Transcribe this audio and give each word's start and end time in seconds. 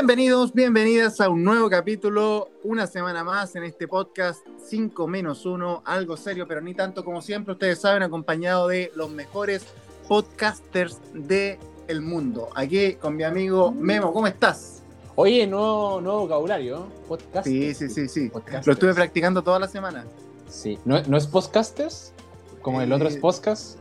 Bienvenidos, 0.00 0.54
bienvenidas 0.54 1.20
a 1.20 1.28
un 1.28 1.44
nuevo 1.44 1.68
capítulo, 1.68 2.48
una 2.64 2.86
semana 2.86 3.22
más 3.22 3.54
en 3.54 3.64
este 3.64 3.86
podcast 3.86 4.40
5 4.64 5.06
menos 5.06 5.44
1, 5.44 5.82
algo 5.84 6.16
serio, 6.16 6.48
pero 6.48 6.62
ni 6.62 6.72
tanto 6.72 7.04
como 7.04 7.20
siempre, 7.20 7.52
ustedes 7.52 7.82
saben, 7.82 8.02
acompañado 8.02 8.66
de 8.66 8.90
los 8.94 9.10
mejores 9.10 9.66
podcasters 10.08 11.00
del 11.12 11.58
el 11.86 12.00
mundo. 12.00 12.48
Aquí 12.54 12.94
con 12.94 13.14
mi 13.14 13.24
amigo 13.24 13.72
Memo, 13.72 14.10
¿cómo 14.14 14.26
estás? 14.26 14.82
Oye, 15.16 15.46
nuevo, 15.46 16.00
nuevo 16.00 16.20
vocabulario, 16.20 16.86
podcast. 17.06 17.46
Sí, 17.46 17.74
sí, 17.74 17.90
sí, 17.90 18.08
sí. 18.08 18.32
Lo 18.64 18.72
estuve 18.72 18.94
practicando 18.94 19.42
toda 19.42 19.58
la 19.58 19.68
semana. 19.68 20.06
Sí, 20.48 20.78
¿no, 20.86 21.02
no 21.02 21.18
es 21.18 21.26
podcasters? 21.26 22.14
Como 22.62 22.80
el 22.80 22.90
otro 22.90 23.06
es 23.06 23.16
eh, 23.16 23.20
podcast. 23.20 23.78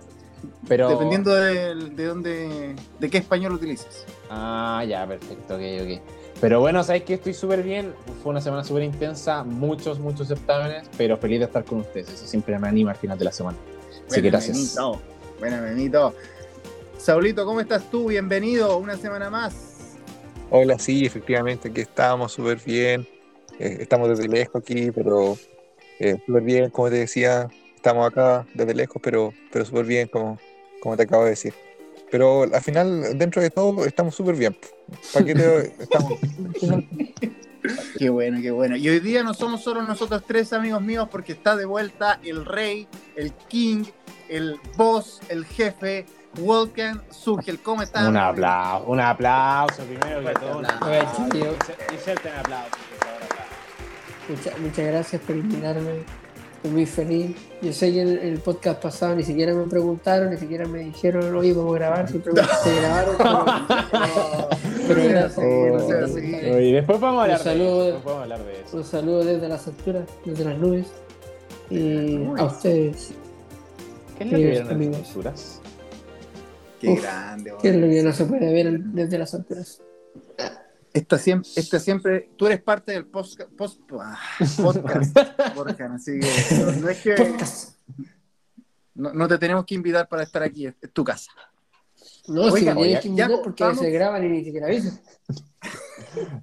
Pero... 0.67 0.89
Dependiendo 0.89 1.33
de, 1.33 1.75
de 1.75 2.05
dónde, 2.05 2.75
de 2.99 3.09
qué 3.09 3.17
español 3.17 3.53
utilices. 3.53 4.05
Ah, 4.29 4.83
ya, 4.87 5.07
perfecto, 5.07 5.55
ok, 5.55 5.61
ok. 5.81 6.18
Pero 6.41 6.61
bueno, 6.61 6.83
sabes 6.83 7.03
que 7.03 7.15
estoy 7.15 7.33
súper 7.33 7.63
bien. 7.63 7.93
Fue 8.23 8.31
una 8.31 8.39
semana 8.39 8.63
súper 8.63 8.83
intensa, 8.83 9.43
muchos, 9.43 9.99
muchos 9.99 10.29
certámenes, 10.29 10.89
pero 10.97 11.17
feliz 11.17 11.39
de 11.39 11.45
estar 11.45 11.65
con 11.65 11.79
ustedes. 11.79 12.09
Eso 12.09 12.25
siempre 12.25 12.57
me 12.57 12.67
anima 12.67 12.91
al 12.91 12.97
final 12.97 13.17
de 13.17 13.25
la 13.25 13.31
semana. 13.31 13.57
Así 14.09 14.21
que 14.21 14.29
gracias. 14.29 14.57
Benito. 14.57 15.01
Benito. 15.41 16.15
Saulito, 16.97 17.45
¿cómo 17.45 17.59
estás 17.59 17.89
tú? 17.89 18.07
Bienvenido 18.07 18.77
una 18.77 18.95
semana 18.97 19.29
más. 19.29 19.97
Hola, 20.49 20.79
sí, 20.79 21.05
efectivamente, 21.05 21.69
aquí 21.69 21.81
estamos 21.81 22.31
súper 22.31 22.59
bien. 22.65 23.07
Eh, 23.59 23.77
estamos 23.81 24.09
desde 24.09 24.27
lejos 24.27 24.61
aquí, 24.61 24.91
pero 24.91 25.37
eh, 25.99 26.17
súper 26.25 26.43
bien, 26.43 26.69
como 26.69 26.89
te 26.89 26.95
decía, 26.95 27.49
estamos 27.75 28.07
acá 28.07 28.47
desde 28.53 28.73
lejos, 28.73 29.01
pero, 29.03 29.33
pero 29.51 29.65
súper 29.65 29.85
bien, 29.85 30.07
como, 30.07 30.39
como 30.81 30.95
te 30.95 31.03
acabo 31.03 31.25
de 31.25 31.31
decir. 31.31 31.53
Pero 32.11 32.43
al 32.43 32.61
final, 32.61 33.17
dentro 33.17 33.41
de 33.41 33.49
todo, 33.49 33.85
estamos 33.85 34.15
súper 34.15 34.35
bien. 34.35 34.57
¿Para 35.13 35.25
qué 35.25 35.35
te, 35.35 35.73
estamos? 35.83 36.19
Qué 37.97 38.09
bueno, 38.09 38.39
qué 38.41 38.51
bueno. 38.51 38.75
Y 38.75 38.89
hoy 38.89 38.99
día 38.99 39.23
no 39.23 39.33
somos 39.33 39.61
solo 39.61 39.83
nosotros 39.83 40.23
tres 40.25 40.53
amigos 40.53 40.81
míos 40.81 41.07
porque 41.11 41.33
está 41.33 41.55
de 41.55 41.65
vuelta 41.65 42.19
el 42.23 42.45
rey, 42.45 42.87
el 43.15 43.33
king, 43.47 43.83
el 44.29 44.59
boss, 44.75 45.19
el 45.29 45.45
jefe, 45.45 46.05
Wolfgang 46.39 47.01
Sugel. 47.11 47.59
¿Cómo 47.59 47.81
estás? 47.81 48.07
Un 48.07 48.17
aplauso, 48.17 48.89
un 48.89 48.99
aplauso 48.99 49.83
primero 49.83 50.25
que 50.25 50.33
todo. 50.33 50.61
Inserten 51.91 52.33
aplauso. 52.33 52.77
Muchas, 54.29 54.59
muchas 54.59 54.85
gracias 54.85 55.21
por 55.23 55.35
invitarme 55.35 56.03
Estoy 56.59 56.71
muy 56.71 56.85
feliz. 56.85 57.37
Yo 57.61 57.71
sé 57.71 57.93
que 57.93 58.01
en 58.01 58.09
el, 58.17 58.39
podcast 58.39 58.81
pasado 58.81 59.15
ni 59.15 59.23
siquiera 59.23 59.53
me 59.53 59.63
preguntaron, 59.63 60.29
ni 60.29 60.35
siquiera 60.35 60.67
me 60.67 60.79
dijeron, 60.79 61.33
oye, 61.33 61.53
vamos 61.53 61.73
a 61.73 61.75
grabar, 61.79 62.09
simplemente 62.09 62.51
se 62.61 62.75
grabaron. 62.75 63.15
Pero, 64.85 65.03
gracias. 65.07 65.37
Oh, 65.37 66.59
y 66.59 66.73
después 66.73 66.99
vamos 66.99 67.21
a 67.21 67.23
hablar, 67.23 67.43
de, 68.43 68.61
eso. 68.61 68.75
Un 68.75 68.83
saludo 68.83 69.23
desde 69.23 69.47
las 69.47 69.67
alturas, 69.67 70.03
desde 70.25 70.43
las 70.43 70.57
nubes. 70.57 70.87
Y 71.69 72.25
a 72.37 72.43
ustedes. 72.43 73.13
¿Qué 74.17 74.25
es 74.25 74.31
lo 74.33 74.37
que 74.37 74.45
vieron 74.47 74.91
las 74.91 75.07
alturas? 75.07 75.61
Qué 76.81 76.95
grande. 76.95 77.53
¿Qué 77.61 77.69
es 77.69 77.75
lo 77.77 77.87
que 77.87 78.03
no 78.03 78.11
se 78.11 78.25
puede 78.25 78.53
ver 78.53 78.79
desde 78.81 79.17
las 79.17 79.33
alturas? 79.33 79.81
Esta 80.93 81.17
siempre, 81.17 81.49
esta 81.55 81.79
siempre, 81.79 82.29
tú 82.35 82.47
eres 82.47 82.61
parte 82.61 82.91
del 82.91 83.05
post, 83.05 83.41
post 83.55 83.79
ah, 83.99 84.19
podcast, 84.61 85.15
Borja, 85.55 85.93
así 85.93 86.19
que 86.19 86.55
no, 86.81 86.89
es 86.89 87.01
que 87.01 87.15
no, 88.95 89.13
no, 89.13 89.27
te 89.27 89.37
tenemos 89.37 89.65
que 89.65 89.75
invitar 89.75 90.07
para 90.09 90.23
estar 90.23 90.41
aquí, 90.41 90.65
es, 90.65 90.75
tu 90.91 91.03
casa. 91.03 91.31
No, 92.27 92.43
Oiga, 92.43 92.73
si 92.73 92.99
que 93.01 93.07
invitar 93.07 93.41
porque 93.43 93.75
se 93.75 93.89
graban 93.91 94.25
y 94.25 94.29
ni 94.29 94.43
siquiera 94.43 94.67
avisan. 94.67 94.99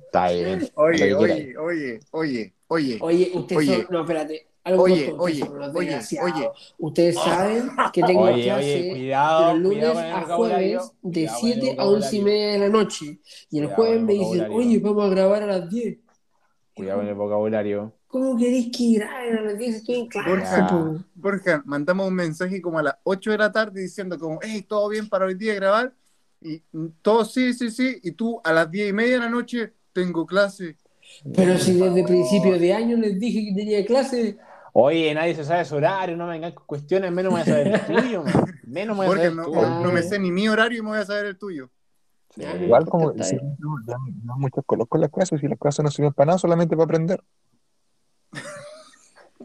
Está 0.04 0.30
bien. 0.30 0.68
Oye, 0.74 1.14
oye, 1.14 1.56
oye, 1.58 2.00
oye, 2.12 2.54
oye. 2.68 2.98
Oye, 3.00 3.30
usted 3.34 3.56
oye. 3.56 3.86
no, 3.90 4.00
espérate 4.00 4.46
oye, 4.74 5.14
oye, 5.16 5.44
oye, 5.74 6.00
oye. 6.22 6.50
Ustedes 6.78 7.14
saben 7.16 7.70
que 7.92 8.02
tengo 8.06 8.24
clase 8.24 8.94
de 8.94 9.54
lunes 9.58 9.96
a 9.96 10.22
jueves 10.22 10.92
de 11.02 11.28
7 11.28 11.76
a 11.78 11.84
11 11.84 12.16
y 12.16 12.22
media 12.22 12.52
de 12.52 12.58
la 12.58 12.68
noche. 12.68 13.20
Y 13.50 13.58
el 13.60 13.68
jueves 13.68 14.02
me 14.02 14.14
dicen, 14.14 14.50
oye, 14.50 14.78
vamos 14.78 15.06
a 15.06 15.08
grabar 15.08 15.42
a 15.42 15.46
las 15.46 15.70
10. 15.70 15.98
Cuidado 16.74 16.98
con 16.98 17.08
el 17.08 17.14
vocabulario. 17.14 17.92
¿Cómo 18.08 18.36
queréis 18.36 18.76
que 18.76 18.98
graben 18.98 19.38
a 19.38 19.40
las 19.42 19.58
10? 19.58 19.76
Estoy 19.76 19.94
en 19.96 20.06
clase. 20.08 20.30
Borja, 20.30 21.04
Borja, 21.14 21.62
mandamos 21.64 22.08
un 22.08 22.14
mensaje 22.14 22.60
como 22.60 22.78
a 22.78 22.82
las 22.82 22.96
8 23.04 23.30
de 23.30 23.38
la 23.38 23.52
tarde 23.52 23.80
diciendo 23.80 24.18
como, 24.18 24.38
hey, 24.42 24.64
¿todo 24.66 24.88
bien 24.88 25.08
para 25.08 25.26
hoy 25.26 25.34
día 25.34 25.54
grabar? 25.54 25.94
Y 26.40 26.62
todo 27.02 27.24
sí, 27.24 27.54
sí, 27.54 27.70
sí. 27.70 27.98
Y 28.02 28.12
tú 28.12 28.40
a 28.44 28.52
las 28.52 28.70
10 28.70 28.90
y 28.90 28.92
media 28.92 29.14
de 29.14 29.20
la 29.20 29.30
noche 29.30 29.72
tengo 29.92 30.26
clase. 30.26 30.76
Pero 31.34 31.58
si 31.58 31.72
desde 31.72 32.04
principio 32.04 32.58
de 32.58 32.72
año 32.72 32.96
les 32.96 33.18
dije 33.18 33.46
que 33.46 33.54
tenía 33.54 33.84
clase, 33.84 34.36
Oye, 34.78 35.14
nadie 35.14 35.34
se 35.34 35.42
sabe 35.42 35.64
su 35.64 35.74
horario, 35.76 36.18
no 36.18 36.26
me 36.26 36.32
vengan 36.32 36.52
con 36.52 36.66
cuestiones, 36.66 37.10
menos 37.10 37.32
me 37.32 37.40
voy 37.40 37.48
a 37.48 37.50
saber 37.50 37.68
el 37.68 37.86
tuyo, 37.86 38.24
menos 38.66 38.98
me 38.98 39.06
voy 39.06 39.16
a 39.16 39.22
saber 39.22 39.32
el 39.32 39.44
tuyo. 39.44 39.70
No, 39.80 39.90
me 39.90 40.02
sé 40.02 40.18
ni 40.18 40.30
mi 40.30 40.48
horario 40.48 40.80
y 40.80 40.82
me 40.82 40.88
voy 40.88 40.98
a 40.98 41.06
saber 41.06 41.24
el 41.24 41.38
tuyo. 41.38 41.70
Igual 42.36 42.84
como 42.84 43.14
si, 43.24 43.36
no, 43.36 43.78
no, 44.22 44.36
muchos 44.36 44.62
colocos 44.66 45.00
las 45.00 45.08
clases 45.08 45.42
y 45.42 45.48
las 45.48 45.58
clases 45.58 45.82
no 45.82 45.90
sirven 45.90 46.12
para 46.12 46.26
nada, 46.26 46.38
solamente 46.38 46.76
para 46.76 46.84
aprender. 46.84 47.24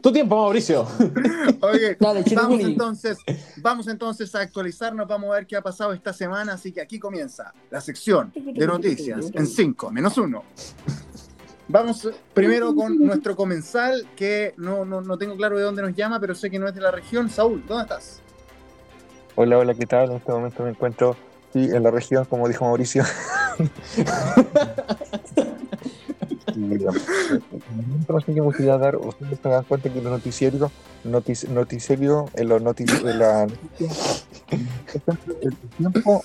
Tu 0.02 0.12
tiempo, 0.12 0.36
Mauricio. 0.36 0.86
Oye, 1.62 1.96
vamos 1.98 2.60
entonces, 2.60 3.16
vamos 3.56 3.88
entonces 3.88 4.34
a 4.34 4.40
actualizarnos, 4.40 5.08
vamos 5.08 5.30
a 5.30 5.36
ver 5.36 5.46
qué 5.46 5.56
ha 5.56 5.62
pasado 5.62 5.94
esta 5.94 6.12
semana, 6.12 6.52
así 6.52 6.72
que 6.72 6.82
aquí 6.82 6.98
comienza 6.98 7.54
la 7.70 7.80
sección 7.80 8.34
de 8.34 8.66
noticias 8.66 9.30
en 9.32 9.46
5 9.46 9.90
menos 9.90 10.18
1. 10.18 10.44
Vamos 11.72 12.06
primero 12.34 12.74
con 12.74 12.98
nuestro 12.98 13.34
comensal, 13.34 14.06
que 14.14 14.52
no, 14.58 14.84
no, 14.84 15.00
no, 15.00 15.16
tengo 15.16 15.34
claro 15.38 15.56
de 15.56 15.62
dónde 15.62 15.80
nos 15.80 15.94
llama, 15.94 16.20
pero 16.20 16.34
sé 16.34 16.50
que 16.50 16.58
no 16.58 16.68
es 16.68 16.74
de 16.74 16.82
la 16.82 16.90
región. 16.90 17.30
Saúl, 17.30 17.64
¿dónde 17.66 17.84
estás? 17.84 18.20
Hola, 19.36 19.56
hola, 19.56 19.72
¿qué 19.72 19.86
tal? 19.86 20.10
En 20.10 20.16
este 20.18 20.30
momento 20.30 20.62
me 20.64 20.68
encuentro 20.68 21.16
sí, 21.54 21.70
en 21.72 21.82
la 21.82 21.90
región, 21.90 22.26
como 22.26 22.46
dijo 22.46 22.66
Mauricio. 22.66 23.04
no 26.56 28.20
sé 28.20 28.34
qué 28.34 28.42
posibilidad 28.42 28.78
dar, 28.78 28.96
ustedes 28.96 29.38
se 29.42 29.48
dan 29.48 29.64
cuenta 29.64 29.92
que 29.92 30.00
los 30.00 30.12
noticiarios, 30.12 30.70
notic, 31.04 31.48
noticiario, 31.48 32.26
en 32.34 32.48
los 32.48 32.62
noticiarios, 32.62 33.04
de 33.04 33.14
la 33.14 33.46
el 35.40 35.56
tiempo, 35.78 36.24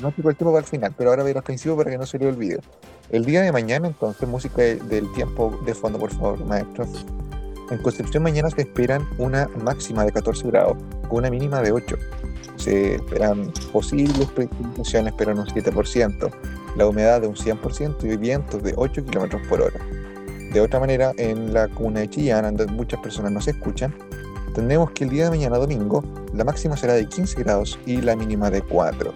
no 0.00 0.12
tengo 0.12 0.30
el 0.30 0.36
tiempo 0.36 0.52
para 0.52 0.58
el 0.58 0.64
final, 0.64 0.94
pero 0.96 1.10
ahora 1.10 1.22
voy 1.22 1.32
al 1.32 1.42
principio 1.42 1.76
para 1.76 1.90
que 1.90 1.98
no 1.98 2.06
se 2.06 2.18
le 2.18 2.26
olvide. 2.26 2.60
El 3.10 3.24
día 3.24 3.42
de 3.42 3.52
mañana, 3.52 3.88
entonces, 3.88 4.28
música 4.28 4.62
del 4.62 5.10
tiempo 5.14 5.58
de 5.64 5.74
fondo, 5.74 5.98
por 5.98 6.12
favor, 6.12 6.44
maestro. 6.44 6.86
En 7.70 7.78
Concepción 7.82 8.22
mañana 8.22 8.50
se 8.50 8.62
esperan 8.62 9.06
una 9.18 9.48
máxima 9.62 10.04
de 10.04 10.12
14 10.12 10.46
grados, 10.48 10.76
con 11.08 11.18
una 11.18 11.30
mínima 11.30 11.60
de 11.62 11.72
8. 11.72 11.96
Se 12.56 12.96
esperan 12.96 13.52
posibles 13.72 14.26
precipitaciones, 14.28 15.14
pero 15.16 15.32
en 15.32 15.38
un 15.38 15.46
7%, 15.46 16.30
la 16.76 16.86
humedad 16.86 17.20
de 17.20 17.28
un 17.28 17.34
100% 17.34 18.04
y 18.04 18.16
vientos 18.16 18.62
de 18.62 18.74
8 18.76 19.04
km 19.04 19.48
por 19.48 19.62
hora. 19.62 19.80
De 20.52 20.60
otra 20.60 20.80
manera, 20.80 21.12
en 21.18 21.52
la 21.52 21.68
comuna 21.68 22.00
de 22.00 22.10
Chillán, 22.10 22.56
donde 22.56 22.72
muchas 22.72 23.00
personas 23.00 23.32
no 23.32 23.40
se 23.40 23.50
escuchan, 23.50 23.94
tendremos 24.54 24.90
que 24.92 25.04
el 25.04 25.10
día 25.10 25.24
de 25.24 25.30
mañana, 25.30 25.58
domingo, 25.58 26.02
la 26.34 26.44
máxima 26.44 26.76
será 26.76 26.94
de 26.94 27.06
15 27.06 27.42
grados 27.42 27.78
y 27.86 28.00
la 28.00 28.16
mínima 28.16 28.50
de 28.50 28.62
4 28.62 29.12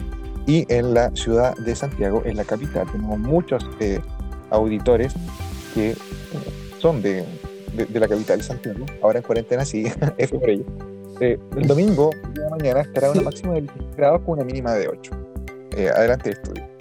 y 0.47 0.67
en 0.73 0.95
la 0.95 1.15
ciudad 1.15 1.57
de 1.57 1.75
Santiago, 1.75 2.23
en 2.25 2.37
la 2.37 2.45
capital. 2.45 2.87
Tenemos 2.91 3.19
muchos 3.19 3.69
eh, 3.81 4.01
auditores 4.51 5.15
que 5.75 5.91
eh, 5.91 5.97
son 6.79 7.03
de, 7.03 7.25
de, 7.75 8.01
la 8.01 8.09
capital 8.09 8.39
de 8.39 8.45
Santiago, 8.45 8.85
ahora 9.03 9.19
en 9.19 9.25
cuarentena, 9.25 9.65
sí, 9.65 9.87
F 10.19 10.39
por 10.39 10.51
ello. 10.51 10.65
Eh, 11.21 11.39
el 11.57 11.67
domingo 11.67 12.11
de 12.33 12.51
mañana 12.51 12.81
estará 12.81 13.11
una 13.11 13.23
máxima 13.23 13.55
de 13.55 13.63
16 13.63 13.97
grados 13.97 14.23
con 14.23 14.35
una 14.35 14.45
mínima 14.45 14.75
de 14.75 14.89
8. 14.89 15.13
adelante, 15.95 16.31
estudio. 16.31 16.72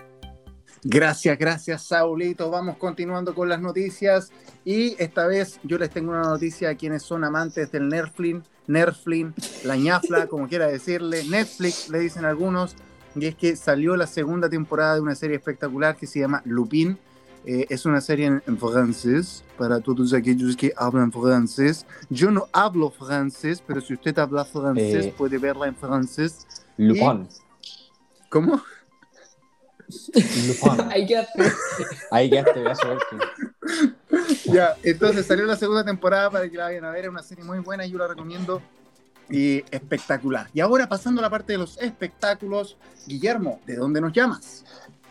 Gracias, 0.83 1.37
gracias, 1.37 1.83
Saulito. 1.83 2.49
Vamos 2.49 2.77
continuando 2.77 3.35
con 3.35 3.47
las 3.47 3.61
noticias. 3.61 4.31
Y 4.65 4.95
esta 5.01 5.27
vez 5.27 5.59
yo 5.63 5.77
les 5.77 5.89
tengo 5.91 6.11
una 6.11 6.23
noticia 6.23 6.69
a 6.69 6.75
quienes 6.75 7.03
son 7.03 7.23
amantes 7.23 7.71
del 7.71 7.87
Nerflin, 7.87 8.43
Nerflin, 8.67 9.33
la 9.63 9.75
ñafla, 9.75 10.27
como 10.29 10.47
quiera 10.47 10.67
decirle, 10.67 11.23
Netflix, 11.25 11.89
le 11.89 11.99
dicen 11.99 12.25
algunos 12.25 12.75
y 13.15 13.25
es 13.25 13.35
que 13.35 13.55
salió 13.55 13.95
la 13.95 14.07
segunda 14.07 14.49
temporada 14.49 14.95
de 14.95 15.01
una 15.01 15.15
serie 15.15 15.35
espectacular 15.35 15.95
que 15.95 16.07
se 16.07 16.19
llama 16.19 16.41
Lupin. 16.45 16.97
Eh, 17.43 17.65
es 17.69 17.85
una 17.85 18.01
serie 18.01 18.27
en, 18.27 18.57
francés, 18.57 19.43
para 19.57 19.79
todos 19.79 20.13
aquellos 20.13 20.55
que 20.55 20.73
hablan 20.77 21.11
francés. 21.11 21.85
Yo 22.09 22.29
no 22.29 22.47
hablo 22.53 22.91
francés, 22.91 23.63
pero 23.65 23.81
si 23.81 23.95
usted 23.95 24.17
habla 24.19 24.45
francés, 24.45 25.07
eh, 25.07 25.13
puede 25.17 25.37
verla 25.37 25.67
en 25.67 25.75
francés. 25.75 26.47
Lupin. 26.77 27.27
¿Cómo? 28.29 28.61
Lupin. 30.47 30.81
Ahí 30.91 31.05
quedaste. 31.05 31.43
Ahí 32.11 32.29
quedaste, 32.29 32.63
Ya, 34.45 34.75
entonces 34.83 35.25
salió 35.25 35.45
la 35.45 35.55
segunda 35.55 35.83
temporada 35.83 36.29
para 36.29 36.49
que 36.49 36.57
la 36.57 36.65
vayan 36.65 36.85
a 36.85 36.91
ver. 36.91 37.05
Es 37.05 37.09
una 37.09 37.23
serie 37.23 37.43
muy 37.43 37.59
buena 37.59 37.85
y 37.85 37.91
yo 37.91 37.97
la 37.97 38.07
recomiendo 38.07 38.61
y 39.29 39.63
espectacular. 39.71 40.47
Y 40.53 40.59
ahora 40.59 40.87
pasando 40.87 41.19
a 41.19 41.23
la 41.23 41.29
parte 41.29 41.53
de 41.53 41.59
los 41.59 41.77
espectáculos, 41.77 42.77
Guillermo, 43.07 43.59
¿de 43.65 43.75
dónde 43.75 44.01
nos 44.01 44.13
llamas? 44.13 44.65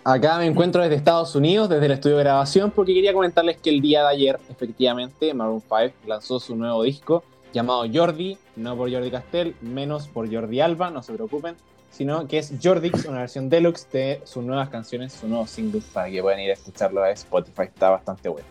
Acá 0.04 0.38
me 0.38 0.46
encuentro 0.46 0.82
desde 0.82 0.96
Estados 0.96 1.34
Unidos, 1.34 1.68
desde 1.68 1.86
el 1.86 1.92
estudio 1.92 2.16
de 2.16 2.22
grabación, 2.22 2.70
porque 2.70 2.94
quería 2.94 3.12
comentarles 3.12 3.58
que 3.58 3.68
el 3.68 3.82
día 3.82 4.02
de 4.02 4.08
ayer, 4.08 4.40
efectivamente, 4.48 5.34
Maroon 5.34 5.60
5 5.60 5.94
lanzó 6.06 6.40
su 6.40 6.56
nuevo 6.56 6.82
disco 6.82 7.22
llamado 7.52 7.84
Jordi, 7.92 8.38
no 8.56 8.76
por 8.76 8.90
Jordi 8.90 9.10
Castell, 9.10 9.54
menos 9.60 10.08
por 10.08 10.32
Jordi 10.32 10.60
Alba, 10.60 10.90
no 10.90 11.02
se 11.02 11.12
preocupen, 11.12 11.56
sino 11.90 12.26
que 12.26 12.38
es 12.38 12.52
Jordix, 12.62 13.04
una 13.06 13.20
versión 13.20 13.48
deluxe 13.48 13.88
de 13.92 14.20
sus 14.24 14.44
nuevas 14.44 14.68
canciones, 14.68 15.12
sus 15.12 15.28
nuevos 15.28 15.50
singles, 15.50 15.84
para 15.92 16.10
que 16.10 16.22
puedan 16.22 16.40
ir 16.40 16.50
a 16.50 16.54
escucharlo 16.54 17.02
a 17.02 17.10
Spotify, 17.10 17.62
está 17.62 17.90
bastante 17.90 18.28
bueno. 18.28 18.46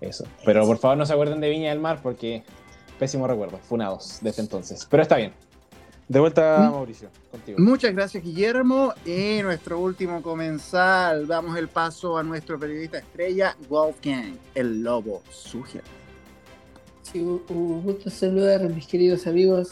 Eso. 0.00 0.24
Pero 0.44 0.66
por 0.66 0.78
favor 0.78 0.96
no 0.98 1.06
se 1.06 1.12
acuerden 1.12 1.40
de 1.40 1.48
Viña 1.48 1.70
del 1.70 1.80
Mar 1.80 2.00
porque 2.02 2.42
pésimo 2.98 3.26
recuerdo, 3.26 3.58
funados 3.58 4.18
desde 4.20 4.42
entonces. 4.42 4.86
Pero 4.90 5.02
está 5.02 5.16
bien. 5.16 5.32
De 6.08 6.20
vuelta, 6.20 6.58
Mm. 6.58 6.70
Mauricio, 6.72 7.08
contigo. 7.32 7.58
Muchas 7.58 7.92
gracias, 7.92 8.22
Guillermo. 8.22 8.92
Y 9.04 9.40
nuestro 9.42 9.80
último 9.80 10.22
comensal, 10.22 11.26
damos 11.26 11.56
el 11.58 11.66
paso 11.68 12.16
a 12.16 12.22
nuestro 12.22 12.58
periodista 12.60 12.98
estrella, 12.98 13.56
Wolfgang, 13.68 14.36
el 14.54 14.82
lobo 14.82 15.22
suger. 15.30 15.82
Sí, 17.02 17.18
un, 17.20 17.42
un 17.48 17.82
gusto 17.82 18.08
saludar 18.10 18.60
a 18.62 18.68
mis 18.68 18.86
queridos 18.86 19.26
amigos. 19.26 19.70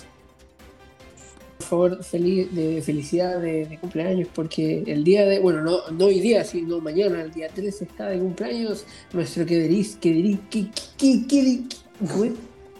Por 1.65 1.91
favor, 1.91 2.05
feliz, 2.05 2.55
de 2.55 2.83
felicidad 2.83 3.41
de, 3.41 3.65
de 3.67 3.79
cumpleaños, 3.79 4.29
porque 4.35 4.83
el 4.87 5.03
día 5.03 5.25
de, 5.25 5.39
bueno, 5.39 5.63
no, 5.63 5.79
no 5.91 6.05
hoy 6.05 6.21
día, 6.21 6.45
sino 6.45 6.79
mañana, 6.81 7.23
el 7.23 7.33
día 7.33 7.49
13 7.49 7.85
está 7.85 8.09
de 8.09 8.19
cumpleaños, 8.19 8.85
nuestro 9.15 9.47
queriz, 9.47 9.97
queriz, 9.97 10.39
que, 10.51 10.67
que, 10.99 11.27
que. 11.27 11.63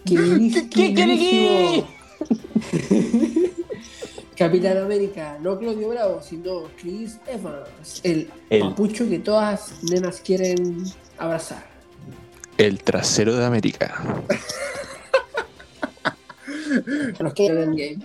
Queriz- 0.05 0.69
queridísimo 0.71 1.87
Capitán 4.37 4.77
América, 4.79 5.39
no 5.41 5.59
Claudio 5.59 5.89
Bravo, 5.89 6.21
sino 6.23 6.65
Chris 6.81 7.19
Evans, 7.27 8.01
el 8.03 8.29
El- 8.51 8.61
papucho 8.61 9.09
que 9.09 9.19
todas 9.21 9.83
nenas 9.91 10.21
quieren 10.21 10.85
abrazar. 11.17 11.65
El 12.59 12.83
trasero 12.83 13.35
de 13.37 13.45
América. 13.47 14.27
Los 17.19 17.33
que 17.35 17.47
en 17.47 17.77
game. 17.77 17.99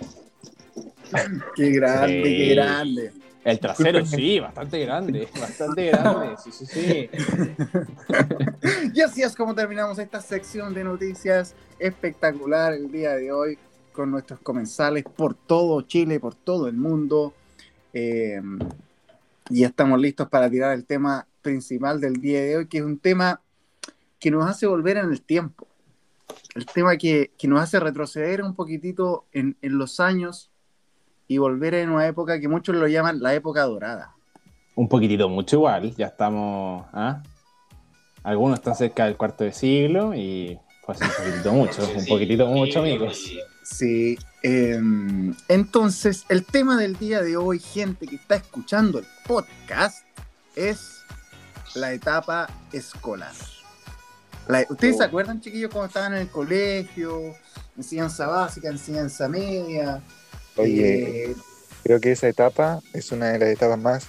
Qué 1.56 1.70
grande, 1.70 2.22
Sí. 2.24 2.36
qué 2.36 2.54
grande. 2.54 3.12
El 3.42 3.58
trasero, 3.58 4.04
sí, 4.04 4.38
bastante 4.38 4.78
grande, 4.80 5.26
bastante 5.40 5.86
grande, 5.86 6.36
sí, 6.44 6.52
sí, 6.52 6.66
sí. 6.66 7.10
Y 8.94 9.00
así 9.00 9.22
es 9.22 9.34
como 9.34 9.54
terminamos 9.54 9.98
esta 9.98 10.20
sección 10.20 10.74
de 10.74 10.84
noticias 10.84 11.54
espectacular 11.78 12.74
el 12.74 12.92
día 12.92 13.12
de 13.16 13.32
hoy 13.32 13.58
con 13.92 14.10
nuestros 14.10 14.40
comensales 14.40 15.04
por 15.04 15.34
todo 15.34 15.80
Chile, 15.82 16.20
por 16.20 16.34
todo 16.34 16.68
el 16.68 16.74
mundo. 16.76 17.32
Eh, 17.94 18.42
y 19.48 19.64
estamos 19.64 19.98
listos 19.98 20.28
para 20.28 20.50
tirar 20.50 20.74
el 20.74 20.84
tema 20.84 21.26
principal 21.42 21.98
del 22.00 22.20
día 22.20 22.42
de 22.42 22.56
hoy, 22.58 22.66
que 22.68 22.78
es 22.78 22.84
un 22.84 22.98
tema 22.98 23.40
que 24.18 24.30
nos 24.30 24.48
hace 24.48 24.66
volver 24.66 24.98
en 24.98 25.10
el 25.10 25.22
tiempo. 25.22 25.66
El 26.54 26.66
tema 26.66 26.96
que, 26.96 27.32
que 27.38 27.48
nos 27.48 27.60
hace 27.60 27.80
retroceder 27.80 28.42
un 28.42 28.54
poquitito 28.54 29.24
en, 29.32 29.56
en 29.62 29.78
los 29.78 29.98
años 29.98 30.49
y 31.30 31.38
volver 31.38 31.74
en 31.74 31.90
una 31.90 32.08
época 32.08 32.40
que 32.40 32.48
muchos 32.48 32.74
lo 32.74 32.88
llaman 32.88 33.22
la 33.22 33.32
época 33.34 33.62
dorada. 33.62 34.16
Un 34.74 34.88
poquitito 34.88 35.28
mucho 35.28 35.56
igual, 35.56 35.94
ya 35.94 36.06
estamos. 36.06 36.84
¿ah? 36.92 37.22
Algunos 38.24 38.58
están 38.58 38.74
cerca 38.74 39.04
del 39.04 39.16
cuarto 39.16 39.44
de 39.44 39.52
siglo 39.52 40.12
y 40.12 40.58
pues 40.84 41.00
un 41.00 41.06
poquitito 41.08 41.52
mucho, 41.52 41.88
un 41.96 42.06
poquitito 42.06 42.46
mucho, 42.48 42.80
amigos. 42.80 43.30
Sí, 43.62 44.18
eh, 44.42 44.80
entonces 45.46 46.24
el 46.28 46.44
tema 46.44 46.76
del 46.76 46.96
día 46.96 47.22
de 47.22 47.36
hoy, 47.36 47.60
gente 47.60 48.08
que 48.08 48.16
está 48.16 48.34
escuchando 48.34 48.98
el 48.98 49.06
podcast, 49.28 50.04
es 50.56 51.04
la 51.76 51.92
etapa 51.92 52.48
escolar. 52.72 53.34
La- 54.48 54.66
¿Ustedes 54.68 54.96
se 54.96 55.04
acuerdan, 55.04 55.40
chiquillos, 55.40 55.70
cuando 55.70 55.86
estaban 55.86 56.12
en 56.14 56.22
el 56.22 56.28
colegio? 56.28 57.20
Enseñanza 57.76 58.26
básica, 58.26 58.68
enseñanza 58.68 59.28
media. 59.28 60.02
Oye, 60.62 61.24
eh, 61.30 61.36
creo 61.82 62.00
que 62.00 62.12
esa 62.12 62.28
etapa 62.28 62.80
es 62.92 63.10
una 63.12 63.28
de 63.32 63.38
las 63.38 63.48
etapas 63.48 63.78
más 63.78 64.06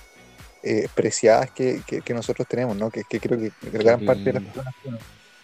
eh, 0.64 0.88
preciadas 0.94 1.50
que, 1.52 1.82
que- 1.88 2.02
que 2.02 2.14
nosotros 2.14 2.48
tenemos, 2.48 2.76
¿no? 2.78 2.90
Que, 2.92 3.04
que 3.04 3.20
creo 3.20 3.40
que 3.40 3.52
gran 3.72 4.00
parte 4.02 4.24
de 4.26 4.34
las 4.34 4.44
personas 4.44 4.74
tienen. 4.82 5.00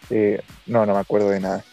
Eh, 0.10 0.42
no, 0.68 0.86
no 0.86 0.94
me 0.94 1.00
acuerdo 1.00 1.30
de 1.30 1.40
nada. 1.40 1.64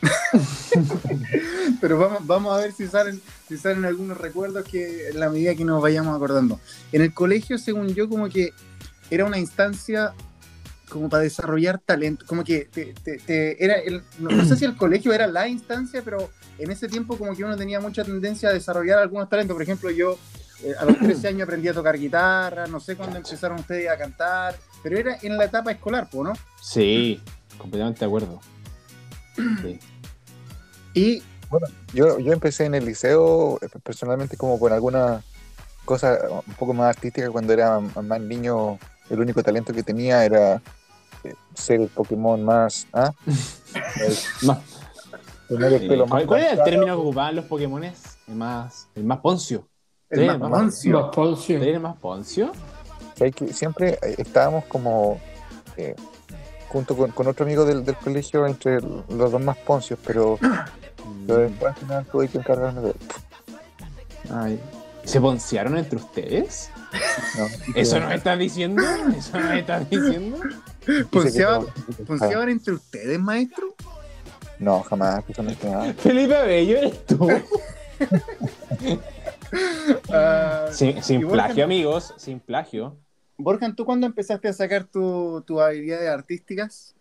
pero 1.80 1.98
vamos, 1.98 2.26
vamos 2.26 2.56
a 2.56 2.60
ver 2.60 2.72
si 2.72 2.86
salen, 2.86 3.20
si 3.48 3.56
salen 3.56 3.84
algunos 3.84 4.16
recuerdos 4.18 4.64
que 4.64 5.08
en 5.08 5.20
la 5.20 5.28
medida 5.30 5.54
que 5.54 5.64
nos 5.64 5.82
vayamos 5.82 6.14
acordando. 6.16 6.60
En 6.92 7.02
el 7.02 7.12
colegio, 7.12 7.58
según 7.58 7.88
yo, 7.94 8.08
como 8.08 8.28
que 8.28 8.52
era 9.10 9.24
una 9.24 9.38
instancia 9.38 10.14
como 10.88 11.08
para 11.08 11.22
desarrollar 11.22 11.78
talento, 11.78 12.24
como 12.26 12.42
que 12.44 12.64
te- 12.66 12.94
te- 12.94 13.18
te- 13.18 13.62
era 13.64 13.74
el, 13.74 14.02
no, 14.18 14.30
no 14.30 14.44
sé 14.44 14.56
si 14.56 14.64
el 14.64 14.76
colegio 14.76 15.12
era 15.12 15.26
la 15.26 15.46
instancia, 15.48 16.02
pero 16.04 16.30
en 16.58 16.70
ese 16.70 16.88
tiempo 16.88 17.16
como 17.16 17.34
que 17.36 17.44
uno 17.44 17.56
tenía 17.56 17.80
mucha 17.80 18.04
tendencia 18.04 18.48
a 18.48 18.52
desarrollar 18.52 18.98
algunos 18.98 19.28
talentos. 19.28 19.54
Por 19.54 19.62
ejemplo, 19.62 19.90
yo 19.90 20.18
eh, 20.62 20.74
a 20.78 20.84
los 20.84 20.98
13 21.00 21.28
años 21.28 21.42
aprendí 21.42 21.68
a 21.68 21.74
tocar 21.74 21.98
guitarra, 21.98 22.66
no 22.66 22.80
sé 22.80 22.96
cuándo 22.96 23.16
empezaron 23.16 23.58
ustedes 23.60 23.88
a 23.90 23.96
cantar, 23.96 24.56
pero 24.82 24.96
era 24.98 25.18
en 25.22 25.36
la 25.36 25.44
etapa 25.44 25.70
escolar, 25.72 26.08
¿po, 26.10 26.24
¿no? 26.24 26.32
Sí, 26.62 27.20
completamente 27.58 28.00
de 28.00 28.06
acuerdo. 28.06 28.40
Sí. 29.62 29.78
Y 30.94 31.22
Yo, 31.94 32.18
yo 32.18 32.32
empecé 32.32 32.64
en 32.66 32.74
el 32.74 32.84
liceo 32.84 33.58
eh, 33.62 33.68
personalmente 33.82 34.36
como 34.36 34.58
con 34.58 34.72
alguna 34.72 35.22
cosa 35.84 36.18
un 36.46 36.54
poco 36.54 36.74
más 36.74 36.88
artística 36.96 37.30
cuando 37.30 37.52
era 37.52 37.78
más 37.80 38.20
niño. 38.20 38.78
El 39.08 39.20
único 39.20 39.42
talento 39.42 39.72
que 39.72 39.82
tenía 39.82 40.22
era 40.26 40.60
ser 41.54 41.80
el 41.80 41.88
Pokémon 41.88 42.42
más... 42.44 42.86
¿ah? 42.92 43.12
El- 43.96 44.46
Más- 44.46 44.58
tener 45.48 45.72
el 45.72 45.80
sí. 45.80 45.88
pelo 45.88 46.06
más 46.06 46.24
¿Cuál, 46.24 46.40
era 46.42 46.52
el 46.52 46.62
término 46.62 46.86
que 46.86 47.00
ocupaban 47.02 47.36
los 47.36 47.44
Pokémones? 47.46 48.18
El 48.28 48.34
más, 48.34 48.88
el 48.94 49.04
más 49.04 49.18
poncio. 49.18 49.66
el 50.10 50.26
más 50.26 50.38
mamá. 50.38 50.58
Poncio. 50.58 51.62
¿El 51.62 51.80
más 51.80 51.96
poncio? 51.96 52.52
¿Sabes 53.16 53.34
que 53.34 53.52
siempre 53.52 53.98
eh, 54.02 54.14
estábamos 54.18 54.64
como 54.66 55.18
eh, 55.76 55.94
junto 56.68 56.96
con, 56.96 57.10
con 57.12 57.26
otro 57.28 57.46
amigo 57.46 57.64
del, 57.64 57.82
del 57.84 57.96
colegio 57.96 58.46
entre 58.46 58.80
los 58.82 59.32
dos 59.32 59.40
más 59.40 59.56
poncios, 59.56 59.98
pero, 60.06 60.38
pero 61.26 61.38
después 61.40 61.74
al 61.74 61.80
final 61.80 62.06
tuve 62.06 62.28
que 62.28 62.38
encargarme 62.38 62.80
de 62.82 62.90
él. 62.90 62.96
Ay. 64.30 64.60
¿Se 65.04 65.18
poncearon 65.20 65.78
entre 65.78 65.96
ustedes? 65.96 66.70
¿no? 67.38 67.46
¿Eso 67.74 67.98
nos 68.00 68.12
estás 68.12 68.38
diciendo? 68.38 68.82
¿Eso 69.16 69.38
nos 69.40 69.52
estás 69.54 69.88
diciendo? 69.88 70.38
¿Ponceaban, 71.10 71.66
ponceaban 72.06 72.48
entre 72.48 72.74
ustedes, 72.74 73.18
maestro? 73.18 73.74
No, 74.58 74.82
jamás, 74.82 75.22
nada. 75.62 75.92
Felipe 75.98 76.42
Bello, 76.42 76.78
¿eres 76.78 77.06
tú? 77.06 77.28
Ah, 80.12 80.68
Sin, 80.72 81.26
plagio, 81.28 81.64
amigos, 81.64 82.12
sin 82.18 82.38
plagio. 82.40 82.96
Borjan, 83.38 83.74
¿tú 83.74 83.84
cuándo 83.84 84.06
empezaste 84.06 84.48
a 84.48 84.52
sacar 84.52 84.84
tu- 84.84 85.42
tus 85.46 85.60
habilidades 85.60 86.08
artísticas? 86.10 86.94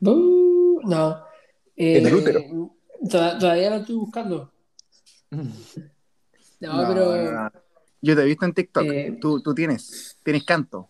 Uh, 0.00 0.80
no. 0.84 1.18
Eh, 1.76 1.98
En 1.98 2.06
el 2.06 2.14
útero. 2.14 2.40
toda- 3.10 3.38
Todavía 3.38 3.70
lo 3.70 3.76
estoy 3.76 3.96
buscando. 3.96 4.50
No, 6.60 6.82
pero. 6.88 7.14
no, 7.16 7.32
no. 7.42 7.52
Yo 8.00 8.16
te 8.16 8.22
he 8.22 8.24
visto 8.24 8.46
en 8.46 8.54
TikTok. 8.54 8.84
Eh, 8.84 9.18
tú, 9.20 9.42
tú 9.42 9.54
tienes, 9.54 10.16
tienes 10.22 10.44
canto. 10.44 10.88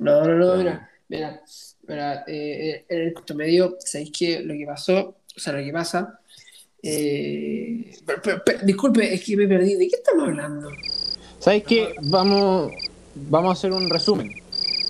No, 0.00 0.24
no, 0.24 0.34
no, 0.36 0.56
mira, 0.56 0.90
mira, 1.08 1.42
mira, 1.86 2.24
eh, 2.26 2.84
en 2.88 3.00
el 3.00 3.12
corto 3.14 3.34
medio, 3.34 3.76
¿sabéis 3.80 4.10
qué? 4.18 4.40
Lo 4.40 4.54
que 4.54 4.64
pasó, 4.66 5.16
o 5.36 5.40
sea, 5.40 5.52
lo 5.52 5.62
que 5.64 5.72
pasa, 5.72 6.18
eh, 6.82 7.92
pero- 8.06 8.20
pero- 8.22 8.42
pero, 8.44 8.58
disculpe, 8.64 9.12
es 9.14 9.22
que 9.24 9.36
me 9.36 9.46
perdí, 9.46 9.74
¿de 9.74 9.88
qué 9.88 9.96
estamos 9.96 10.24
hablando? 10.28 10.70
¿Sabes 11.38 11.64
qué? 11.64 11.94
Vamos, 12.02 12.72
vamos 13.14 13.50
a 13.50 13.52
hacer 13.52 13.72
un 13.72 13.88
resumen. 13.90 14.30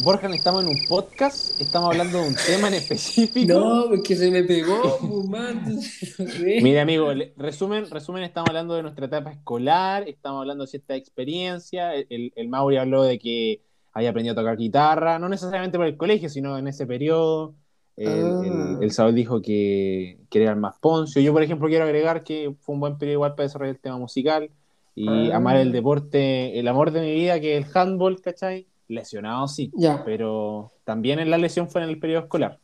Borja, 0.02 0.34
estamos 0.34 0.62
en 0.64 0.70
un 0.70 0.78
podcast, 0.88 1.60
estamos 1.60 1.90
hablando 1.90 2.22
de 2.22 2.28
un 2.28 2.34
tema 2.46 2.68
en 2.68 2.74
específico. 2.74 3.52
No, 3.52 3.86
porque 3.90 4.16
se 4.16 4.30
me 4.30 4.42
pegó, 4.44 4.98
pues, 4.98 5.24
man. 5.28 5.78
Mire, 6.62 6.80
amigo, 6.80 7.12
resumen, 7.36 7.90
resumen, 7.90 8.22
estamos 8.22 8.48
hablando 8.48 8.74
de 8.76 8.82
nuestra 8.82 9.06
etapa 9.06 9.30
escolar, 9.32 10.08
estamos 10.08 10.40
hablando 10.40 10.64
de 10.64 10.70
cierta 10.70 10.94
experiencia. 10.94 11.94
El, 11.94 12.32
el 12.34 12.48
Mauri 12.48 12.78
habló 12.78 13.02
de 13.02 13.18
que 13.18 13.60
había 13.92 14.11
aprendido 14.11 14.32
a 14.32 14.37
tocar 14.42 14.56
guitarra, 14.56 15.18
no 15.18 15.28
necesariamente 15.28 15.78
por 15.78 15.87
el 15.87 15.97
colegio, 15.97 16.28
sino 16.28 16.56
en 16.59 16.68
ese 16.68 16.87
periodo. 16.87 17.54
El, 17.97 18.09
Ah. 18.09 18.40
el- 18.78 18.82
el 18.85 18.90
Saúl 18.92 19.14
dijo 19.14 19.42
que, 19.42 20.18
que 20.30 20.42
era 20.42 20.52
el 20.52 20.56
más 20.59 20.78
poncio. 20.78 21.20
Yo, 21.20 21.32
por 21.32 21.42
ejemplo, 21.42 21.68
quiero 21.68 21.85
agregar 21.85 22.23
que 22.25 22.54
fue 22.61 22.75
un 22.75 22.80
buen 22.80 22.97
periodo 22.99 23.14
igual 23.14 23.35
para 23.35 23.44
desarrollar 23.44 23.75
el 23.75 23.80
tema 23.80 23.99
musical 23.99 24.50
y 24.94 25.30
Ah. 25.30 25.37
amar 25.37 25.56
el 25.56 25.73
deporte, 25.73 26.59
el 26.59 26.66
amor 26.68 26.92
de 26.92 27.00
mi 27.02 27.12
vida, 27.14 27.40
que 27.40 27.56
es 27.59 27.66
el 27.66 27.76
handball, 27.76 28.20
¿cachai? 28.23 28.66
Lesionado 28.88 29.47
sí, 29.49 29.70
Ya, 29.75 30.02
pero 30.04 30.70
también 30.85 31.18
en 31.20 31.30
la 31.30 31.38
lesión 31.38 31.68
fue 31.68 31.82
en 31.82 31.88
el 31.90 31.99
periodo 32.00 32.23
escolar. 32.23 32.59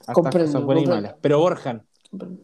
Hartas 0.00 0.14
Comprendo, 0.14 0.46
cosas 0.52 0.64
buenas 0.64 0.82
y 0.82 0.86
comprendo. 0.86 1.08
malas. 1.08 1.20
Pero 1.20 1.38
Borjan, 1.40 1.82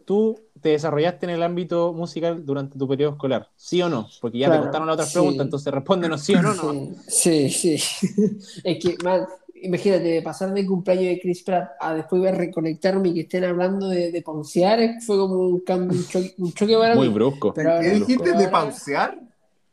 tú 0.05 0.39
te 0.61 0.69
desarrollaste 0.69 1.25
en 1.25 1.31
el 1.31 1.43
ámbito 1.43 1.93
musical 1.93 2.45
durante 2.45 2.77
tu 2.77 2.87
periodo 2.87 3.11
escolar? 3.13 3.49
¿Sí 3.55 3.81
o 3.81 3.89
no? 3.89 4.07
Porque 4.21 4.39
ya 4.39 4.47
Claro, 4.47 4.61
te 4.61 4.65
contaron 4.67 4.87
las 4.87 4.93
otras 4.95 5.09
sí. 5.09 5.13
preguntas, 5.15 5.45
entonces 5.45 5.73
respóndenos 5.73 6.21
sí 6.21 6.35
o 6.35 6.41
no. 6.41 6.53
no. 6.55 6.89
Sí, 7.07 7.49
sí. 7.49 7.77
sí. 7.77 8.07
es 8.63 8.83
que, 8.83 8.97
man, 9.03 9.25
imagínate, 9.55 10.03
de 10.03 10.21
pasar 10.21 10.53
del 10.53 10.67
cumpleaños 10.67 11.05
de 11.05 11.19
Chris 11.19 11.43
Pratt 11.43 11.71
a 11.79 11.93
después 11.95 12.21
ver 12.21 12.35
reconectarme 12.35 13.09
y 13.09 13.13
que 13.15 13.21
estén 13.21 13.43
hablando 13.43 13.89
de, 13.89 14.11
de 14.11 14.21
poncear, 14.21 14.79
fue 15.05 15.17
como 15.17 15.35
un 15.35 15.59
cambio, 15.61 15.97
un 15.97 16.07
choque, 16.07 16.35
un 16.37 16.53
choque 16.53 16.77
para 16.77 16.95
Muy 16.95 17.07
mí. 17.07 17.13
brusco. 17.13 17.53
Pero 17.53 17.71
ahora- 17.71 17.81
¿Qué 17.81 17.91
dijiste 17.95 18.33
de 18.33 18.47
pausear? 18.49 19.19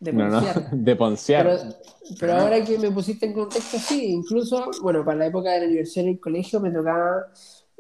De 0.00 0.12
No, 0.12 0.28
no, 0.28 0.40
poncear. 0.40 0.70
de 0.72 0.96
poncear. 0.96 1.46
Pero, 1.46 1.74
pero 2.20 2.32
ahora 2.34 2.62
que 2.64 2.78
me 2.78 2.90
pusiste 2.90 3.26
en 3.26 3.32
contexto, 3.32 3.78
sí, 3.78 4.06
incluso, 4.12 4.70
bueno, 4.82 5.04
para 5.04 5.18
la 5.18 5.26
época 5.26 5.50
de 5.52 5.60
la 5.60 5.66
universidad 5.66 6.04
en 6.06 6.12
el 6.12 6.20
colegio 6.20 6.60
me 6.60 6.70
tocaba, 6.70 7.26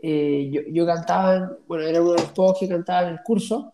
eh, 0.06 0.50
yo, 0.52 0.60
yo 0.70 0.86
cantaba, 0.86 1.36
en- 1.36 1.48
bueno, 1.68 1.84
era 1.84 2.00
uno 2.02 2.12
de 2.12 2.20
los 2.22 2.30
pocos 2.32 2.58
que 2.60 2.68
cantaba 2.68 3.08
en 3.08 3.14
el 3.14 3.22
curso, 3.22 3.72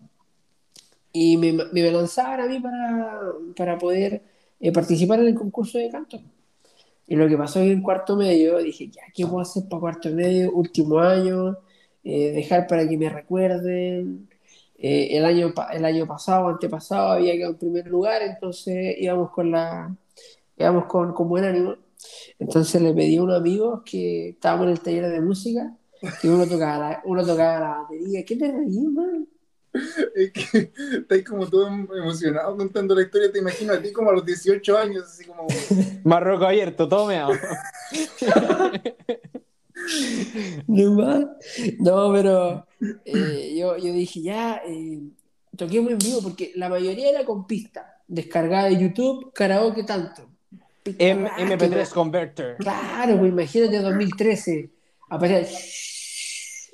y 1.13 1.37
me, 1.37 1.53
me 1.73 1.91
lanzaban 1.91 2.41
a 2.41 2.47
mí 2.47 2.61
para, 2.61 3.21
para 3.57 3.79
poder 3.79 4.23
eh, 4.61 4.73
participar 4.73 5.21
en 5.21 5.29
el 5.29 5.35
concurso 5.35 5.79
de 5.79 5.91
canto. 5.91 6.21
Y 7.09 7.17
lo 7.17 7.29
que 7.29 7.37
pasó 7.37 7.61
en 7.61 7.83
cuarto 7.83 8.17
medio, 8.17 8.59
dije, 8.59 8.89
ya, 8.89 9.03
¿qué 9.15 9.27
puedo 9.27 9.41
hacer 9.41 9.65
para 9.69 9.81
cuarto 9.81 10.09
medio? 10.11 10.53
Último 10.53 11.01
año, 11.01 11.57
eh, 12.05 12.31
dejar 12.33 12.67
para 12.69 12.89
que 12.89 12.97
me 12.97 13.09
recuerden. 13.09 14.29
Eh, 14.79 15.17
el, 15.17 15.25
año, 15.25 15.53
el 15.73 15.85
año 15.85 16.07
pasado, 16.07 16.49
antepasado, 16.49 17.11
había 17.13 17.35
quedado 17.35 17.53
en 17.53 17.59
primer 17.59 17.87
lugar, 17.89 18.23
entonces 18.23 18.97
íbamos 18.99 19.31
con 19.31 19.51
la 19.51 19.95
íbamos 20.57 20.87
con, 20.87 21.13
con 21.13 21.29
buen 21.29 21.45
ánimo. 21.45 21.75
Entonces 22.39 22.81
le 22.81 22.95
pedí 22.95 23.17
a 23.17 23.23
unos 23.23 23.37
amigos 23.41 23.83
que 23.85 24.31
estábamos 24.31 24.67
en 24.67 24.73
el 24.73 24.81
taller 24.81 25.09
de 25.11 25.21
música, 25.21 25.77
que 26.21 26.29
uno 26.29 26.47
tocaba 26.47 26.79
la, 26.79 27.03
uno 27.05 27.25
tocaba 27.27 27.61
la 27.61 27.69
batería. 27.83 28.25
¿Qué 28.25 28.37
te 28.37 28.51
reí, 28.51 28.79
man? 28.87 29.27
Es 30.17 30.33
que 30.33 30.73
estáis 30.99 31.25
como 31.25 31.47
todo 31.49 31.69
emocionado 31.69 32.57
contando 32.57 32.95
la 32.95 33.03
historia. 33.03 33.31
Te 33.31 33.39
imagino 33.39 33.73
a 33.73 33.81
ti 33.81 33.93
como 33.93 34.11
a 34.11 34.15
los 34.15 34.25
18 34.27 34.77
años, 34.79 35.05
así 35.05 35.25
como. 35.25 35.47
Marroco 36.05 36.45
abierto, 36.45 36.89
todo 36.89 37.07
meado. 37.07 37.33
No. 40.67 41.37
No, 41.79 42.13
pero 42.13 42.67
eh, 43.05 43.55
yo, 43.59 43.77
yo 43.77 43.93
dije, 43.93 44.23
ya, 44.23 44.61
eh, 44.67 45.01
toquemos 45.57 45.93
en 45.93 45.99
vivo, 45.99 46.21
porque 46.23 46.53
la 46.55 46.69
mayoría 46.69 47.11
era 47.11 47.25
con 47.25 47.47
pista, 47.47 47.99
descargada 48.07 48.69
de 48.69 48.79
YouTube, 48.79 49.33
karaoke 49.33 49.83
tanto. 49.85 50.23
Pista 50.83 51.03
M- 51.05 51.29
rápida. 51.29 51.57
MP3 51.57 51.89
Converter. 51.91 52.57
Claro, 52.59 53.19
pues 53.19 53.33
imagínate 53.33 53.79
2013, 53.81 54.71
aparece 55.11 55.55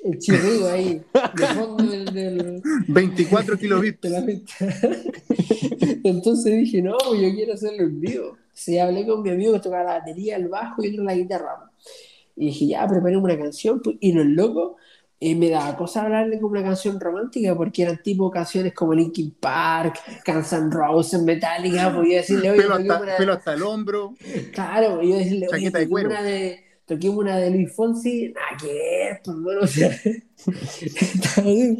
el 0.03 0.17
chirrido 0.19 0.71
ahí, 0.71 1.01
de 1.35 1.45
fondo 1.47 1.83
del, 1.83 2.05
del, 2.05 2.61
24 2.87 3.57
kilobits. 3.59 3.99
de 4.01 4.09
la 4.09 4.25
pista. 4.25 4.65
Entonces 6.03 6.53
dije, 6.53 6.81
no, 6.81 6.95
pues 7.09 7.21
yo 7.21 7.33
quiero 7.33 7.53
hacerlo 7.53 7.83
en 7.83 7.99
vivo. 7.99 8.37
Sí, 8.53 8.77
hablé 8.79 9.05
con 9.05 9.21
mi 9.21 9.29
amigo 9.31 9.53
que 9.53 9.59
tocaba 9.59 9.83
la 9.83 9.99
batería, 9.99 10.35
el 10.37 10.47
bajo 10.47 10.83
y 10.83 10.95
la 10.97 11.13
guitarra. 11.15 11.71
Y 12.35 12.47
dije, 12.47 12.67
ya, 12.67 12.87
preparé 12.87 13.17
una 13.17 13.37
canción. 13.37 13.81
pues, 13.81 13.97
Y 13.99 14.13
los 14.13 14.25
locos 14.25 14.73
eh, 15.19 15.35
me 15.35 15.49
daba 15.49 15.75
cosa 15.75 16.03
hablarle 16.03 16.39
como 16.39 16.51
una 16.51 16.63
canción 16.63 16.99
romántica 16.99 17.55
porque 17.55 17.81
eran 17.83 18.01
tipo 18.01 18.29
canciones 18.31 18.73
como 18.73 18.93
Linkin 18.93 19.31
Park, 19.39 19.99
Guns 20.25 20.53
N' 20.53 20.69
Roses, 20.71 21.21
Metallica. 21.23 21.93
Podía 21.93 22.17
decirle, 22.17 22.51
oye, 22.51 22.61
Pelo 22.61 22.75
hasta, 22.75 22.99
una- 23.01 23.17
pelo 23.17 23.33
hasta 23.33 23.53
el 23.53 23.63
hombro. 23.63 24.13
Claro, 24.53 25.01
yo 25.01 25.17
decirle, 25.17 25.47
oye, 25.53 25.69
de 25.71 25.85
una 25.87 26.21
de, 26.23 26.63
toquemos 26.87 27.17
una 27.17 27.37
de 27.37 27.51
Luis 27.51 27.73
Fonsi, 27.73 28.29
nada 28.29 28.47
que 28.59 28.67
ver, 28.67 29.21
pues 29.23 29.37
bueno, 29.37 29.61
o 29.61 29.67
sea, 29.67 29.89
estaba 29.89 31.47
bien. 31.47 31.79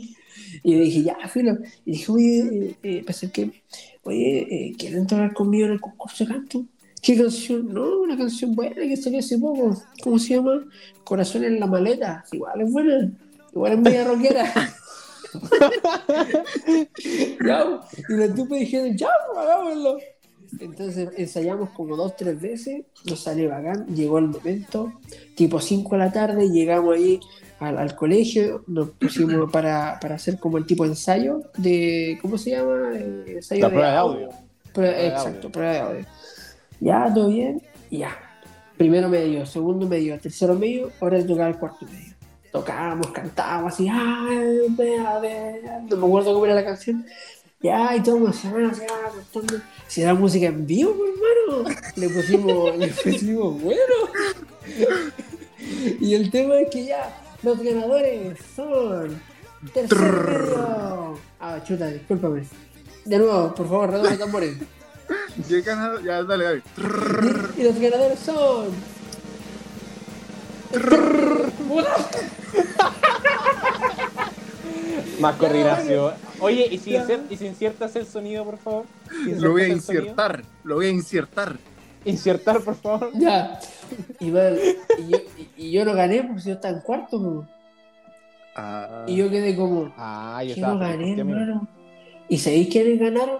y 0.63 0.73
yo 0.73 0.79
dije, 0.79 1.03
ya, 1.03 1.27
filo, 1.27 1.57
y 1.85 1.91
dije, 1.91 2.11
oye, 2.11 2.39
eh, 2.39 2.75
eh, 2.83 3.03
pensé 3.05 3.31
que, 3.31 3.63
oye, 4.03 4.39
eh, 4.39 4.75
¿quieren 4.77 4.99
entrar 4.99 5.33
conmigo 5.33 5.65
en 5.65 5.73
el 5.73 5.81
concurso 5.81 6.25
de 6.25 6.33
canto? 6.33 6.65
¿Qué 7.01 7.15
canción? 7.15 7.73
No, 7.73 8.01
una 8.01 8.17
canción 8.17 8.53
buena 8.53 8.75
que 8.75 8.97
salió 8.97 9.19
hace 9.19 9.37
poco, 9.37 9.81
¿cómo 10.03 10.19
se 10.19 10.35
llama? 10.35 10.65
Corazón 11.03 11.45
en 11.45 11.59
la 11.59 11.67
maleta, 11.67 12.25
igual 12.31 12.61
es 12.61 12.71
buena, 12.71 13.11
igual 13.53 13.73
es 13.73 13.79
media 13.79 14.03
rockera. 14.03 14.53
ya, 17.45 17.81
y 18.09 18.13
los 18.13 18.35
tipos 18.35 18.59
dijeron, 18.59 18.97
ya, 18.97 19.09
pues, 19.31 19.45
hagámoslo. 19.45 19.97
Entonces 20.59 21.09
ensayamos 21.17 21.69
como 21.71 21.95
dos, 21.95 22.15
tres 22.15 22.39
veces, 22.41 22.83
nos 23.05 23.19
salió 23.21 23.49
bacán, 23.49 23.85
llegó 23.95 24.17
el 24.19 24.27
momento, 24.27 24.93
tipo 25.35 25.59
5 25.59 25.91
de 25.95 25.97
la 25.97 26.11
tarde, 26.11 26.49
llegamos 26.49 26.95
ahí 26.95 27.19
al, 27.59 27.77
al 27.77 27.95
colegio, 27.95 28.63
nos 28.67 28.89
pusimos 28.91 29.51
para, 29.51 29.99
para 29.99 30.15
hacer 30.15 30.39
como 30.39 30.57
el 30.57 30.65
tipo 30.65 30.83
de 30.83 30.89
ensayo 30.91 31.41
de, 31.57 32.17
¿cómo 32.21 32.37
se 32.37 32.51
llama? 32.51 32.91
Eh, 32.95 33.23
ensayo 33.37 33.61
La 33.61 33.69
prueba 33.69 33.91
de 33.91 33.97
audio. 33.97 34.29
Prueba- 34.73 34.93
de 34.97 35.07
exacto, 35.07 35.37
audio. 35.37 35.51
prueba 35.51 35.71
de 35.73 35.79
audio. 35.79 36.05
Ya, 36.79 37.13
todo 37.13 37.29
bien, 37.29 37.61
ya. 37.89 38.11
Primero 38.77 39.09
medio, 39.09 39.45
segundo 39.47 39.87
medio, 39.87 40.19
tercero 40.19 40.53
medio, 40.53 40.91
ahora 41.01 41.17
es 41.17 41.25
tocar 41.25 41.49
el 41.49 41.57
cuarto 41.57 41.85
medio. 41.85 42.13
Tocábamos, 42.51 43.07
cantábamos 43.07 43.73
así, 43.73 43.87
ay, 43.91 44.59
vea, 44.69 45.19
vea", 45.19 45.81
no 45.89 45.97
me 45.97 46.05
acuerdo 46.05 46.33
cómo 46.33 46.45
era 46.45 46.55
la 46.55 46.63
canción. 46.63 47.03
Ya, 47.59 47.95
y 47.95 48.03
todo 48.03 48.17
emocionado, 48.17 48.71
ya, 48.71 48.87
cantando. 48.87 49.63
Si 49.87 50.01
era 50.01 50.13
música 50.13 50.47
en 50.47 50.67
vivo, 50.67 50.95
pues, 50.95 51.09
hermano. 51.09 51.79
Le 51.95 52.09
pusimos, 52.09 52.77
le 52.77 52.87
pusimos 52.89 53.61
bueno. 53.61 53.93
Y 55.99 56.13
el 56.13 56.29
tema 56.29 56.59
es 56.59 56.69
que 56.69 56.85
ya, 56.85 57.19
los 57.41 57.59
ganadores 57.59 58.37
son. 58.55 59.19
Tercer 59.73 59.99
medio. 59.99 61.19
Ah, 61.39 61.59
chuta, 61.65 61.87
discúlpame. 61.87 62.43
De 63.05 63.17
nuevo, 63.17 63.55
por 63.55 63.67
favor, 63.67 63.89
redobla 63.89 64.09
los 64.11 64.19
tambores. 64.19 64.57
Ya 65.49 65.57
he 65.57 65.61
ganado. 65.61 65.99
Ya, 66.01 66.21
dale, 66.23 66.43
dale. 66.43 66.61
Y, 67.57 67.61
y 67.61 67.63
los 67.63 67.79
ganadores 67.79 68.19
son. 68.19 68.67
Más 75.19 75.35
coordinación. 75.35 76.13
Oye, 76.39 76.67
¿y 76.71 76.77
si, 76.77 76.91
inser- 76.91 77.23
y 77.29 77.37
si 77.37 77.47
insertas 77.47 77.95
el 77.95 78.05
sonido, 78.05 78.43
por 78.45 78.57
favor? 78.57 78.85
Si 79.23 79.31
Lo 79.35 79.51
voy 79.51 79.63
a 79.63 79.67
insertas 79.69 79.85
sonido. 79.85 80.03
insertar. 80.03 80.43
Lo 80.63 80.75
voy 80.75 80.85
a 80.85 80.89
insertar. 80.89 81.55
Insertar, 82.05 82.61
por 82.61 82.75
favor. 82.75 83.11
Ya. 83.15 83.59
Y, 84.19 84.31
yo, 84.31 85.17
y- 85.37 85.49
y 85.57 85.71
yo 85.71 85.85
no 85.85 85.93
gané 85.93 86.23
porque 86.23 86.41
yo 86.43 86.53
estaba 86.53 86.75
en 86.75 86.81
cuarto. 86.81 87.19
po. 87.21 87.45
Ah. 88.55 89.05
Y 89.07 89.15
yo 89.15 89.29
quedé 89.29 89.55
como. 89.55 89.93
Ah, 89.97 90.41
yo 90.43 90.53
¿Qué 90.53 90.59
estaba 90.61 90.77
gané, 90.89 91.17
hermano? 91.17 91.67
¿Y 92.29 92.37
sabéis 92.37 92.69
quiénes 92.69 92.99
ganaron? 92.99 93.39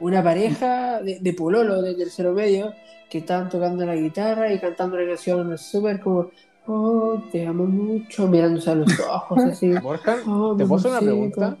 Una 0.00 0.22
pareja 0.22 1.00
de, 1.00 1.18
de 1.20 1.32
pololo 1.32 1.80
de 1.82 1.94
tercero 1.94 2.32
medio 2.32 2.74
que 3.08 3.18
estaban 3.18 3.48
tocando 3.48 3.84
la 3.86 3.94
guitarra 3.94 4.52
y 4.52 4.58
cantando 4.58 4.96
la 4.96 5.06
canción 5.06 5.56
súper 5.58 6.00
como 6.00 6.30
Oh, 6.66 7.20
te 7.32 7.46
amo 7.46 7.64
mucho, 7.64 8.28
mirándose 8.28 8.70
a 8.70 8.74
los 8.76 9.00
ojos 9.00 9.38
así. 9.44 9.72
Borja, 9.78 10.16
Oh, 10.26 10.54
¿te 10.56 10.64
puedo 10.64 10.76
hacer 10.78 10.90
una 10.92 11.00
pregunta? 11.00 11.56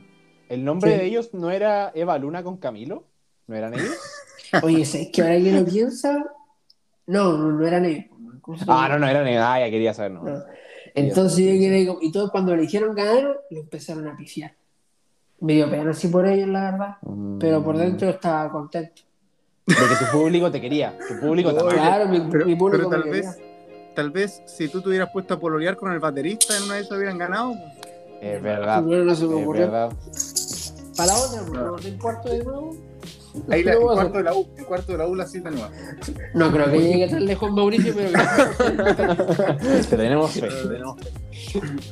¿El 0.48 0.64
nombre 0.64 0.92
Sí. 0.92 0.98
de 0.98 1.04
ellos 1.06 1.30
no 1.34 1.50
era 1.50 1.90
Eva 1.94 2.18
Luna 2.18 2.42
con 2.42 2.56
Camilo? 2.58 3.04
¿No 3.46 3.56
eran 3.56 3.74
ellos? 3.74 3.96
Oye, 4.62 4.84
¿sabes 4.84 5.08
que 5.12 5.22
ahora 5.22 5.36
que 5.36 5.52
lo 5.52 5.64
piensa? 5.64 6.24
No, 7.06 7.36
no, 7.36 7.52
no 7.52 7.66
eran 7.66 7.84
ellos. 7.86 8.04
¿Cómo 8.40 8.56
se 8.58 8.64
Ah, 8.68 8.88
no, 8.90 8.98
no 8.98 9.06
eran 9.08 9.26
ellos. 9.26 9.42
Ah, 9.44 9.58
ya 9.60 9.70
quería 9.70 9.94
saber, 9.94 10.12
no. 10.12 10.22
No. 10.22 10.42
Entonces 10.94 11.38
yo 11.38 11.52
quedé 11.52 11.86
como- 11.86 12.00
y 12.02 12.12
todos 12.12 12.30
cuando 12.30 12.54
le 12.54 12.62
dijeron 12.62 12.94
ganaron, 12.94 13.36
lo 13.50 13.60
empezaron 13.60 14.06
a 14.08 14.16
pifiar. 14.16 14.54
Me 15.40 15.54
dio 15.54 15.68
pena 15.70 15.90
así 15.90 16.08
por 16.08 16.26
ellos, 16.26 16.48
la 16.48 16.70
verdad. 16.70 16.96
Mm. 17.02 17.38
Pero 17.38 17.64
por 17.64 17.76
dentro 17.78 18.08
estaba 18.10 18.50
contento. 18.52 19.02
De 19.66 19.74
que 19.74 20.04
tu 20.04 20.12
público 20.18 20.50
te 20.50 20.60
quería. 20.60 20.96
Tu 21.08 21.18
público 21.18 21.52
también. 21.54 21.78
Claro, 21.80 22.08
mi, 22.08 22.20
pero- 22.30 22.46
mi 22.46 22.54
público 22.56 22.88
pero 22.90 23.02
tal 23.02 23.10
me 23.10 23.16
vez- 23.18 23.34
quería. 23.36 23.51
Tal 23.94 24.10
vez 24.10 24.42
si 24.46 24.68
tú 24.68 24.80
te 24.80 24.88
hubieras 24.88 25.10
puesto 25.12 25.34
a 25.34 25.40
pololear 25.40 25.76
con 25.76 25.92
el 25.92 25.98
baterista, 26.00 26.56
en 26.56 26.64
una 26.64 26.74
de 26.74 26.80
esas 26.80 26.96
hubieran 26.96 27.18
ganado. 27.18 27.54
Es 28.20 28.40
verdad. 28.42 28.82
Bueno, 28.82 29.04
no 29.04 29.14
se 29.14 29.26
me 29.26 29.36
Es 29.36 29.42
ocurrió. 29.42 29.62
verdad. 29.62 29.92
Para 30.96 31.12
la 31.12 31.18
otra, 31.18 31.40
pues, 31.42 31.52
no, 31.52 31.78
en 31.78 31.98
cuarto 31.98 32.28
de 32.28 32.44
nuevo. 32.44 32.76
Ahí 33.48 33.62
la, 33.64 33.72
a 33.72 33.76
cuarto 33.78 34.18
de 34.18 34.24
la 34.24 34.34
U, 34.34 34.46
en 34.58 34.64
cuarto 34.66 34.92
de 34.92 34.98
la 34.98 35.06
U 35.08 35.14
la 35.14 35.26
cita 35.26 35.50
nueva. 35.50 35.70
No 36.34 36.52
creo 36.52 36.70
que 36.70 36.78
llegue 36.78 37.08
tan 37.08 37.24
lejos 37.24 37.50
Mauricio, 37.50 37.94
pero 37.94 38.10
Te 39.88 39.96
tenemos 39.96 40.30
fe. 40.32 40.48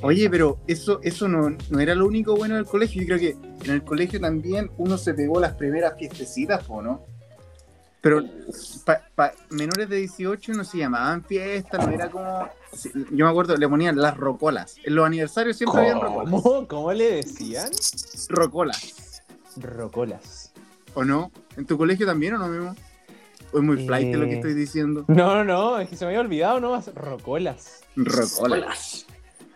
Oye, 0.03 0.29
pero 0.29 0.59
eso, 0.67 1.01
eso 1.03 1.29
no, 1.29 1.57
no 1.71 1.81
era 1.81 1.95
lo 1.95 2.07
único 2.07 2.37
bueno 2.37 2.57
del 2.57 2.67
colegio. 2.67 3.01
Yo 3.03 3.09
creo 3.09 3.19
que 3.19 3.37
en 3.65 3.71
el 3.71 3.83
colegio 3.83 4.21
también 4.21 4.71
uno 4.77 4.99
se 4.99 5.15
pegó 5.15 5.41
las 5.41 5.55
primeras 5.55 5.95
fiestecitas, 5.99 6.63
¿o 6.69 6.83
no? 6.83 7.07
Pero 8.01 8.23
para 9.15 9.35
menores 9.51 9.89
de 9.91 9.97
18 9.97 10.53
no 10.55 10.65
se 10.65 10.79
llamaban 10.79 11.23
fiestas, 11.25 11.87
no 11.87 11.93
era 11.93 12.09
como. 12.11 12.49
Yo 13.11 13.25
me 13.27 13.31
acuerdo, 13.31 13.57
le 13.57 13.69
ponían 13.69 13.97
las 14.01 14.17
rocolas. 14.17 14.77
En 14.85 14.95
los 14.95 15.05
aniversarios 15.05 15.57
siempre 15.59 15.81
habían 15.83 16.01
rocolas. 16.01 16.31
¿Cómo? 16.31 16.67
¿Cómo 16.69 16.93
le 16.93 17.17
decían? 17.17 17.71
Rocolas, 18.29 19.23
Rocolas. 19.57 20.53
¿o 20.95 21.05
no? 21.05 21.31
¿En 21.57 21.67
tu 21.67 21.77
colegio 21.77 22.07
también 22.07 22.35
o 22.35 22.39
no 22.39 22.49
mismo? 22.49 22.75
¿O 23.53 23.59
es 23.59 23.65
muy 23.65 23.85
flight 23.85 24.15
lo 24.15 24.25
que 24.27 24.33
Eh. 24.33 24.37
estoy 24.37 24.55
diciendo? 24.55 25.05
No, 25.09 25.35
no, 25.35 25.45
no, 25.45 25.79
es 25.81 25.89
que 25.89 25.97
se 25.97 26.05
me 26.05 26.11
había 26.11 26.21
olvidado, 26.21 26.59
¿no? 26.61 26.81
Rocolas. 26.95 27.81
Rocolas. 27.97 29.07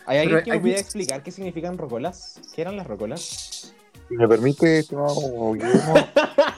¿Hay 0.07 0.19
alguien 0.19 0.35
Pero 0.37 0.45
que 0.45 0.51
me 0.51 0.55
hay 0.57 0.61
pudiera 0.61 0.81
explicar 0.81 1.23
qué 1.23 1.31
significan 1.31 1.79
rocolas? 1.79 2.41
¿Qué 2.55 2.61
eran 2.61 2.77
las 2.77 2.87
rocolas? 2.87 3.73
Si 4.09 4.17
me 4.17 4.29
permite, 4.29 4.81
estimado 4.81 5.53
Guillermo, 5.55 5.95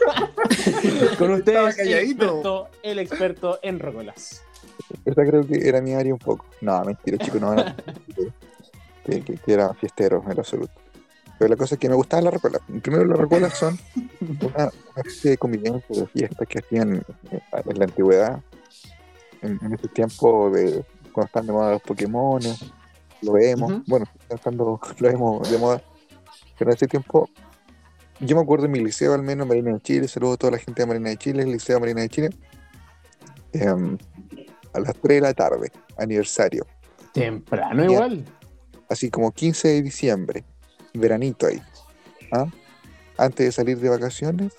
Con 1.19 1.33
ustedes, 1.33 1.79
el 1.79 1.93
experto, 1.95 2.69
el 2.83 2.99
experto 2.99 3.59
en 3.63 3.79
rocolas. 3.79 4.43
esa 5.05 5.25
creo 5.25 5.47
que 5.47 5.69
era 5.69 5.81
mi 5.81 5.95
área 5.95 6.13
un 6.13 6.19
poco. 6.19 6.47
No, 6.61 6.85
mentira, 6.85 7.19
chicos, 7.19 7.41
no. 7.41 7.55
no. 7.55 7.65
que, 9.05 9.21
que, 9.23 9.37
que 9.37 9.53
era 9.53 9.73
fiestero 9.75 10.25
en 10.29 10.39
absoluto. 10.39 10.73
Pero 11.39 11.51
la 11.51 11.57
cosa 11.57 11.75
es 11.75 11.79
que 11.79 11.89
me 11.89 11.95
gustaba 11.95 12.23
la 12.23 12.31
rocola. 12.31 12.59
Primero, 12.83 13.05
las 13.05 13.19
rocolas 13.19 13.57
son 13.57 13.79
una, 14.41 14.65
una 14.65 14.71
especie 14.97 15.33
de 15.33 15.39
convivencia 15.39 16.01
de 16.01 16.07
fiestas 16.07 16.49
que 16.49 16.59
hacían 16.59 17.05
eh, 17.31 17.41
en 17.67 17.79
la 17.79 17.85
antigüedad, 17.85 18.41
en, 19.43 19.59
en 19.63 19.75
ese 19.75 19.89
tiempo 19.89 20.51
de 20.51 20.85
cuando 21.13 21.27
están 21.27 21.47
de 21.47 21.53
moda 21.53 21.73
los 21.73 21.83
Pokémon, 21.83 22.43
lo 23.23 23.33
vemos, 23.33 23.83
bueno, 23.87 24.07
están 24.21 24.37
estando 24.37 24.81
lo 24.99 25.09
vemos 25.09 25.51
de 25.51 25.59
moda, 25.59 25.83
pero 26.59 26.71
en 26.71 26.77
ese 26.77 26.87
tiempo, 26.87 27.29
yo 28.21 28.37
me 28.37 28.43
acuerdo 28.43 28.67
en 28.67 28.73
mi 28.73 28.81
liceo, 28.81 29.15
al 29.15 29.23
menos, 29.23 29.47
Marina 29.47 29.73
de 29.73 29.81
Chile, 29.81 30.09
saludo 30.09 30.35
a 30.35 30.37
toda 30.37 30.53
la 30.53 30.59
gente 30.59 30.83
de 30.83 30.87
Marina 30.87 31.11
de 31.11 31.17
Chile, 31.17 31.43
el 31.43 31.53
Liceo 31.53 31.79
Marina 31.81 32.01
de 32.03 32.09
Chile, 32.09 32.31
em, 33.53 33.97
a 34.73 34.81
las 34.81 34.95
3 34.95 35.17
de 35.17 35.21
la 35.21 35.35
tarde, 35.35 35.71
aniversario, 35.97 36.67
Temprano 37.13 37.85
Ya. 37.85 37.91
igual. 37.93 38.25
así 38.89 39.11
como 39.11 39.33
15 39.33 39.69
de 39.69 39.83
diciembre, 39.83 40.45
veranito 40.95 41.47
ahí. 41.47 41.63
¿ah? 42.33 42.47
Antes 43.19 43.47
de 43.47 43.53
salir 43.53 43.79
de 43.79 43.89
vacaciones, 43.89 44.53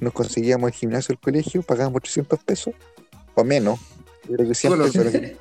nos 0.00 0.12
conseguíamos 0.12 0.68
el 0.68 0.74
gimnasio 0.74 1.14
del 1.14 1.20
colegio, 1.20 1.62
pagábamos 1.62 2.02
300 2.02 2.42
pesos, 2.42 2.74
o 3.34 3.44
menos. 3.44 3.78
Yo 4.28 4.36
creo 4.36 4.48
que 4.48 4.54
siempre, 4.54 4.88
pero 4.92 5.10
que 5.10 5.36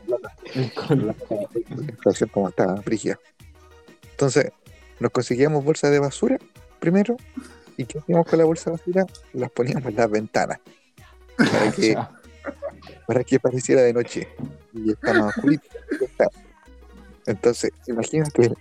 la 0.96 1.16
inflación 1.90 2.30
como 2.34 2.52
frigia. 2.84 3.20
Entonces, 4.12 4.52
nos 5.00 5.12
conseguíamos 5.12 5.64
bolsas 5.64 5.92
de 5.92 6.00
basura 6.00 6.38
primero, 6.86 7.18
y 7.78 7.86
¿qué 7.86 7.98
hacíamos 7.98 8.28
con 8.28 8.38
la 8.38 8.46
bolsa 8.46 8.70
basura? 8.70 9.08
Las 9.34 9.50
poníamos 9.50 9.86
en 9.88 9.96
las 9.96 10.08
ventanas, 10.08 10.60
para 11.36 11.72
que, 11.72 11.98
para 13.08 13.24
que 13.24 13.40
pareciera 13.40 13.82
de 13.82 13.92
noche, 13.92 14.28
y 14.72 14.92
está 14.92 15.14
más 15.14 15.36
oscurito. 15.36 15.66
Entonces, 17.26 17.72
imagínate 17.88 18.54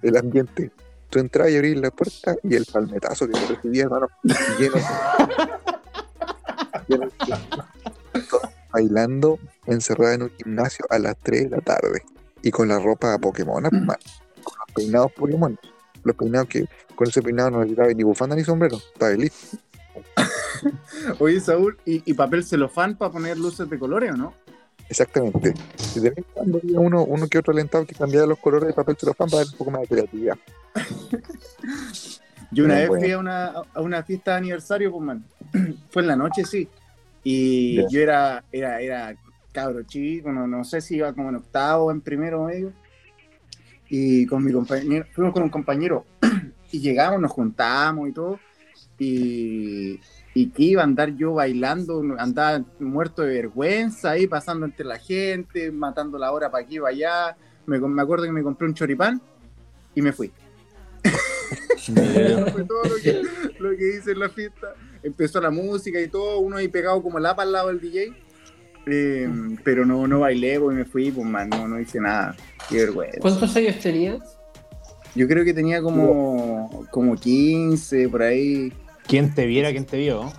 el 0.00 0.16
ambiente. 0.16 0.70
Tú 1.10 1.18
entras 1.18 1.50
y 1.50 1.56
abrís 1.56 1.76
la 1.76 1.90
puerta 1.90 2.36
y 2.44 2.54
el 2.54 2.64
palmetazo 2.66 3.26
que 3.26 3.32
te 3.32 3.46
recibía, 3.46 3.82
hermano, 3.82 4.06
lleno, 4.56 4.76
bailando 8.70 9.40
encerrada 9.66 10.14
en 10.14 10.22
un 10.22 10.30
gimnasio 10.30 10.86
a 10.88 11.00
las 11.00 11.16
3 11.16 11.50
de 11.50 11.56
la 11.56 11.62
tarde 11.62 12.04
y 12.42 12.52
con 12.52 12.68
la 12.68 12.78
ropa 12.78 13.18
Pokémon, 13.18 13.64
man, 13.64 13.98
con 14.44 14.54
los 14.56 14.72
peinados 14.72 15.10
Pokémon. 15.12 15.58
Los 16.04 16.16
peinados 16.16 16.48
que 16.48 16.66
con 16.94 17.08
ese 17.08 17.22
peinado 17.22 17.50
no 17.50 17.58
necesitaba 17.60 17.92
ni 17.92 18.02
bufanda 18.02 18.36
ni 18.36 18.44
sombrero, 18.44 18.76
estaba 18.76 19.12
listo. 19.12 19.56
Oye, 21.18 21.40
Saúl, 21.40 21.78
¿y, 21.84 22.02
y 22.10 22.14
papel 22.14 22.44
celofán 22.44 22.96
para 22.96 23.10
poner 23.12 23.36
luces 23.38 23.68
de 23.68 23.78
colores 23.78 24.12
o 24.12 24.16
no? 24.16 24.34
Exactamente. 24.88 25.54
Y 25.96 26.00
de 26.00 26.10
vez 26.10 26.18
en 26.18 26.24
cuando 26.34 26.58
había 26.62 26.80
uno, 26.80 27.04
uno 27.04 27.26
que 27.28 27.38
otro 27.38 27.52
alentado 27.52 27.86
que 27.86 27.94
cambiaba 27.94 28.26
los 28.26 28.38
colores 28.38 28.68
de 28.68 28.74
papel 28.74 28.96
celofán 28.98 29.28
para 29.30 29.38
darle 29.38 29.52
un 29.52 29.58
poco 29.58 29.70
más 29.70 29.80
de 29.82 29.88
creatividad. 29.88 30.36
Yo 32.50 32.64
una 32.64 32.74
Pero 32.74 32.80
vez 32.82 32.88
bueno. 32.88 33.02
fui 33.02 33.12
a 33.12 33.18
una, 33.18 33.46
a 33.74 33.80
una 33.80 34.02
fiesta 34.02 34.32
de 34.32 34.36
aniversario, 34.38 34.90
pues, 34.92 35.02
man. 35.02 35.24
Fue 35.90 36.02
en 36.02 36.08
la 36.08 36.16
noche, 36.16 36.44
sí. 36.44 36.68
Y 37.24 37.76
Ya. 37.76 37.86
yo 37.88 38.00
era, 38.00 38.44
era, 38.52 38.80
era 38.80 39.16
cabro 39.52 39.82
chico, 39.84 40.32
no, 40.32 40.46
no 40.46 40.64
sé 40.64 40.80
si 40.80 40.96
iba 40.96 41.12
como 41.12 41.28
en 41.30 41.36
octavo, 41.36 41.90
en 41.90 42.00
primero 42.00 42.42
o 42.42 42.46
medio. 42.46 42.72
Y 43.94 44.24
con 44.24 44.42
mi 44.42 44.50
compañero, 44.50 45.04
fuimos 45.12 45.34
con 45.34 45.42
un 45.42 45.50
compañero 45.50 46.06
y 46.72 46.80
llegamos, 46.80 47.20
nos 47.20 47.30
juntamos 47.30 48.08
y 48.08 48.12
todo. 48.12 48.40
Y, 48.98 50.00
y 50.32 50.46
que 50.48 50.62
iba 50.62 50.80
a 50.80 50.84
andar 50.84 51.14
yo 51.14 51.34
bailando, 51.34 52.02
andaba 52.16 52.64
muerto 52.80 53.20
de 53.20 53.34
vergüenza 53.34 54.12
ahí, 54.12 54.26
pasando 54.26 54.64
entre 54.64 54.86
la 54.86 54.98
gente, 54.98 55.70
matando 55.70 56.16
la 56.16 56.32
hora 56.32 56.50
para 56.50 56.64
aquí 56.64 56.76
y 56.76 56.80
para 56.80 56.90
allá. 56.90 57.36
Me, 57.66 57.78
me 57.80 58.00
acuerdo 58.00 58.24
que 58.24 58.32
me 58.32 58.42
compré 58.42 58.66
un 58.66 58.72
choripán 58.72 59.20
y 59.94 60.00
me 60.00 60.14
fui. 60.14 60.32
fue 61.84 62.64
todo 62.64 62.84
lo 62.84 62.96
que, 62.96 63.22
lo 63.58 63.76
que 63.76 63.96
hice 63.98 64.12
en 64.12 64.20
la 64.20 64.30
fiesta. 64.30 64.74
Empezó 65.02 65.38
la 65.38 65.50
música 65.50 66.00
y 66.00 66.08
todo, 66.08 66.38
uno 66.38 66.56
ahí 66.56 66.68
pegado 66.68 67.02
como 67.02 67.18
lapa 67.18 67.42
al 67.42 67.52
lado 67.52 67.68
del 67.68 67.78
DJ. 67.78 68.14
Eh, 68.86 69.28
pero 69.64 69.84
no, 69.86 70.06
no 70.08 70.20
bailé, 70.20 70.58
pues 70.58 70.76
me 70.76 70.84
fui, 70.84 71.10
pues 71.10 71.26
man, 71.26 71.48
no, 71.50 71.68
no 71.68 71.80
hice 71.80 72.00
nada. 72.00 72.34
Qué 72.68 72.78
vergüenza. 72.78 73.18
¿Cuántos 73.20 73.54
años 73.56 73.78
tenías? 73.78 74.18
Yo 75.14 75.28
creo 75.28 75.44
que 75.44 75.52
tenía 75.54 75.82
como, 75.82 76.86
como 76.90 77.14
15 77.16 78.08
por 78.08 78.22
ahí. 78.22 78.72
¿Quién 79.06 79.34
te 79.34 79.46
viera, 79.46 79.70
quién 79.70 79.84
te 79.84 79.98
vio? 79.98 80.32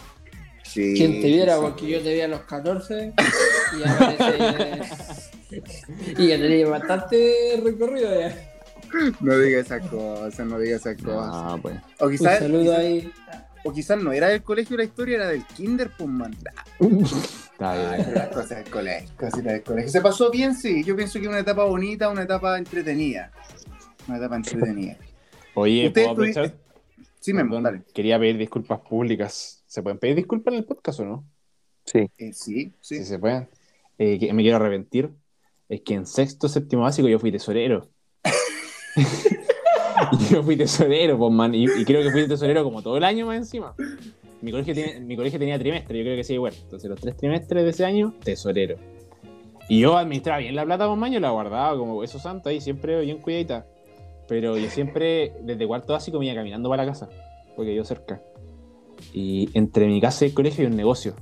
Sí, 0.64 0.94
¿Quién 0.98 1.22
te 1.22 1.28
viera? 1.28 1.56
sí. 1.56 1.62
Porque 1.62 1.88
yo 1.88 2.02
te 2.02 2.14
vi 2.14 2.22
a 2.22 2.28
los 2.28 2.42
14 2.42 3.14
y 3.76 3.80
ya 3.80 3.98
parece- 4.00 4.82
Y 6.18 6.28
ya 6.28 6.38
tenía 6.38 6.68
bastante 6.68 7.62
recorrido 7.64 8.20
ya. 8.20 8.36
No 9.22 9.38
digas 9.38 9.66
esas 9.68 9.88
cosas, 9.88 10.46
no 10.48 10.58
digas 10.60 10.82
esas 10.82 11.02
cosas. 11.02 11.30
Ah, 11.32 11.58
pues. 11.62 11.76
O 12.00 12.06
Un 12.06 12.12
quizás, 12.12 12.40
saludo 12.40 12.64
quizás- 12.64 12.78
ahí. 12.80 13.12
O 13.64 13.72
quizás 13.72 14.02
no 14.02 14.12
era 14.12 14.28
del 14.28 14.44
colegio 14.44 14.78
la 14.78 14.84
historia, 14.84 15.16
era 15.16 15.28
del 15.28 15.46
kinder, 15.46 15.92
pues 15.98 16.10
man. 16.10 16.36
Está 17.54 17.72
Ay, 17.72 17.98
bien. 17.98 18.06
pero 18.06 18.20
las 18.20 18.28
cosas 18.30 18.50
del 18.64 18.70
colegio, 18.70 19.10
cositas 19.18 19.54
del 19.54 19.64
colegio. 19.64 19.92
Se 19.92 20.02
pasó 20.02 20.32
bien, 20.32 20.56
sí. 20.56 20.84
Yo 20.84 20.96
pienso 20.96 21.20
que 21.20 21.28
una 21.28 21.40
etapa 21.40 21.64
bonita, 21.64 22.10
una 22.10 22.24
etapa 22.24 22.58
entretenida. 22.58 23.32
Una 24.08 24.18
etapa 24.18 24.36
entretenida. 24.36 24.98
Oye, 25.54 25.88
Ustedes 25.88 26.08
¿puedo 26.08 26.12
aprovechar? 26.12 26.56
Sí, 27.20 27.32
me 27.32 27.44
dale. 27.62 27.84
Quería 27.94 28.20
pedir 28.20 28.38
disculpas 28.38 28.82
públicas. 28.82 29.64
¿Se 29.66 29.82
pueden 29.82 29.98
pedir 29.98 30.16
disculpas 30.16 30.54
en 30.54 30.58
el 30.60 30.66
podcast 30.66 31.00
o 31.00 31.06
no? 31.06 31.26
Sí. 31.86 32.00
Eh, 32.18 32.34
sí, 32.34 32.74
sí. 32.82 32.98
Sí, 32.98 33.06
se 33.06 33.20
pueden. 33.20 33.48
Eh, 33.98 34.20
que 34.20 34.34
me 34.34 34.42
quiero 34.42 34.58
arrepentir. 34.58 35.12
Es 35.70 35.82
que 35.82 35.94
en 35.94 36.06
sexto, 36.06 36.50
séptimo 36.50 36.82
básico 36.82 37.08
yo 37.08 37.20
fui 37.20 37.32
tesorero. 37.32 37.90
yo 40.32 40.44
fui 40.44 40.56
tesorero, 40.56 41.18
pues, 41.18 41.32
man. 41.32 41.54
Y, 41.54 41.66
y 41.66 41.86
creo 41.86 42.02
que 42.04 42.12
fui 42.12 42.28
tesorero 42.28 42.64
como 42.64 42.82
todo 42.82 42.98
el 42.98 43.04
año 43.04 43.26
más 43.26 43.38
encima. 43.38 43.74
Mi 44.42 44.52
colegio, 44.52 44.74
tiene, 44.74 45.00
mi 45.00 45.16
colegio 45.16 45.40
tenía 45.40 45.58
trimestre, 45.58 45.98
yo 45.98 46.04
creo 46.04 46.16
que 46.18 46.24
sí, 46.24 46.34
igual. 46.34 46.54
Entonces, 46.64 46.90
los 46.90 47.00
tres 47.00 47.16
trimestres 47.16 47.64
de 47.64 47.70
ese 47.70 47.86
año, 47.86 48.14
tesorero. 48.24 48.76
Y 49.70 49.80
yo 49.80 49.98
administraba 49.98 50.40
bien 50.40 50.56
la 50.56 50.66
plata, 50.66 50.88
pues, 50.88 50.98
man, 51.00 51.12
yo 51.12 51.20
la 51.20 51.30
guardaba 51.32 51.78
como 51.78 52.04
eso 52.04 52.20
santo 52.20 52.50
ahí, 52.50 52.60
siempre 52.60 53.00
bien 53.02 53.20
cuidadita. 53.20 53.66
Pero 54.28 54.58
yo 54.58 54.70
siempre, 54.70 55.34
desde 55.42 55.66
cuarto 55.68 55.94
básico, 55.94 56.20
me 56.20 56.26
iba 56.26 56.36
caminando 56.36 56.70
para 56.70 56.84
la 56.86 56.92
casa, 56.92 57.10
porque 57.56 57.74
yo 57.76 57.84
cerca. 57.86 58.22
Y 59.14 59.50
entre 59.54 59.86
mi 59.88 60.00
casa 60.02 60.26
y 60.26 60.30
el 60.30 60.34
colegio 60.34 60.66
hay 60.66 60.72
un 60.72 60.78
negocio. 60.78 61.14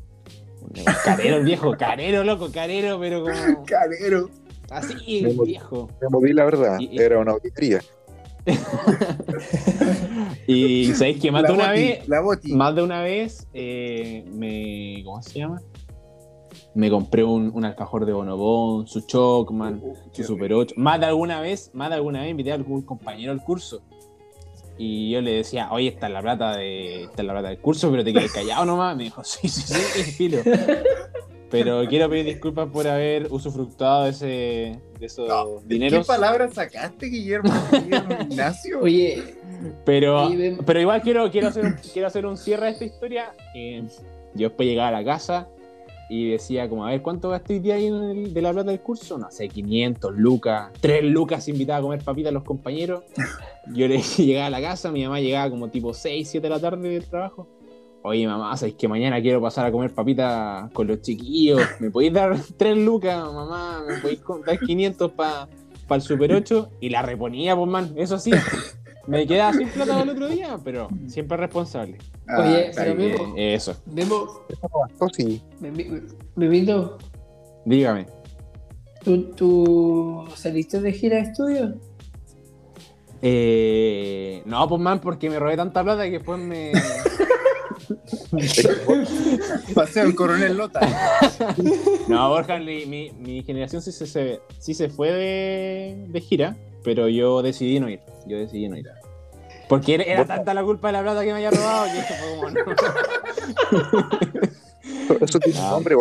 Un 0.62 0.70
negocio. 0.74 1.00
Carero 1.06 1.38
el 1.38 1.44
viejo, 1.46 1.72
carero 1.78 2.24
loco, 2.24 2.50
carero, 2.52 3.00
pero 3.00 3.22
como. 3.24 3.66
Calero. 3.66 4.30
Así, 4.70 5.22
Me 5.24 5.34
viejo. 5.46 5.90
Me 6.02 6.08
moví 6.10 6.32
la 6.34 6.46
verdad, 6.46 6.80
y- 6.80 6.98
era 7.00 7.20
una 7.20 7.32
auditoría. 7.34 7.82
Y 10.48 10.86
sabéis 10.94 11.20
que 11.22 11.32
más 11.32 11.44
La 11.44 11.50
de 11.50 11.54
una 11.56 11.68
boti, 11.70 11.80
vez, 11.82 12.08
La 12.08 12.22
boti. 12.22 12.54
más 12.54 12.76
de 12.76 12.84
una 12.84 13.02
vez, 13.02 13.48
eh, 13.54 14.26
me. 14.34 15.02
¿Cómo 15.06 15.22
se 15.22 15.40
llama? 15.40 15.62
Me 16.74 16.90
compré 16.90 17.24
un, 17.24 17.52
un 17.54 17.66
alfajor 17.66 18.06
de 18.06 18.14
bonobón, 18.14 18.88
su 18.88 19.02
Chocman, 19.02 19.82
Uh, 19.84 19.96
su 20.14 20.24
Super 20.24 20.54
8. 20.54 20.76
Más 20.78 21.00
de 21.00 21.06
alguna 21.06 21.42
vez, 21.42 21.70
más 21.74 21.90
de 21.90 21.96
alguna 21.96 22.22
vez 22.22 22.32
invité 22.32 22.52
a 22.52 22.56
algún 22.56 22.82
compañero 22.82 23.32
al 23.32 23.44
curso. 23.44 23.82
Y 24.78 25.12
yo 25.12 25.22
le 25.22 25.32
decía, 25.34 25.70
oye, 25.72 25.90
está 25.90 26.10
la 26.10 26.22
plata 26.22 26.56
de. 26.58 27.04
Está 27.04 27.24
la 27.24 27.34
plata 27.34 27.50
del 27.50 27.60
curso, 27.60 27.92
pero 27.92 28.04
te 28.04 28.14
quedas 28.14 28.32
callado 28.32 28.66
nomás. 28.66 28.96
Me 28.96 29.04
dijo, 29.04 29.24
sí, 29.24 29.48
sí, 29.48 29.74
sí, 29.74 30.04
filo. 30.12 30.40
Pero 31.52 31.86
quiero 31.90 32.10
pedir 32.10 32.26
disculpas 32.26 32.70
por 32.70 32.88
haber 32.88 33.28
usufructuado 33.32 34.06
de, 34.06 34.10
ese, 34.12 34.26
de 34.26 35.06
esos 35.06 35.28
No, 35.28 35.58
¿Qué 35.60 35.74
dineros. 35.76 36.08
palabras 36.08 36.54
sacaste, 36.54 37.06
Guillermo? 37.08 37.52
Guillermo 37.72 38.18
Ignacio? 38.30 38.80
Oye, 38.82 39.36
Pero, 39.86 40.20
Ahí 40.28 40.36
ven- 40.38 40.58
pero 40.66 40.80
igual 40.82 41.02
quiero, 41.02 41.30
quiero, 41.30 41.50
hacer 41.50 41.66
un, 41.66 41.76
quiero 41.94 42.08
hacer 42.08 42.26
un 42.26 42.38
cierre 42.38 42.68
a 42.68 42.70
esta 42.70 42.86
historia. 42.86 43.34
Eh, 43.54 43.84
yo 44.34 44.48
después 44.48 44.68
llegaba 44.68 44.88
a 44.88 44.92
la 45.02 45.04
casa 45.04 45.48
y 46.10 46.30
decía 46.32 46.68
como, 46.68 46.86
a 46.86 46.90
ver, 46.92 47.02
¿cuánto 47.02 47.30
gasté 47.30 47.54
hoy 47.54 47.60
día 47.60 47.76
ahí 47.76 47.86
en 47.88 47.96
el- 47.96 48.34
de 48.34 48.42
la 48.42 48.52
plata 48.54 48.72
del 48.72 48.80
curso? 48.80 49.18
No 49.18 49.30
sé, 49.32 49.48
500 49.50 50.14
lucas, 50.16 50.72
3 50.82 51.04
lucas 51.04 51.48
invitaba 51.48 51.80
a 51.80 51.82
comer 51.82 52.04
papitas 52.04 52.30
a 52.30 52.34
los 52.34 52.44
compañeros. 52.44 53.04
Yo 53.74 53.88
le 53.88 54.02
llegaba 54.18 54.48
a 54.48 54.50
la 54.50 54.62
casa, 54.62 54.92
mi 54.92 55.04
mamá 55.04 55.20
llegaba 55.20 55.50
como 55.50 55.70
tipo 55.70 55.94
6, 55.94 56.28
7 56.30 56.48
de 56.48 56.50
la 56.50 56.60
tarde 56.60 56.90
del 56.90 57.06
trabajo. 57.06 57.48
Oye, 58.04 58.26
mamá, 58.28 58.58
¿sabes 58.58 58.74
que 58.76 58.88
mañana 58.88 59.22
quiero 59.22 59.40
pasar 59.42 59.68
a 59.68 59.72
comer 59.72 59.94
papitas 59.94 60.72
con 60.72 60.88
los 60.88 61.02
chiquillos? 61.02 61.62
¿Me 61.80 61.92
podéis 61.92 62.14
dar 62.14 62.36
3 62.58 62.78
lucas, 62.78 63.24
mamá? 63.32 63.84
¿Me 63.88 63.98
podéis 63.98 64.22
dar 64.46 64.58
500 64.60 65.12
para 65.12 65.48
el 65.92 66.02
Super 66.02 66.34
8? 66.34 66.70
Y 66.80 66.90
la 66.90 67.04
reponía, 67.04 67.56
pues, 67.56 67.70
man, 67.70 67.94
eso 67.96 68.18
sí. 68.18 68.34
Me 69.08 69.28
quedaba 69.28 69.54
sin 69.54 69.68
plata 69.70 69.92
para 69.92 70.04
el 70.04 70.10
otro 70.10 70.28
día, 70.30 70.58
pero 70.64 70.88
siempre 71.08 71.38
responsable. 71.38 71.98
Ah, 72.28 72.40
Oye, 72.42 72.72
pero. 72.76 72.96
Memo, 72.96 73.34
Eso, 73.36 73.76
Memo, 73.86 74.28
Eso 74.50 75.08
sí. 75.14 75.42
Memi- 75.60 76.02
Memito, 76.36 76.98
dígame. 77.66 78.06
¿tú, 79.04 79.32
¿tú 79.36 80.26
saliste 80.36 80.80
de 80.82 80.92
gira 80.94 81.18
de 81.18 81.24
estudio? 81.24 81.74
Eh, 83.24 84.42
no, 84.46 84.68
pues 84.68 84.82
man, 84.82 85.00
porque 85.00 85.30
me 85.30 85.38
robé 85.40 85.56
tanta 85.58 85.84
plata 85.84 86.04
que 86.06 86.12
después 86.12 86.40
me. 86.40 86.72
Paseo 89.76 90.06
en 90.06 90.12
Coronel 90.14 90.58
Lota. 90.58 90.80
No, 92.08 92.30
Borja, 92.30 92.58
mi, 92.60 92.86
mi- 92.86 93.12
mi 93.12 93.44
generación 93.44 93.82
sí 93.82 93.92
se, 93.92 94.06
se- 94.08 94.40
sí 94.60 94.74
se 94.74 94.90
fue 94.90 95.12
de, 95.12 96.06
de 96.10 96.22
gira, 96.22 96.56
pero 96.84 97.08
yo 97.08 97.42
decidí 97.42 97.80
no 97.80 97.90
ir. 97.90 98.00
Yo 98.28 98.38
decidí 98.38 98.68
no 98.70 98.78
ir. 98.78 98.88
Porque 99.70 99.96
era, 100.06 100.26
tanta 100.26 100.54
la 100.54 100.64
culpa 100.64 100.88
de 100.90 100.94
la 100.94 101.02
plata 101.02 101.22
que 101.22 101.28
me 101.28 101.34
había 101.46 101.52
robado 101.52 101.86
que 101.86 102.02
fue 102.02 102.18
como 102.36 102.50
no. 102.50 102.60
Eso 105.26 105.40
tiene 105.40 105.60
un 105.60 105.66
Ah. 105.66 105.72
nombre, 105.72 105.96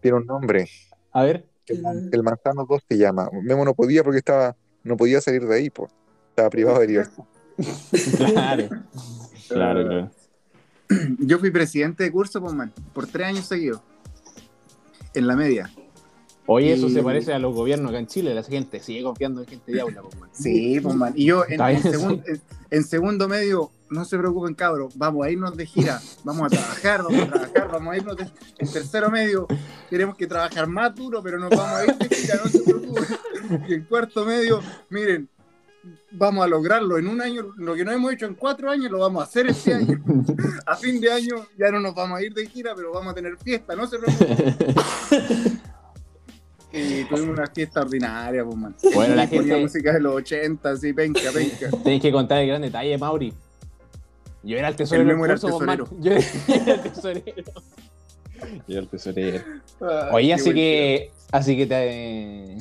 tiene 0.00 0.16
un 0.16 0.26
nombre. 0.26 0.68
A 1.12 1.22
ver. 1.22 1.44
El, 1.66 1.80
man- 1.82 2.10
el 2.12 2.22
Manzano 2.22 2.66
2 2.68 2.82
se 2.88 2.98
llama. 2.98 3.28
Memo 3.42 3.64
no 3.64 3.74
podía 3.74 4.02
porque 4.02 4.18
estaba, 4.18 4.56
no 4.82 4.96
podía 4.96 5.20
salir 5.20 5.46
de 5.46 5.54
ahí, 5.54 5.70
pues. 5.70 5.90
Estaba 6.30 6.50
privado 6.50 6.80
de 6.80 6.86
libertad. 6.88 7.24
Claro. 8.16 8.68
Claro, 9.48 9.84
claro. 9.86 10.10
Yo 11.18 11.38
fui 11.38 11.50
presidente 11.50 12.04
de 12.04 12.12
curso, 12.12 12.40
pues, 12.40 12.52
man, 12.54 12.72
por 12.92 13.06
tres 13.06 13.26
años 13.28 13.46
seguidos. 13.46 13.80
En 15.14 15.26
la 15.26 15.36
media. 15.36 15.70
Oye, 16.46 16.74
eso 16.74 16.90
se 16.90 17.02
parece 17.02 17.32
a 17.32 17.38
los 17.38 17.54
gobiernos 17.54 17.88
acá 17.90 17.98
en 18.00 18.06
Chile. 18.06 18.34
La 18.34 18.42
gente 18.42 18.78
sigue 18.80 19.02
confiando 19.02 19.40
en 19.40 19.46
gente 19.46 19.72
de 19.72 19.80
aula, 19.80 20.02
pues, 20.02 20.18
man. 20.18 20.28
Sí, 20.32 20.78
pues, 20.82 20.94
man. 20.94 21.12
Y 21.16 21.26
yo 21.26 21.44
en, 21.46 21.52
Está 21.52 21.70
en 21.72 21.82
bien, 21.82 21.94
segun- 21.94 22.22
en- 22.26 22.42
en 22.70 22.84
segundo 22.84 23.28
medio, 23.28 23.70
no 23.88 24.04
se 24.04 24.18
preocupen, 24.18 24.54
cabros, 24.54 24.92
vamos 24.98 25.24
a 25.24 25.30
irnos 25.30 25.56
de 25.56 25.64
gira, 25.64 26.02
vamos 26.24 26.46
a 26.46 26.48
trabajar, 26.56 27.02
vamos 27.04 27.22
a 27.22 27.30
trabajar, 27.30 27.70
vamos 27.72 27.94
a 27.94 27.96
irnos 27.96 28.16
de... 28.16 28.24
En 28.58 28.70
tercero 28.72 29.10
medio, 29.10 29.46
queremos 29.88 30.16
que 30.16 30.26
trabajar 30.26 30.66
más 30.66 30.94
duro, 30.94 31.22
pero 31.22 31.38
nos 31.38 31.50
vamos 31.50 31.66
a 31.66 31.84
ir 31.86 31.94
de 31.96 32.14
gira, 32.14 32.40
no 32.44 32.50
se 32.50 32.60
preocupen. 32.62 33.04
Y 33.68 33.74
en 33.74 33.84
cuarto 33.84 34.24
medio, 34.26 34.60
miren, 34.90 35.28
vamos 36.12 36.44
a 36.44 36.48
lograrlo 36.48 36.98
en 36.98 37.06
un 37.08 37.20
año, 37.20 37.52
lo 37.56 37.74
que 37.74 37.84
no 37.84 37.92
hemos 37.92 38.12
hecho 38.12 38.26
en 38.26 38.34
cuatro 38.34 38.70
años, 38.70 38.90
lo 38.90 38.98
vamos 39.00 39.22
a 39.22 39.24
hacer 39.26 39.46
este 39.48 39.74
año. 39.74 40.02
A 40.66 40.76
fin 40.76 41.00
de 41.00 41.12
año 41.12 41.46
ya 41.58 41.70
no 41.70 41.80
nos 41.80 41.94
vamos 41.94 42.18
a 42.18 42.22
ir 42.22 42.32
de 42.32 42.46
gira, 42.46 42.74
pero 42.74 42.92
vamos 42.92 43.12
a 43.12 43.14
tener 43.14 43.36
fiesta, 43.36 43.74
no 43.76 43.86
se 43.86 43.98
preocupen. 43.98 44.56
Y 46.76 47.04
tuvimos 47.04 47.38
una 47.38 47.46
fiesta 47.46 47.82
ordinaria, 47.82 48.44
pues, 48.44 48.56
man. 48.56 48.74
Bueno, 48.94 49.14
la 49.14 49.28
gente- 49.28 49.56
música 49.56 49.92
de 49.92 50.00
los 50.00 50.16
80, 50.16 50.70
así, 50.70 50.92
penca, 50.92 51.30
penca. 51.32 51.70
Tenéis 51.84 52.02
que 52.02 52.10
contar 52.10 52.38
el 52.40 52.48
gran 52.48 52.62
detalle, 52.62 52.98
Mauri. 52.98 53.32
Yo 54.42 54.58
era 54.58 54.68
el 54.68 54.74
tesorero. 54.74 55.02
El 55.02 55.06
del 55.08 55.16
Memo 55.16 55.24
era 55.24 55.34
el 55.34 55.40
curso, 55.40 55.58
pues, 55.58 55.70
tesorero. 55.70 55.88
Yo 56.00 56.12
era 56.64 56.74
el 56.74 56.82
tesorero. 56.82 57.52
Yo 58.66 58.74
era 58.74 58.80
el 58.80 58.88
tesorero. 58.88 59.44
Oye, 60.10 60.34
así 60.34 60.52
que, 60.52 61.12
así 61.30 61.56
que 61.56 61.66
te 61.66 62.56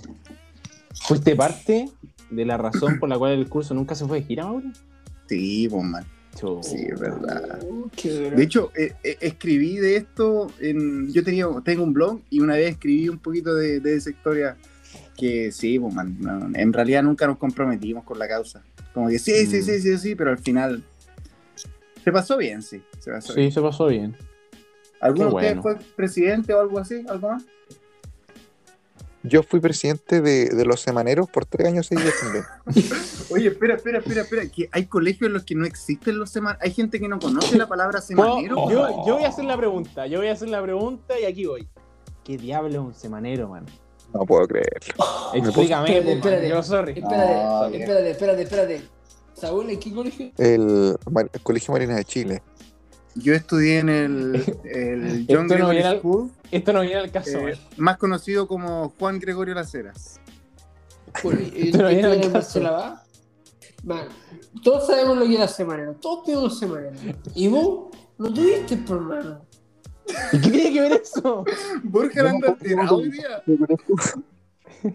fuiste 0.93 1.35
parte 1.35 1.89
de 2.35 2.45
la 2.45 2.57
razón 2.57 2.99
por 2.99 3.09
la 3.09 3.17
cual 3.17 3.33
el 3.33 3.47
curso 3.47 3.73
nunca 3.73 3.95
se 3.95 4.05
fue 4.05 4.19
de 4.21 4.25
gira, 4.25 4.45
Mauri. 4.45 4.71
Sí, 5.27 5.67
pues, 5.69 5.83
man. 5.83 6.05
Chu. 6.39 6.59
Sí, 6.63 6.87
es 6.91 6.99
verdad. 6.99 7.59
Oh. 7.63 7.89
De 7.95 8.43
hecho, 8.43 8.71
eh, 8.75 8.93
eh, 9.03 9.17
escribí 9.21 9.77
de 9.77 9.97
esto, 9.97 10.51
en, 10.59 11.11
yo 11.13 11.23
tenía, 11.23 11.45
tengo 11.63 11.83
un 11.83 11.93
blog 11.93 12.21
y 12.31 12.39
una 12.39 12.55
vez 12.55 12.71
escribí 12.71 13.07
un 13.07 13.19
poquito 13.19 13.53
de, 13.53 13.79
de 13.79 13.95
esa 13.95 14.09
historia 14.09 14.57
que 15.15 15.51
sí, 15.51 15.77
pues, 15.77 15.93
man, 15.93 16.17
no, 16.19 16.49
en 16.55 16.73
realidad 16.73 17.03
nunca 17.03 17.27
nos 17.27 17.37
comprometimos 17.37 18.03
con 18.03 18.17
la 18.17 18.27
causa. 18.27 18.63
Como 18.93 19.09
que 19.09 19.19
sí, 19.19 19.45
sí, 19.45 19.59
Mm. 19.59 19.63
sí, 19.63 19.79
sí, 19.81 19.97
sí, 19.97 20.15
pero 20.15 20.31
al 20.31 20.39
final 20.39 20.83
se 22.03 22.11
pasó 22.11 22.35
bien, 22.37 22.61
sí. 22.63 22.81
Se 22.99 23.11
pasó 23.11 23.33
bien. 23.35 23.49
Sí, 23.49 23.53
se 23.53 23.61
pasó 23.61 23.87
bien. 23.87 24.15
¿Alguno 24.99 25.29
de 25.29 25.35
ustedes 25.35 25.57
bueno. 25.61 25.61
fue 25.61 25.87
presidente 25.95 26.53
o 26.53 26.59
algo 26.61 26.79
así? 26.79 27.05
¿Algo 27.07 27.29
más? 27.29 27.43
Yo 29.23 29.41
fui 29.41 29.59
presidente 29.61 30.21
de, 30.21 30.49
de 30.49 30.65
los 30.65 30.81
semaneros 30.81 31.29
por 31.29 31.45
tres 31.45 31.67
años 31.67 31.87
seguidos 31.87 32.13
también. 32.21 32.43
Oye, 33.29 33.47
espera, 33.47 33.75
espera, 33.75 33.99
espera, 33.99 34.21
espera, 34.21 34.45
que 34.47 34.67
hay 34.71 34.85
colegios 34.85 35.27
en 35.27 35.33
los 35.33 35.43
que 35.43 35.55
no 35.55 35.65
existen 35.65 36.19
los 36.19 36.29
semaneros. 36.29 36.61
Hay 36.63 36.71
gente 36.71 36.99
que 36.99 37.07
no 37.07 37.19
conoce 37.19 37.57
la 37.57 37.67
palabra 37.67 38.01
semanero. 38.01 38.69
yo, 38.69 39.05
yo 39.07 39.15
voy 39.15 39.23
a 39.23 39.29
hacer 39.29 39.45
la 39.45 39.55
pregunta, 39.57 40.07
yo 40.07 40.19
voy 40.19 40.27
a 40.27 40.33
hacer 40.33 40.49
la 40.49 40.61
pregunta 40.61 41.17
y 41.19 41.23
aquí 41.25 41.45
voy. 41.45 41.67
¿Qué 42.23 42.37
diablo 42.37 42.69
es 42.69 42.77
un 42.79 42.93
semanero, 42.93 43.47
man? 43.49 43.65
No 44.13 44.25
puedo 44.25 44.45
creerlo. 44.47 44.93
Explícame, 45.33 45.87
Espérate, 45.97 46.13
espérate. 46.13 46.49
Yo 46.49 46.63
sorry. 46.63 46.91
Espérate, 46.91 47.33
Ah, 47.33 47.69
espérate, 47.71 48.11
espérate, 48.11 48.41
espérate. 48.43 48.81
Saúl, 49.33 49.69
¿en 49.69 49.79
qué 49.79 49.93
colegio? 49.93 50.31
El, 50.37 50.95
el 51.33 51.41
Colegio 51.41 51.71
Marina 51.73 51.95
de 51.95 52.03
Chile. 52.05 52.43
Yo 53.15 53.33
estudié 53.33 53.79
en 53.79 53.89
el, 53.89 54.57
el 54.65 55.25
John 55.29 55.47
no 55.47 55.67
al- 55.69 55.99
School, 55.99 56.31
Esto 56.57 56.73
no 56.73 56.81
viene 56.81 56.97
al 56.97 57.11
caso, 57.11 57.37
eh, 57.39 57.43
man. 57.43 57.53
más 57.77 57.97
conocido 57.97 58.47
como 58.47 58.89
Juan 58.99 59.19
Gregorio 59.19 59.53
Las 59.55 59.73
Heras. 59.73 60.19
¿Y 61.53 61.71
Pero 61.71 61.87
viene 61.89 62.03
al 62.07 62.31
caso. 62.31 62.59
Man, 63.83 64.07
todos 64.63 64.87
sabemos 64.87 65.17
lo 65.17 65.25
que 65.25 65.35
era 65.35 65.47
semanero. 65.47 65.93
Todos 65.95 66.23
tuvimos 66.25 66.57
semanero. 66.57 66.93
Y 67.35 67.47
vos 67.49 67.89
no 68.17 68.33
tuviste, 68.33 68.77
por 68.77 69.01
mano. 69.01 69.45
¿Y 70.33 70.39
qué 70.41 70.49
tiene 70.49 70.73
que 70.73 70.81
ver 70.81 70.91
eso? 71.01 71.43
Borja 71.83 72.23
No, 72.23 72.29
anda 72.29 72.57
no, 72.61 72.83
no, 72.83 72.95
hoy 72.95 73.09
día. 73.11 73.43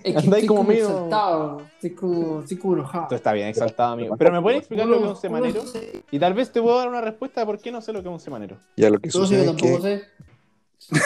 Es 0.05 0.12
que 0.14 0.18
estoy 0.21 0.47
como 0.47 0.61
como, 0.61 0.68
medio- 0.68 0.88
exaltado. 0.88 1.62
Estoy 1.75 1.90
como, 1.94 2.40
estoy 2.40 2.57
como 2.59 2.75
enojado. 2.75 3.05
Esto 3.05 3.14
está 3.14 3.33
bien 3.33 3.49
exaltado, 3.49 3.92
amigo. 3.94 4.16
Pero 4.18 4.33
¿me 4.33 4.42
puedes 4.42 4.59
explicar 4.61 4.87
lo 4.87 4.99
que 4.99 5.05
es 5.05 5.11
un 5.11 5.16
semanero? 5.16 5.66
sé- 5.66 6.03
Y 6.11 6.18
tal 6.18 6.35
vez 6.35 6.51
te 6.53 6.61
puedo 6.61 6.77
dar 6.79 6.88
una 6.88 7.01
respuesta 7.01 7.40
de 7.40 7.47
por 7.47 7.59
qué 7.59 7.73
no 7.73 7.81
sé 7.81 7.92
lo 7.92 8.03
que 8.03 8.09
es 8.09 8.12
un 8.12 8.21
semanero. 8.21 8.59
Ya 8.77 8.90
lo 8.90 8.99
que 9.01 9.09
No 9.09 9.12
sucede 9.12 9.44
yo 9.44 9.51
es 9.53 9.57
tampoco 9.57 9.83
que 9.83 9.99
sé. 9.99 10.05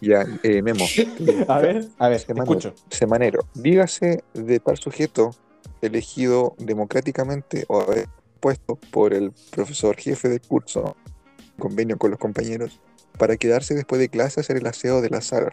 ya, 0.00 0.24
eh, 0.42 0.62
Memo, 0.62 0.84
A 1.48 1.58
ver, 1.58 1.88
a 1.98 2.08
ver, 2.08 2.20
Semanero. 2.20 2.58
escucho. 2.58 2.74
semanero, 2.90 3.46
dígase 3.54 4.22
de 4.34 4.60
tal 4.60 4.76
sujeto 4.76 5.30
elegido 5.82 6.54
democráticamente 6.58 7.64
o 7.68 7.80
haber 7.80 8.08
puesto 8.40 8.76
por 8.90 9.14
el 9.14 9.32
profesor 9.50 9.96
jefe 9.96 10.28
del 10.28 10.40
curso, 10.40 10.96
convenio 11.58 11.96
con 11.98 12.10
los 12.10 12.20
compañeros, 12.20 12.80
para 13.18 13.36
quedarse 13.36 13.74
después 13.74 13.98
de 13.98 14.08
clase 14.08 14.40
a 14.40 14.42
hacer 14.42 14.56
el 14.58 14.66
aseo 14.66 15.00
de 15.00 15.10
la 15.10 15.20
sala. 15.20 15.50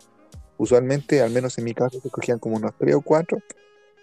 Usualmente, 0.57 1.21
al 1.21 1.31
menos 1.31 1.57
en 1.57 1.63
mi 1.63 1.73
caso, 1.73 1.99
se 2.01 2.09
cogían 2.09 2.39
como 2.39 2.57
unos 2.57 2.73
tres 2.77 2.95
o 2.95 3.01
cuatro 3.01 3.39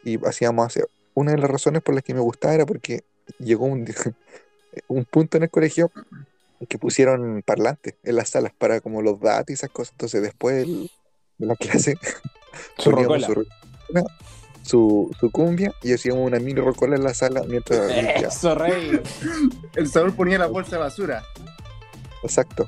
y 0.04 0.18
hacíamos 0.26 0.66
aseo. 0.66 0.88
Una 1.14 1.32
de 1.32 1.38
las 1.38 1.50
razones 1.50 1.82
por 1.82 1.94
las 1.94 2.02
que 2.02 2.14
me 2.14 2.20
gustaba 2.20 2.54
era 2.54 2.66
porque 2.66 3.04
llegó 3.38 3.66
un, 3.66 3.86
un 4.88 5.04
punto 5.04 5.36
en 5.36 5.44
el 5.44 5.50
colegio 5.50 5.90
que 6.68 6.78
pusieron 6.78 7.42
parlantes 7.44 7.94
en 8.02 8.16
las 8.16 8.30
salas 8.30 8.52
para 8.56 8.80
como 8.80 9.02
los 9.02 9.20
datos 9.20 9.50
y 9.50 9.52
esas 9.54 9.70
cosas. 9.70 9.92
Entonces, 9.92 10.22
después 10.22 10.66
de 10.66 10.90
la 11.38 11.56
clase, 11.56 11.96
Su 12.78 12.90
su, 12.90 13.46
su, 14.62 15.10
su 15.18 15.30
cumbia 15.30 15.72
y 15.82 15.92
hacíamos 15.92 16.26
una 16.26 16.38
mini 16.38 16.60
rocola 16.60 16.96
en 16.96 17.04
la 17.04 17.14
sala 17.14 17.42
mientras. 17.48 17.90
Eso, 17.90 18.54
rey. 18.54 19.00
El 19.74 19.88
Saúl 19.88 20.12
ponía 20.12 20.38
la 20.38 20.46
bolsa 20.46 20.76
de 20.76 20.82
basura. 20.82 21.22
Exacto. 22.22 22.66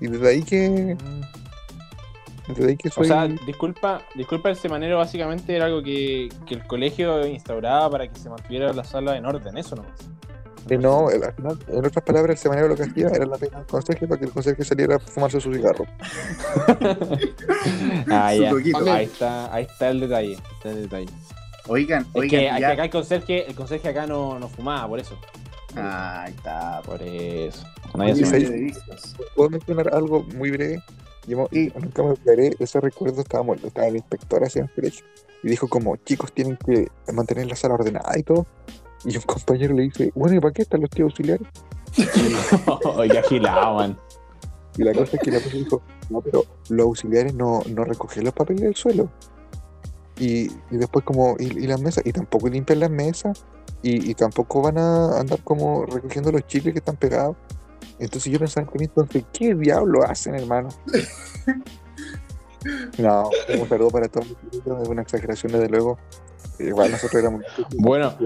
Y 0.00 0.08
desde 0.08 0.28
ahí 0.28 0.42
que. 0.42 0.96
Desde 2.48 2.68
ahí 2.68 2.76
que 2.76 2.88
O 2.88 2.92
soy. 2.92 3.06
sea, 3.06 3.26
disculpa, 3.26 4.02
disculpa, 4.14 4.50
el 4.50 4.56
semanero 4.56 4.98
básicamente 4.98 5.56
era 5.56 5.64
algo 5.64 5.82
que, 5.82 6.28
que 6.46 6.54
el 6.54 6.66
colegio 6.66 7.26
instauraba 7.26 7.88
para 7.90 8.08
que 8.08 8.18
se 8.18 8.28
mantuviera 8.28 8.72
la 8.72 8.84
sala 8.84 9.16
en 9.16 9.24
orden, 9.24 9.56
eso 9.56 9.76
nomás. 9.76 10.10
Eh, 10.70 10.78
no, 10.78 11.08
al 11.08 11.32
final, 11.34 11.58
en 11.68 11.84
otras 11.84 12.04
palabras, 12.04 12.36
el 12.36 12.38
semanero 12.42 12.68
lo 12.68 12.76
que 12.76 12.84
hacía 12.84 13.08
era 13.08 13.26
la 13.26 13.36
pena 13.36 13.58
del 13.58 13.66
conserje 13.66 14.06
para 14.06 14.18
que 14.18 14.26
el 14.26 14.32
conserje 14.32 14.64
saliera 14.64 14.96
a 14.96 14.98
fumarse 14.98 15.40
su 15.40 15.52
cigarro. 15.52 15.84
Ah, 18.10 18.32
Su 18.34 18.42
ya. 18.42 18.50
coquito. 18.50 18.92
Ahí 18.92 19.04
está, 19.04 19.52
ahí 19.54 19.64
está 19.64 19.88
el 19.90 20.00
detalle. 20.00 20.28
ahí 20.36 20.42
está 20.56 20.70
el 20.70 20.82
detalle. 20.82 21.08
Oigan, 21.66 22.02
Es 22.02 22.08
oigan, 22.14 22.28
que, 22.40 22.44
ya- 22.46 22.56
que 22.58 22.64
acá 22.66 22.84
el 22.84 22.90
conserje, 22.90 23.48
el 23.48 23.54
conserje 23.54 23.88
acá 23.88 24.06
no, 24.06 24.38
no 24.38 24.48
fumaba, 24.48 24.86
por 24.88 25.00
eso. 25.00 25.18
Ahí 25.76 26.32
está. 26.32 26.82
Por 26.84 27.02
eso. 27.02 27.64
Nadie 27.94 28.12
Oye. 28.24 28.74
¿Puedo 29.34 29.50
mencionar 29.50 29.94
algo 29.94 30.22
muy 30.34 30.50
breve? 30.50 30.82
Yo 31.26 31.48
Sí. 31.50 31.72
nunca 31.80 32.02
me 32.02 32.10
olvidaré 32.10 32.54
ese 32.58 32.80
recuerdo. 32.80 33.22
Estábamos, 33.22 33.62
estaba 33.64 33.86
el 33.86 33.96
inspector 33.96 34.44
hacia 34.44 34.62
el 34.64 34.70
colegio 34.70 35.04
y 35.42 35.48
dijo, 35.48 35.68
como 35.68 35.96
chicos, 35.96 36.32
tienen 36.32 36.56
que 36.58 36.88
mantener 37.12 37.46
la 37.46 37.56
sala 37.56 37.74
ordenada 37.74 38.18
y 38.18 38.22
todo. 38.22 38.46
Y 39.04 39.16
un 39.16 39.22
compañero 39.22 39.74
le 39.74 39.82
dice, 39.82 40.12
bueno, 40.14 40.36
¿y 40.36 40.40
para 40.40 40.52
qué 40.52 40.62
están 40.62 40.80
los 40.80 40.90
tíos 40.90 41.10
auxiliares? 41.10 41.46
Oye, 42.96 43.18
agilado, 43.18 43.76
man. 43.76 43.98
Y 44.76 44.82
la 44.82 44.92
cosa 44.92 45.16
es 45.16 45.22
que 45.22 45.30
la 45.30 45.38
persona 45.38 45.64
dijo, 45.64 45.82
no, 46.10 46.20
pero 46.20 46.44
los 46.68 46.86
auxiliares 46.86 47.34
no, 47.34 47.60
no 47.68 47.84
recogen 47.84 48.24
los 48.24 48.32
papeles 48.32 48.62
del 48.62 48.74
suelo. 48.74 49.10
Y, 50.18 50.50
y 50.70 50.76
después 50.76 51.04
como, 51.04 51.36
y, 51.38 51.44
y 51.44 51.66
las 51.66 51.80
mesas, 51.80 52.04
y 52.06 52.12
tampoco 52.12 52.48
limpian 52.48 52.80
las 52.80 52.90
mesas, 52.90 53.44
y, 53.82 54.10
y 54.10 54.14
tampoco 54.14 54.62
van 54.62 54.78
a 54.78 55.18
andar 55.20 55.40
como 55.44 55.84
recogiendo 55.86 56.32
los 56.32 56.46
chicles 56.46 56.72
que 56.72 56.78
están 56.78 56.96
pegados. 56.96 57.36
Entonces 57.98 58.32
yo 58.32 58.38
pensaba 58.38 58.66
entonces, 58.74 59.24
¿qué 59.32 59.54
diablo 59.54 60.02
hacen, 60.02 60.34
hermano? 60.34 60.68
No, 62.98 63.30
un 63.60 63.68
saludo 63.68 63.90
para 63.90 64.08
todos, 64.08 64.26
es 64.52 64.88
una 64.88 65.02
exageración 65.02 65.52
desde 65.52 65.68
luego. 65.68 65.98
Igual 66.58 66.92
nosotros 66.92 67.20
éramos... 67.20 67.42
Bueno, 67.76 68.16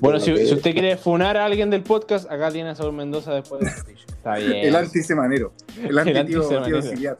bueno, 0.00 0.20
si, 0.20 0.32
usted 0.32 0.72
quiere 0.72 0.96
funar 0.96 1.36
a 1.36 1.44
alguien 1.46 1.70
del 1.70 1.82
podcast, 1.82 2.30
acá 2.30 2.50
tiene 2.50 2.70
a 2.70 2.74
Saúl 2.74 2.92
Mendoza 2.92 3.32
después 3.34 3.62
de. 3.62 3.92
Está 3.92 4.34
bien. 4.36 4.52
El 4.66 4.76
antisemanero. 4.76 5.52
El 5.82 5.98
anti 5.98 6.12
tío, 6.12 6.24
tío 6.24 6.36
antisemanero. 6.58 6.76
auxiliar. 6.76 7.18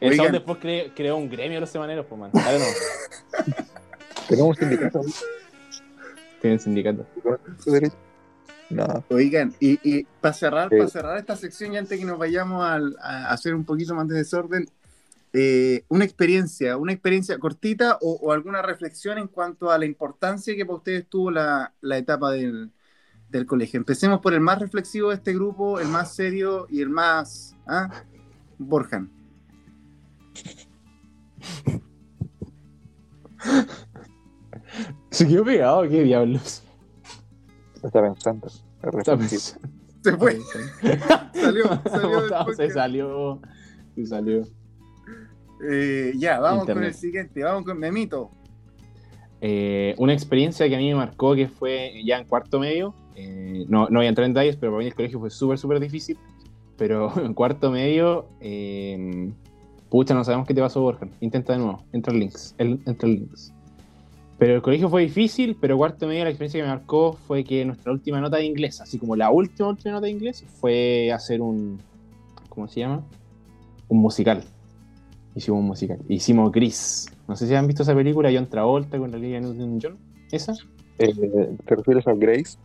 El 0.00 0.16
Saúl 0.16 0.32
después 0.32 0.58
cre- 0.58 0.92
creó 0.94 1.16
un 1.16 1.28
gremio 1.30 1.56
de 1.56 1.60
los 1.60 1.70
semaneros, 1.70 2.06
pues, 2.06 2.20
man. 2.20 2.30
No. 2.34 2.40
Tenemos 4.28 4.48
un 4.50 4.56
sindicato. 4.56 5.00
Tienen 6.40 6.60
sindicato. 6.60 7.06
No, 8.70 9.04
Oigan, 9.10 9.52
y, 9.58 9.78
y 9.82 10.04
para 10.20 10.32
cerrar, 10.32 10.68
Sí. 10.70 10.76
para 10.76 10.88
cerrar 10.88 11.18
esta 11.18 11.34
sección 11.34 11.72
y 11.74 11.76
antes 11.78 11.98
que 11.98 12.04
nos 12.04 12.18
vayamos 12.18 12.64
al- 12.64 12.96
a, 13.02 13.32
hacer 13.32 13.54
un 13.54 13.64
poquito 13.64 13.94
más 13.94 14.06
de 14.06 14.14
desorden, 14.16 14.68
eh, 15.32 15.84
una 15.88 16.04
experiencia, 16.04 16.76
una 16.76 16.92
experiencia 16.92 17.38
cortita 17.38 17.98
o, 18.00 18.12
o 18.14 18.32
alguna 18.32 18.62
reflexión 18.62 19.18
en 19.18 19.28
cuanto 19.28 19.70
a 19.70 19.78
la 19.78 19.86
importancia 19.86 20.56
que 20.56 20.66
para 20.66 20.78
ustedes 20.78 21.08
tuvo 21.08 21.30
la, 21.30 21.74
la 21.80 21.98
etapa 21.98 22.30
del, 22.32 22.72
del 23.28 23.46
colegio. 23.46 23.78
Empecemos 23.78 24.20
por 24.20 24.34
el 24.34 24.40
más 24.40 24.58
reflexivo 24.58 25.10
de 25.10 25.16
este 25.16 25.32
grupo, 25.34 25.80
el 25.80 25.88
más 25.88 26.14
serio 26.14 26.66
y 26.68 26.82
el 26.82 26.90
más... 26.90 27.56
¿ah? 27.66 28.04
Borjan. 28.58 29.10
Se 35.10 35.26
quedó 35.26 35.44
pegado, 35.44 35.82
qué 35.88 36.02
diablos. 36.02 36.62
está 37.82 38.02
pensando. 38.02 38.46
Es 38.46 38.62
Está. 38.94 39.18
Se 40.02 40.16
fue, 40.16 40.40
salió, 41.34 41.82
salió 41.84 42.54
se 42.54 42.70
salió. 42.70 43.40
Se 43.94 44.06
salió. 44.06 44.59
Eh, 45.68 46.12
ya, 46.16 46.40
vamos 46.40 46.66
con 46.66 46.82
el 46.82 46.94
siguiente, 46.94 47.42
vamos 47.42 47.64
con 47.64 47.78
Memito. 47.78 48.30
Eh, 49.42 49.94
una 49.98 50.12
experiencia 50.12 50.68
que 50.68 50.74
a 50.74 50.78
mí 50.78 50.88
me 50.88 50.96
marcó 50.96 51.34
que 51.34 51.48
fue 51.48 52.02
ya 52.04 52.18
en 52.18 52.26
cuarto 52.26 52.60
medio. 52.60 52.94
eh, 53.16 53.64
no, 53.68 53.88
no 53.88 53.98
voy 53.98 54.06
a 54.06 54.08
entrar 54.08 54.26
en 54.26 54.34
detalles, 54.34 54.56
pero 54.56 54.72
para 54.72 54.80
mí 54.80 54.86
el 54.88 54.94
colegio 54.94 55.18
fue 55.18 55.30
súper, 55.30 55.58
súper 55.58 55.80
difícil. 55.80 56.18
Pero 56.76 57.12
en 57.24 57.34
cuarto 57.34 57.70
medio, 57.70 58.26
eh, 58.40 59.30
pucha, 59.88 60.14
no 60.14 60.24
sabemos 60.24 60.46
qué 60.46 60.54
te 60.54 60.60
pasó, 60.60 60.80
Borja. 60.80 61.08
Intenta 61.20 61.54
de 61.54 61.58
nuevo, 61.58 61.82
entra 61.92 62.12
el 62.12 62.20
links. 62.20 62.54
El, 62.58 62.80
entra 62.86 63.08
el 63.08 63.14
links. 63.16 63.52
Pero 64.38 64.54
el 64.54 64.62
colegio 64.62 64.88
fue 64.88 65.02
difícil, 65.02 65.54
pero 65.60 65.76
cuarto 65.76 66.06
medio 66.06 66.24
la 66.24 66.30
experiencia 66.30 66.60
que 66.60 66.66
me 66.66 66.74
marcó 66.74 67.12
fue 67.12 67.44
que 67.44 67.62
nuestra 67.66 67.92
última 67.92 68.22
nota 68.22 68.38
de 68.38 68.46
inglés, 68.46 68.80
así 68.80 68.98
como 68.98 69.14
la 69.14 69.30
última, 69.30 69.68
última 69.68 69.92
nota 69.92 70.06
de 70.06 70.12
inglés, 70.12 70.42
fue 70.60 71.12
hacer 71.12 71.42
un, 71.42 71.78
¿cómo 72.48 72.66
se 72.66 72.80
llama? 72.80 73.04
Un 73.88 73.98
musical. 73.98 74.42
Hicimos 75.34 75.60
un 75.60 75.66
musical. 75.66 75.98
Hicimos 76.08 76.50
Gris. 76.52 77.08
No 77.28 77.36
sé 77.36 77.46
si 77.46 77.54
han 77.54 77.66
visto 77.66 77.82
esa 77.84 77.94
película, 77.94 78.30
John 78.32 78.46
Travolta 78.48 78.98
con 78.98 79.10
la 79.10 79.16
Olivia 79.16 79.40
Newton-John. 79.40 79.96
¿Esa? 80.32 80.54
Eh, 80.98 81.56
¿Te 81.66 81.76
refieres 81.76 82.06
a 82.06 82.14
Grace? 82.14 82.58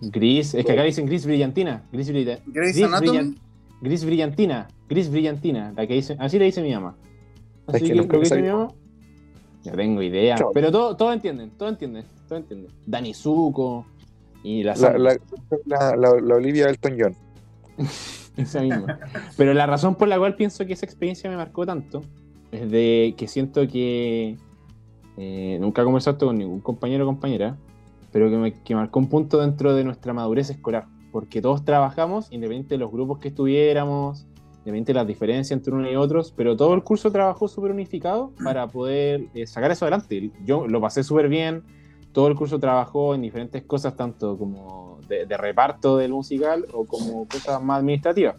Gris, 0.00 0.54
es 0.54 0.64
que 0.64 0.72
acá 0.72 0.82
dicen 0.82 1.06
Gris 1.06 1.26
Brillantina. 1.26 1.82
Gris, 1.92 2.10
brilla- 2.10 2.40
Gris, 2.46 2.76
brillan- 2.80 3.36
Gris 3.80 4.04
Brillantina. 4.04 4.68
Gris 4.88 5.10
Brillantina. 5.10 5.72
La 5.76 5.86
que 5.86 5.94
dice, 5.94 6.16
así 6.18 6.38
le 6.38 6.46
dice 6.46 6.62
mi 6.62 6.72
mamá. 6.72 6.96
Es 7.68 7.74
Así 7.76 7.84
que 7.84 7.90
que, 7.90 7.94
lo 7.94 8.08
que 8.08 8.18
dice 8.18 8.34
me 8.36 8.42
mi 8.42 8.48
mamá. 8.48 8.68
No 9.64 9.72
tengo 9.72 10.02
idea. 10.02 10.36
Pero 10.52 10.70
todo, 10.72 10.96
todo 10.96 11.12
entienden, 11.12 11.50
todo 11.50 11.68
entienden, 11.68 12.04
todo 12.28 12.38
entienden. 12.38 12.70
Dani 12.86 13.14
Zuko 13.14 13.86
y 14.42 14.62
la, 14.62 14.72
La, 14.72 14.76
Sandra, 14.76 14.98
la, 14.98 15.16
la, 15.66 15.96
la- 15.96 16.20
la 16.20 16.34
Olivia 16.34 16.68
Elton 16.68 16.96
John. 16.98 17.16
esa 18.36 18.60
misma. 18.62 18.98
Pero 19.36 19.54
la 19.54 19.66
razón 19.66 19.94
por 19.94 20.08
la 20.08 20.18
cual 20.18 20.36
pienso 20.36 20.66
que 20.66 20.72
esa 20.72 20.86
experiencia 20.86 21.30
me 21.30 21.36
marcó 21.36 21.66
tanto 21.66 22.02
es 22.52 22.70
de 22.70 23.14
que 23.16 23.28
siento 23.28 23.66
que 23.66 24.36
eh, 25.16 25.58
nunca 25.60 25.82
he 25.82 25.84
conversado 25.84 26.18
con 26.18 26.38
ningún 26.38 26.60
compañero 26.60 27.04
o 27.04 27.06
compañera, 27.06 27.56
pero 28.12 28.30
que, 28.30 28.36
me, 28.36 28.52
que 28.52 28.74
marcó 28.74 28.98
un 28.98 29.08
punto 29.08 29.40
dentro 29.40 29.74
de 29.74 29.84
nuestra 29.84 30.12
madurez 30.12 30.50
escolar, 30.50 30.86
porque 31.12 31.42
todos 31.42 31.64
trabajamos, 31.64 32.26
independientemente 32.30 32.74
de 32.74 32.78
los 32.78 32.92
grupos 32.92 33.18
que 33.18 33.28
estuviéramos, 33.28 34.26
independientemente 34.58 34.92
de 34.92 34.98
las 34.98 35.06
diferencias 35.06 35.50
entre 35.50 35.74
unos 35.74 35.92
y 35.92 35.96
otros, 35.96 36.32
pero 36.36 36.56
todo 36.56 36.74
el 36.74 36.82
curso 36.82 37.10
trabajó 37.10 37.48
súper 37.48 37.70
unificado 37.70 38.32
para 38.42 38.66
poder 38.68 39.26
eh, 39.34 39.46
sacar 39.46 39.70
eso 39.70 39.84
adelante. 39.84 40.30
Yo 40.44 40.66
lo 40.66 40.80
pasé 40.80 41.02
súper 41.02 41.28
bien, 41.28 41.62
todo 42.14 42.28
el 42.28 42.34
curso 42.36 42.58
trabajó 42.58 43.14
en 43.14 43.20
diferentes 43.20 43.62
cosas, 43.64 43.94
tanto 43.96 44.38
como 44.38 44.98
de, 45.08 45.26
de 45.26 45.36
reparto 45.36 45.98
del 45.98 46.12
musical 46.12 46.64
o 46.72 46.86
como 46.86 47.26
cosas 47.28 47.62
más 47.62 47.80
administrativas. 47.80 48.36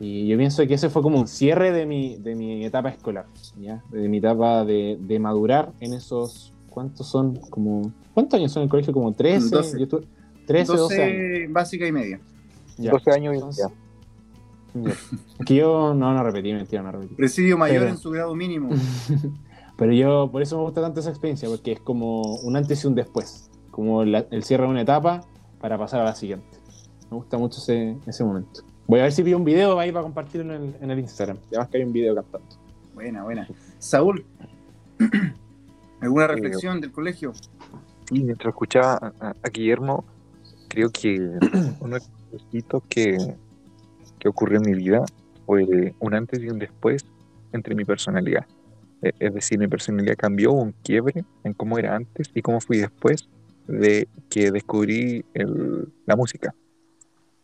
Y 0.00 0.26
yo 0.26 0.36
pienso 0.38 0.66
que 0.66 0.74
ese 0.74 0.88
fue 0.88 1.02
como 1.02 1.20
un 1.20 1.28
cierre 1.28 1.70
de 1.72 1.84
mi, 1.86 2.16
de 2.16 2.34
mi 2.34 2.64
etapa 2.64 2.88
escolar, 2.88 3.26
¿ya? 3.60 3.84
de 3.90 4.08
mi 4.08 4.16
etapa 4.16 4.64
de, 4.64 4.96
de 4.98 5.18
madurar 5.20 5.72
en 5.78 5.92
esos, 5.92 6.54
¿cuántos 6.70 7.06
son? 7.06 7.36
Como, 7.36 7.92
¿Cuántos 8.14 8.40
años 8.40 8.50
son 8.50 8.62
en 8.62 8.64
el 8.64 8.70
colegio? 8.70 8.92
Como 8.94 9.12
13, 9.12 9.50
12. 9.54 9.78
Yo 9.78 9.84
estuve- 9.84 10.06
13 10.46 10.72
12, 10.76 11.02
años. 11.02 11.16
12 11.16 11.46
básica 11.50 11.86
y 11.86 11.92
media. 11.92 12.20
Ya. 12.78 12.90
12 12.92 13.10
años 13.12 13.34
y 13.34 13.36
Entonces- 13.36 13.66
ya. 13.68 13.74
Que 15.44 15.56
yo 15.56 15.94
no, 15.94 16.14
no 16.14 16.22
repetí, 16.24 16.52
mentira, 16.52 16.80
no 16.82 16.92
repetí. 16.92 17.14
Presidio 17.14 17.58
mayor 17.58 17.80
Pero- 17.80 17.90
en 17.90 17.98
su 17.98 18.10
grado 18.10 18.34
mínimo. 18.34 18.70
Pero 19.80 19.92
yo, 19.94 20.28
por 20.30 20.42
eso 20.42 20.56
me 20.58 20.62
gusta 20.64 20.80
tanto 20.82 21.00
esa 21.00 21.08
experiencia, 21.10 21.48
porque 21.48 21.72
es 21.72 21.80
como 21.80 22.20
un 22.42 22.54
antes 22.54 22.84
y 22.84 22.86
un 22.86 22.94
después, 22.94 23.50
como 23.70 24.04
la- 24.04 24.26
el 24.30 24.44
cierre 24.44 24.64
de 24.64 24.68
una 24.70 24.82
etapa 24.82 25.22
para 25.58 25.78
pasar 25.78 26.02
a 26.02 26.04
la 26.04 26.14
siguiente. 26.14 26.58
Me 27.10 27.16
gusta 27.16 27.38
mucho 27.38 27.58
ese, 27.60 27.96
ese 28.06 28.22
momento. 28.22 28.60
Voy 28.86 29.00
a 29.00 29.04
ver 29.04 29.12
si 29.12 29.22
pido 29.22 29.38
un 29.38 29.44
video 29.44 29.78
ahí 29.80 29.90
para 29.90 30.02
compartirlo 30.02 30.54
en 30.54 30.62
el, 30.62 30.76
en 30.82 30.90
el 30.90 30.98
Instagram. 30.98 31.38
Además 31.48 31.68
que 31.68 31.78
hay 31.78 31.84
un 31.84 31.92
video 31.94 32.14
cantando. 32.14 32.46
Buena, 32.94 33.24
buena. 33.24 33.48
Saúl, 33.78 34.24
¿alguna 36.00 36.26
reflexión 36.26 36.80
del 36.80 36.92
colegio? 36.92 37.32
Y 38.10 38.22
mientras 38.22 38.50
escuchaba 38.52 38.94
a, 38.94 39.28
a- 39.28 39.34
a 39.42 39.48
Guillermo, 39.48 40.04
creo 40.68 40.90
que 40.90 41.16
uno 41.80 41.96
de 41.96 42.02
los 42.32 42.46
hitos 42.52 42.82
que, 42.88 43.16
que 44.18 44.28
ocurrió 44.28 44.58
en 44.58 44.70
mi 44.70 44.74
vida 44.76 45.04
fue 45.46 45.94
un 46.00 46.14
antes 46.14 46.38
y 46.40 46.48
un 46.48 46.58
después 46.58 47.04
entre 47.52 47.74
mi 47.74 47.84
personalidad. 47.84 48.46
E- 49.02 49.12
Es 49.18 49.34
decir, 49.34 49.58
mi 49.58 49.68
personalidad 49.68 50.16
cambió, 50.16 50.52
hubo 50.52 50.62
un 50.62 50.72
quiebre 50.82 51.24
en 51.44 51.54
cómo 51.54 51.78
era 51.78 51.96
antes 51.96 52.30
y 52.34 52.42
cómo 52.42 52.60
fui 52.60 52.78
después 52.78 53.28
de 53.66 54.08
que 54.28 54.50
descubrí 54.50 55.24
el- 55.34 55.88
la 56.06 56.16
música, 56.16 56.54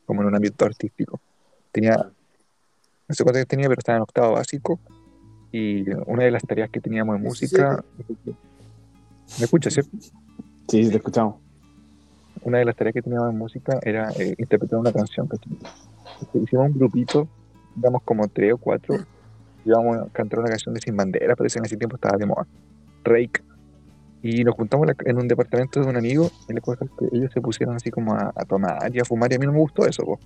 como 0.04 0.22
en 0.22 0.28
un 0.28 0.34
ámbito 0.36 0.64
artístico. 0.64 1.20
Tenía, 1.72 1.94
no 1.96 3.14
sé 3.14 3.22
cuántos 3.22 3.36
años 3.38 3.48
tenía, 3.48 3.68
pero 3.68 3.78
estaba 3.78 3.96
en 3.96 4.02
octavo 4.02 4.32
básico 4.34 4.80
y 5.52 5.88
una 6.06 6.24
de 6.24 6.30
las 6.30 6.42
tareas 6.42 6.70
que 6.70 6.80
teníamos 6.80 7.16
en 7.16 7.22
música... 7.22 7.82
¿Me 9.38 9.44
escuchas, 9.44 9.74
cierto? 9.74 9.90
Sí, 10.68 10.84
sí, 10.84 10.90
te 10.90 10.96
escuchamos. 10.96 11.36
una 12.42 12.58
de 12.58 12.64
las 12.64 12.76
tareas 12.76 12.94
que 12.94 13.02
teníamos 13.02 13.30
en 13.30 13.38
música 13.38 13.78
era 13.82 14.10
eh, 14.18 14.34
interpretar 14.38 14.78
una 14.78 14.92
canción. 14.92 15.28
Hicimos 16.34 16.66
un 16.68 16.78
grupito, 16.78 17.28
digamos 17.74 18.02
como 18.04 18.28
tres 18.28 18.52
o 18.54 18.58
cuatro, 18.58 18.98
íbamos 19.66 19.98
a 19.98 20.06
cantar 20.12 20.40
una 20.40 20.48
canción 20.48 20.74
de 20.74 20.80
Sin 20.80 20.96
Bandera, 20.96 21.36
parece 21.36 21.54
que 21.54 21.58
en 21.58 21.64
ese 21.66 21.76
tiempo 21.76 21.96
estaba 21.96 22.16
de 22.16 22.26
moda, 22.26 22.46
Rake. 23.04 23.42
Y 24.22 24.42
nos 24.42 24.54
juntamos 24.54 24.88
en 25.04 25.18
un 25.18 25.28
departamento 25.28 25.80
de 25.80 25.86
un 25.86 25.96
amigo 25.96 26.30
cosa 26.60 26.84
es 26.84 26.90
que 26.98 27.16
ellos 27.16 27.30
se 27.32 27.40
pusieron 27.40 27.76
así 27.76 27.90
como 27.90 28.14
a, 28.14 28.32
a 28.34 28.44
tomar 28.44 28.94
y 28.94 28.98
a 28.98 29.04
fumar 29.04 29.30
y 29.30 29.36
a 29.36 29.38
mí 29.38 29.46
no 29.46 29.52
me 29.52 29.58
gustó 29.58 29.86
eso. 29.86 30.04
po. 30.04 30.18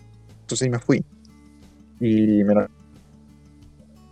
Entonces 0.43 0.71
me 0.71 0.79
fui. 0.79 1.05
Y 1.99 2.43
me 2.45 2.55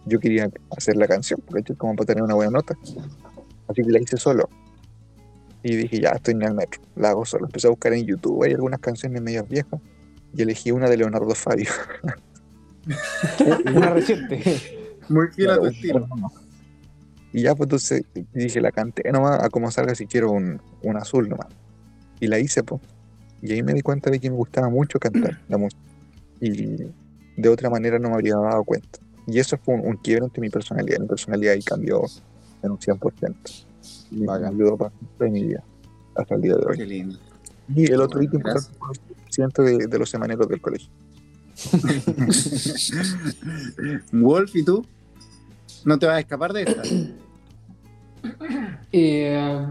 yo 0.09 0.19
quería 0.21 0.51
hacer 0.77 0.97
la 0.97 1.07
canción, 1.07 1.41
porque 1.47 1.75
como 1.75 1.95
para 1.95 2.07
tener 2.07 2.23
una 2.23 2.35
buena 2.35 2.51
nota. 2.51 2.77
Así 3.69 3.83
que 3.83 3.91
la 3.91 4.01
hice 4.01 4.17
solo. 4.17 4.49
Y 5.63 5.77
dije, 5.77 6.01
ya 6.01 6.11
estoy 6.11 6.35
en 6.35 6.43
el 6.43 6.55
metro, 6.55 6.81
la 6.97 7.11
hago 7.11 7.25
solo. 7.25 7.47
Empecé 7.47 7.67
a 7.67 7.71
buscar 7.71 7.93
en 7.93 8.07
YouTube, 8.07 8.43
hay 8.45 8.53
algunas 8.53 8.81
canciones 8.81 9.21
medio 9.21 9.45
viejas. 9.45 9.81
Y 10.35 10.43
elegí 10.43 10.71
una 10.71 10.89
de 10.89 10.97
Leonardo 10.97 11.35
Fabio. 11.35 11.71
Una 13.75 13.91
reciente. 13.91 14.88
Muy 15.09 15.29
fiel 15.29 15.51
a 15.51 15.59
tu 15.59 15.67
estilo. 15.67 16.07
Y 17.33 17.43
ya, 17.43 17.55
pues 17.55 17.67
entonces 17.67 18.05
dije, 18.33 18.61
la 18.61 18.73
canté 18.73 19.11
nomás, 19.13 19.43
a 19.43 19.51
como 19.51 19.71
salga 19.71 19.95
si 19.95 20.07
quiero 20.07 20.31
un, 20.31 20.61
un 20.83 20.97
azul 20.97 21.29
nomás. 21.29 21.49
Y 22.21 22.27
la 22.27 22.39
hice, 22.39 22.63
pues. 22.63 22.81
Y 23.43 23.53
ahí 23.53 23.63
me 23.63 23.75
di 23.75 23.83
cuenta 23.83 24.11
de 24.11 24.19
que 24.19 24.31
me 24.31 24.37
gustaba 24.37 24.69
mucho 24.69 24.99
cantar 24.99 25.41
la 25.49 25.59
música. 25.59 25.81
Y 26.41 26.91
de 27.37 27.49
otra 27.49 27.71
manera 27.71 27.99
no 27.99 28.09
me 28.09 28.15
habría 28.15 28.37
dado 28.37 28.65
cuenta. 28.65 28.99
Y 29.27 29.39
eso 29.39 29.59
fue 29.59 29.75
un, 29.75 29.87
un 29.87 29.97
quiebre 29.97 30.25
entre 30.25 30.41
mi 30.41 30.49
personalidad. 30.49 31.01
Mi 31.01 31.07
personalidad 31.07 31.55
ahí 31.55 31.63
cambió 31.63 32.03
en 32.63 32.71
un 32.71 32.79
100%. 32.79 33.67
Y 34.11 34.17
me 34.17 34.33
ayudó 34.33 34.91
en 35.21 35.33
mi 35.33 35.45
vida, 35.45 35.63
hasta 36.17 36.35
el 36.35 36.41
día 36.41 36.57
de 36.57 36.67
hoy. 36.67 36.79
Qué 36.79 36.87
lindo. 36.87 37.19
Y 37.75 37.93
el 37.93 38.01
otro 38.01 38.23
hito 38.23 38.37
importante 38.37 38.71
fue 38.79 38.93
el 38.93 39.23
presidente 39.25 39.63
de, 39.63 39.87
de 39.87 39.99
los 39.99 40.09
semaneros 40.09 40.49
del 40.49 40.61
colegio. 40.61 40.89
Wolf, 44.13 44.57
¿y 44.57 44.65
tú? 44.65 44.87
¿No 45.85 45.99
te 45.99 46.07
vas 46.07 46.17
a 46.17 46.21
escapar 46.21 46.53
de 46.53 46.63
esta? 46.63 46.83
Eh, 48.93 49.67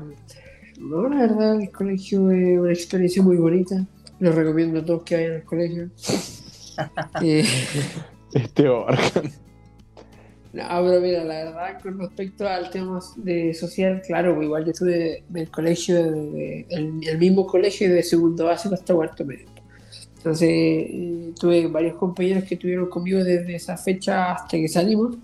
no, 0.79 1.09
la 1.09 1.15
verdad, 1.21 1.61
el 1.61 1.71
colegio 1.71 2.31
es 2.31 2.59
una 2.59 2.71
experiencia 2.71 3.21
muy 3.23 3.37
bonita. 3.37 3.85
Lo 4.19 4.31
recomiendo 4.31 4.79
a 4.79 4.85
todos 4.85 5.03
que 5.03 5.15
vayan 5.15 5.33
al 5.33 5.43
colegio. 5.43 5.89
Eh, 7.23 7.43
Este 8.33 8.69
Borja. 8.69 9.21
no, 10.53 10.63
pero 10.85 11.01
mira, 11.01 11.23
la 11.23 11.45
verdad, 11.45 11.81
con 11.81 11.97
respecto 11.97 12.47
al 12.47 12.69
tema 12.69 12.99
de 13.15 13.51
social, 13.55 13.99
claro, 14.05 14.35
pues 14.35 14.45
igual 14.45 14.63
yo 14.65 14.71
estuve 14.73 15.23
del 15.27 15.49
colegio, 15.49 15.95
de- 16.11 16.67
el, 16.69 16.99
el 17.07 17.17
mismo 17.17 17.47
colegio 17.47 17.91
de 17.91 18.03
segundo 18.03 18.45
básico 18.45 18.75
hasta 18.75 18.93
cuarto 18.93 19.25
medio. 19.25 19.47
Entonces, 20.17 20.47
eh, 20.51 21.31
tuve 21.39 21.65
varios 21.65 21.95
compañeros 21.95 22.43
que 22.43 22.53
estuvieron 22.53 22.87
conmigo 22.89 23.23
desde 23.23 23.55
esa 23.55 23.75
fecha 23.75 24.33
hasta 24.33 24.55
que 24.57 24.67
salimos. 24.67 25.15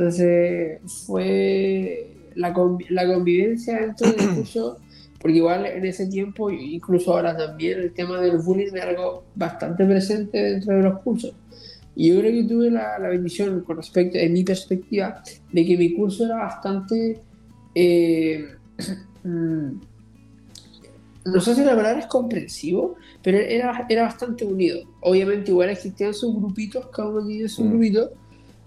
Entonces, 0.00 0.80
fue 1.06 2.06
la, 2.34 2.54
la 2.88 3.06
convivencia 3.14 3.80
dentro 3.80 4.10
del 4.10 4.30
curso, 4.34 4.78
porque 5.20 5.36
igual 5.36 5.66
en 5.66 5.84
ese 5.84 6.06
tiempo, 6.06 6.50
incluso 6.50 7.12
ahora 7.12 7.36
también, 7.36 7.80
el 7.80 7.92
tema 7.92 8.18
del 8.18 8.38
bullying 8.38 8.72
es 8.74 8.82
algo 8.82 9.24
bastante 9.34 9.84
presente 9.84 10.38
dentro 10.42 10.74
de 10.74 10.82
los 10.84 11.00
cursos. 11.00 11.34
Y 11.94 12.08
yo 12.14 12.20
creo 12.20 12.32
que 12.32 12.44
tuve 12.48 12.70
la, 12.70 12.98
la 12.98 13.08
bendición, 13.08 13.60
con 13.60 13.76
respecto, 13.76 14.16
en 14.16 14.32
mi 14.32 14.42
perspectiva, 14.42 15.22
de 15.52 15.66
que 15.66 15.76
mi 15.76 15.92
curso 15.94 16.24
era 16.24 16.36
bastante. 16.36 17.20
eh, 17.74 18.42
mm, 19.24 19.70
no 21.26 21.40
sé 21.42 21.54
si 21.54 21.62
la 21.62 21.76
palabra 21.76 22.00
es 22.00 22.06
comprensivo, 22.06 22.94
pero 23.22 23.36
era, 23.36 23.84
era 23.90 24.04
bastante 24.04 24.46
unido. 24.46 24.80
Obviamente, 25.02 25.50
igual 25.50 25.68
existían 25.68 26.14
sus 26.14 26.34
grupitos, 26.34 26.86
cada 26.86 27.10
uno 27.10 27.26
tenía 27.26 27.46
su 27.50 27.62
Mm. 27.64 27.68
grupito, 27.68 28.10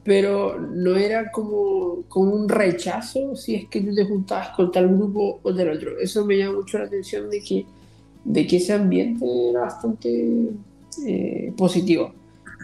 pero 0.04 0.60
no 0.60 0.96
era 0.98 1.32
como, 1.32 2.04
como 2.10 2.34
un 2.34 2.50
rechazo 2.50 3.36
si 3.36 3.56
es 3.56 3.66
que 3.70 3.82
tú 3.82 3.96
te 3.96 4.06
juntabas 4.06 4.50
con 4.50 4.72
tal 4.72 4.90
grupo 4.90 5.40
o 5.42 5.54
del 5.54 5.70
otro. 5.70 5.98
Eso 5.98 6.26
me 6.26 6.38
llama 6.38 6.58
mucho 6.58 6.78
la 6.78 6.86
atención 6.86 7.30
de 7.30 7.42
que, 7.42 7.66
de 8.26 8.46
que 8.46 8.58
ese 8.58 8.74
ambiente 8.74 9.26
era 9.50 9.62
bastante 9.62 10.50
eh, 11.08 11.54
positivo. 11.56 12.14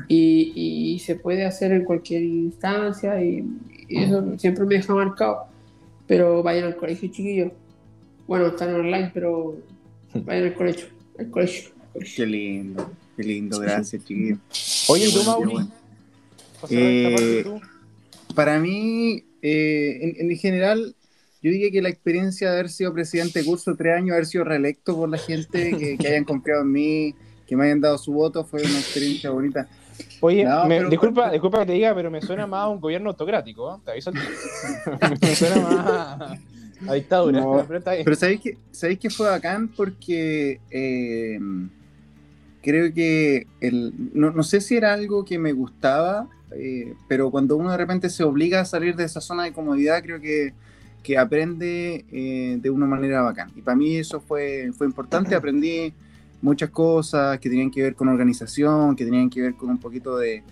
Y, 0.07 0.53
y 0.55 0.99
se 0.99 1.15
puede 1.15 1.45
hacer 1.45 1.71
en 1.71 1.83
cualquier 1.83 2.23
instancia 2.23 3.21
y, 3.23 3.45
y 3.87 4.03
eso 4.03 4.37
siempre 4.37 4.65
me 4.65 4.75
deja 4.75 4.93
marcado. 4.93 5.45
Pero 6.07 6.43
vayan 6.43 6.65
al 6.65 6.75
colegio, 6.75 7.09
chiquillos. 7.09 7.51
Bueno, 8.27 8.47
están 8.47 8.73
online, 8.73 9.11
pero 9.13 9.57
vayan 10.13 10.45
al 10.45 10.53
colegio. 10.55 10.87
Al 11.17 11.29
colegio. 11.29 11.69
al 11.69 11.93
colegio. 11.93 12.15
Qué 12.15 12.25
lindo, 12.25 12.91
qué 13.15 13.23
lindo, 13.23 13.59
gracias, 13.59 14.03
chiquillo. 14.03 14.37
Oye, 14.89 15.07
¿y 15.07 15.11
Qué 15.11 15.19
tú, 15.19 15.23
Mauri? 15.25 15.69
Eh, 16.69 17.41
tú. 17.43 17.61
Para 18.35 18.59
mí, 18.59 19.23
eh, 19.41 20.15
en, 20.19 20.31
en 20.31 20.37
general, 20.37 20.95
yo 21.41 21.51
diría 21.51 21.71
que 21.71 21.81
la 21.81 21.89
experiencia 21.89 22.49
de 22.51 22.53
haber 22.59 22.69
sido 22.69 22.93
presidente 22.93 23.39
de 23.39 23.45
curso 23.45 23.75
tres 23.75 23.95
años, 23.97 24.13
haber 24.13 24.25
sido 24.25 24.43
reelecto 24.43 24.95
por 24.95 25.09
la 25.09 25.17
gente, 25.17 25.75
que, 25.77 25.97
que 25.97 26.07
hayan 26.07 26.23
confiado 26.25 26.61
en 26.61 26.71
mí, 26.71 27.15
que 27.47 27.55
me 27.55 27.65
hayan 27.65 27.81
dado 27.81 27.97
su 27.97 28.11
voto, 28.13 28.43
fue 28.43 28.61
una 28.61 28.77
experiencia 28.79 29.29
bonita. 29.29 29.67
Oye, 30.21 30.43
No, 30.45 30.65
me- 30.65 30.77
pero- 30.77 30.89
disculpa, 30.89 31.31
disculpa 31.31 31.59
que 31.61 31.65
te 31.67 31.73
diga, 31.73 31.93
pero 31.95 32.09
me 32.11 32.21
suena 32.21 32.45
más 32.47 32.61
a 32.61 32.67
un 32.69 32.79
gobierno 32.79 33.09
autocrático, 33.09 33.75
¿eh? 33.75 33.79
Te 33.83 33.91
aviso. 33.91 34.11
Me 35.21 35.35
suena 35.35 35.55
más 35.61 35.75
a, 35.87 36.37
a 36.87 36.93
dictadura. 36.93 37.39
No, 37.41 37.65
pero. 37.67 37.81
Pero 38.03 38.15
¿sabéis 38.15 38.39
que, 38.41 38.57
¿sabéis 38.71 38.99
que 38.99 39.09
fue 39.09 39.27
bacán? 39.27 39.67
Porque 39.69 40.59
eh, 40.71 41.39
creo 42.61 42.93
que 42.93 43.47
el, 43.61 43.93
no, 44.13 44.31
no 44.31 44.43
sé 44.43 44.61
si 44.61 44.75
era 44.77 44.93
algo 44.93 45.25
que 45.25 45.37
me 45.39 45.51
gustaba, 45.53 46.29
eh, 46.51 46.93
pero 47.07 47.31
cuando 47.31 47.55
uno 47.57 47.71
de 47.71 47.77
repente 47.77 48.09
se 48.09 48.23
obliga 48.23 48.61
a 48.61 48.65
salir 48.65 48.95
de 48.95 49.05
esa 49.05 49.21
zona 49.21 49.43
de 49.43 49.53
comodidad, 49.53 50.01
creo 50.01 50.19
que, 50.19 50.53
que 51.03 51.17
aprende 51.17 52.05
eh, 52.11 52.57
de 52.59 52.69
una 52.69 52.85
manera 52.85 53.21
bacán. 53.21 53.51
Y 53.55 53.61
para 53.61 53.75
mí 53.75 53.95
eso 53.95 54.19
fue, 54.19 54.71
fue 54.77 54.87
importante, 54.87 55.35
aprendí 55.35 55.93
muchas 56.41 56.69
cosas 56.69 57.39
que 57.39 57.49
tenían 57.49 57.71
que 57.71 57.81
ver 57.81 57.95
con 57.95 58.07
organización, 58.07 58.95
que 58.95 59.05
tenían 59.05 59.29
que 59.29 59.41
ver 59.41 59.55
con 59.55 59.69
un 59.69 59.77
poquito 59.77 60.17
de, 60.17 60.43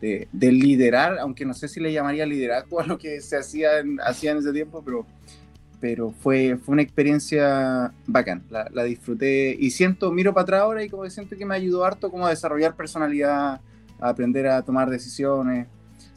de, 0.00 0.28
de 0.32 0.52
liderar, 0.52 1.18
aunque 1.18 1.44
no 1.44 1.54
sé 1.54 1.68
si 1.68 1.80
le 1.80 1.92
llamaría 1.92 2.26
liderazgo 2.26 2.80
a 2.80 2.86
lo 2.86 2.98
que 2.98 3.20
se 3.20 3.36
hacía 3.36 3.78
en, 3.78 4.00
hacía 4.00 4.32
en 4.32 4.38
ese 4.38 4.52
tiempo, 4.52 4.82
pero 4.84 5.06
pero 5.78 6.10
fue, 6.10 6.56
fue 6.56 6.72
una 6.72 6.82
experiencia 6.82 7.92
bacán, 8.06 8.42
la, 8.50 8.68
la 8.72 8.82
disfruté 8.84 9.54
y 9.58 9.70
siento, 9.70 10.10
miro 10.10 10.32
para 10.32 10.42
atrás 10.42 10.60
ahora 10.62 10.82
y 10.82 10.88
como 10.88 11.02
que 11.02 11.10
siento 11.10 11.36
que 11.36 11.44
me 11.44 11.54
ayudó 11.54 11.84
harto 11.84 12.10
como 12.10 12.26
a 12.26 12.30
desarrollar 12.30 12.74
personalidad, 12.74 13.60
a 14.00 14.08
aprender 14.08 14.46
a 14.46 14.62
tomar 14.62 14.90
decisiones 14.90 15.66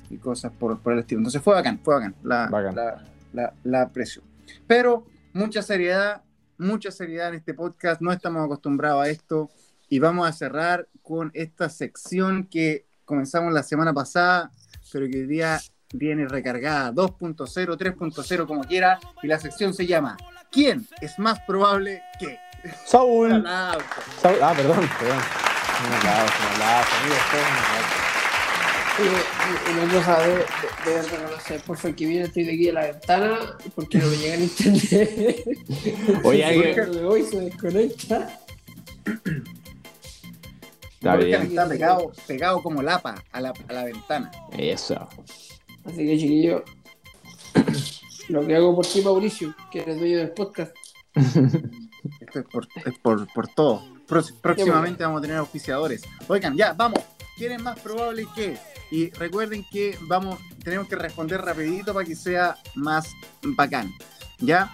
y 0.09 0.17
cosas 0.17 0.51
por, 0.51 0.79
por 0.79 0.93
el 0.93 0.99
estilo. 0.99 1.19
Entonces 1.19 1.41
fue 1.41 1.53
bacán, 1.53 1.79
fue 1.83 1.95
bacán, 1.95 2.15
la, 2.23 2.47
Bacán. 2.47 2.75
la, 2.75 3.03
la, 3.33 3.53
la 3.63 3.81
aprecio. 3.83 4.21
Pero 4.67 5.05
mucha 5.33 5.61
seriedad, 5.61 6.23
mucha 6.57 6.91
seriedad 6.91 7.29
en 7.29 7.35
este 7.35 7.53
podcast, 7.53 8.01
no 8.01 8.11
estamos 8.11 8.43
acostumbrados 8.43 9.03
a 9.03 9.09
esto 9.09 9.49
y 9.87 9.99
vamos 9.99 10.27
a 10.27 10.31
cerrar 10.31 10.87
con 11.01 11.31
esta 11.33 11.69
sección 11.69 12.45
que 12.45 12.85
comenzamos 13.05 13.53
la 13.53 13.63
semana 13.63 13.93
pasada, 13.93 14.51
pero 14.91 15.07
que 15.07 15.19
hoy 15.21 15.27
día 15.27 15.59
viene 15.93 16.27
recargada 16.27 16.91
2.0, 16.93 17.35
3.0, 17.77 18.45
como 18.47 18.63
quiera, 18.63 18.99
y 19.23 19.27
la 19.27 19.39
sección 19.39 19.73
se 19.73 19.87
llama 19.87 20.17
¿Quién 20.51 20.87
es 21.01 21.17
más 21.19 21.39
probable 21.41 22.01
que? 22.19 22.37
Saúl. 22.85 23.29
Saúl. 23.31 23.43
Ah, 23.47 24.53
perdón, 24.55 24.89
perdón. 24.99 25.48
Un 25.85 25.93
aplauso, 25.93 26.33
un 26.39 26.53
aplauso, 26.53 26.95
amigos, 27.01 27.19
todos 27.31 27.45
un 27.45 27.57
aplauso. 27.57 27.95
Y- 28.99 29.69
y 29.69 29.73
una 29.83 29.93
cosa 29.93 30.19
de, 30.19 30.27
de, 30.27 30.91
de 30.91 31.01
reconocer, 31.03 31.61
por 31.61 31.77
favor, 31.77 31.95
que 31.95 32.05
viene 32.05 32.25
estoy 32.25 32.43
de 32.43 32.51
aquí 32.53 32.65
de 32.65 32.73
la 32.73 32.81
ventana 32.87 33.39
porque 33.73 33.97
no 33.97 34.07
me 34.07 34.17
llega 34.17 34.35
el 34.35 34.43
internet. 34.43 35.43
Oye, 36.25 36.43
alguien- 36.45 36.73
Cuando 36.75 36.99
me 36.99 37.05
voy 37.05 37.23
se 37.23 37.39
desconecta. 37.39 38.39
Está 40.93 41.15
bien. 41.15 41.41
está 41.43 41.67
pegado, 41.69 42.11
pegado 42.27 42.61
como 42.61 42.81
lapa 42.81 43.15
a 43.31 43.39
la, 43.39 43.53
a 43.69 43.73
la 43.73 43.85
ventana. 43.85 44.31
Eso. 44.57 45.07
Así 45.85 45.95
que, 46.05 46.17
chiquillo, 46.19 46.65
lo 48.27 48.45
que 48.45 48.55
hago 48.55 48.75
por 48.75 48.85
ti, 48.85 49.01
Mauricio, 49.01 49.55
que 49.71 49.79
eres 49.79 49.97
dueño 49.97 50.17
del 50.17 50.31
podcast. 50.31 50.75
Esto 51.15 52.39
es 52.39 52.45
por, 52.51 52.67
es 52.85 52.99
por, 53.01 53.31
por 53.33 53.47
todo. 53.47 53.81
Próximamente 54.09 55.03
vamos 55.03 55.19
a 55.19 55.21
tener 55.21 55.37
auspiciadores. 55.37 56.01
Oigan, 56.27 56.57
ya, 56.57 56.73
vamos. 56.73 56.99
¿Quién 57.37 57.53
es 57.53 57.61
más 57.61 57.79
probable 57.79 58.27
que? 58.35 58.57
Y 58.91 59.11
recuerden 59.11 59.63
que 59.71 59.97
vamos, 60.07 60.39
tenemos 60.63 60.87
que 60.87 60.95
responder 60.95 61.41
rapidito 61.41 61.93
para 61.93 62.05
que 62.05 62.15
sea 62.15 62.57
más 62.75 63.07
bacán. 63.43 63.91
¿Ya? 64.39 64.71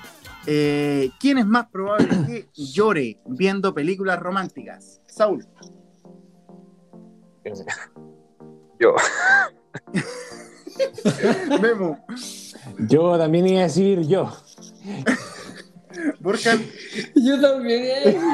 Eh, 0.48 1.10
¿Quién 1.20 1.38
es 1.38 1.46
más 1.46 1.68
probable 1.68 2.08
que 2.26 2.50
llore 2.54 3.20
viendo 3.26 3.74
películas 3.74 4.20
románticas? 4.20 5.02
Saúl. 5.06 5.46
Yo. 8.80 8.96
Memo. 11.62 12.06
Yo 12.80 13.18
también 13.18 13.48
iba 13.48 13.60
a 13.62 13.64
decir 13.64 14.02
yo. 14.08 14.32
Borja. 16.20 16.58
Yo 17.16 17.40
también, 17.42 17.84
eh. 17.86 18.20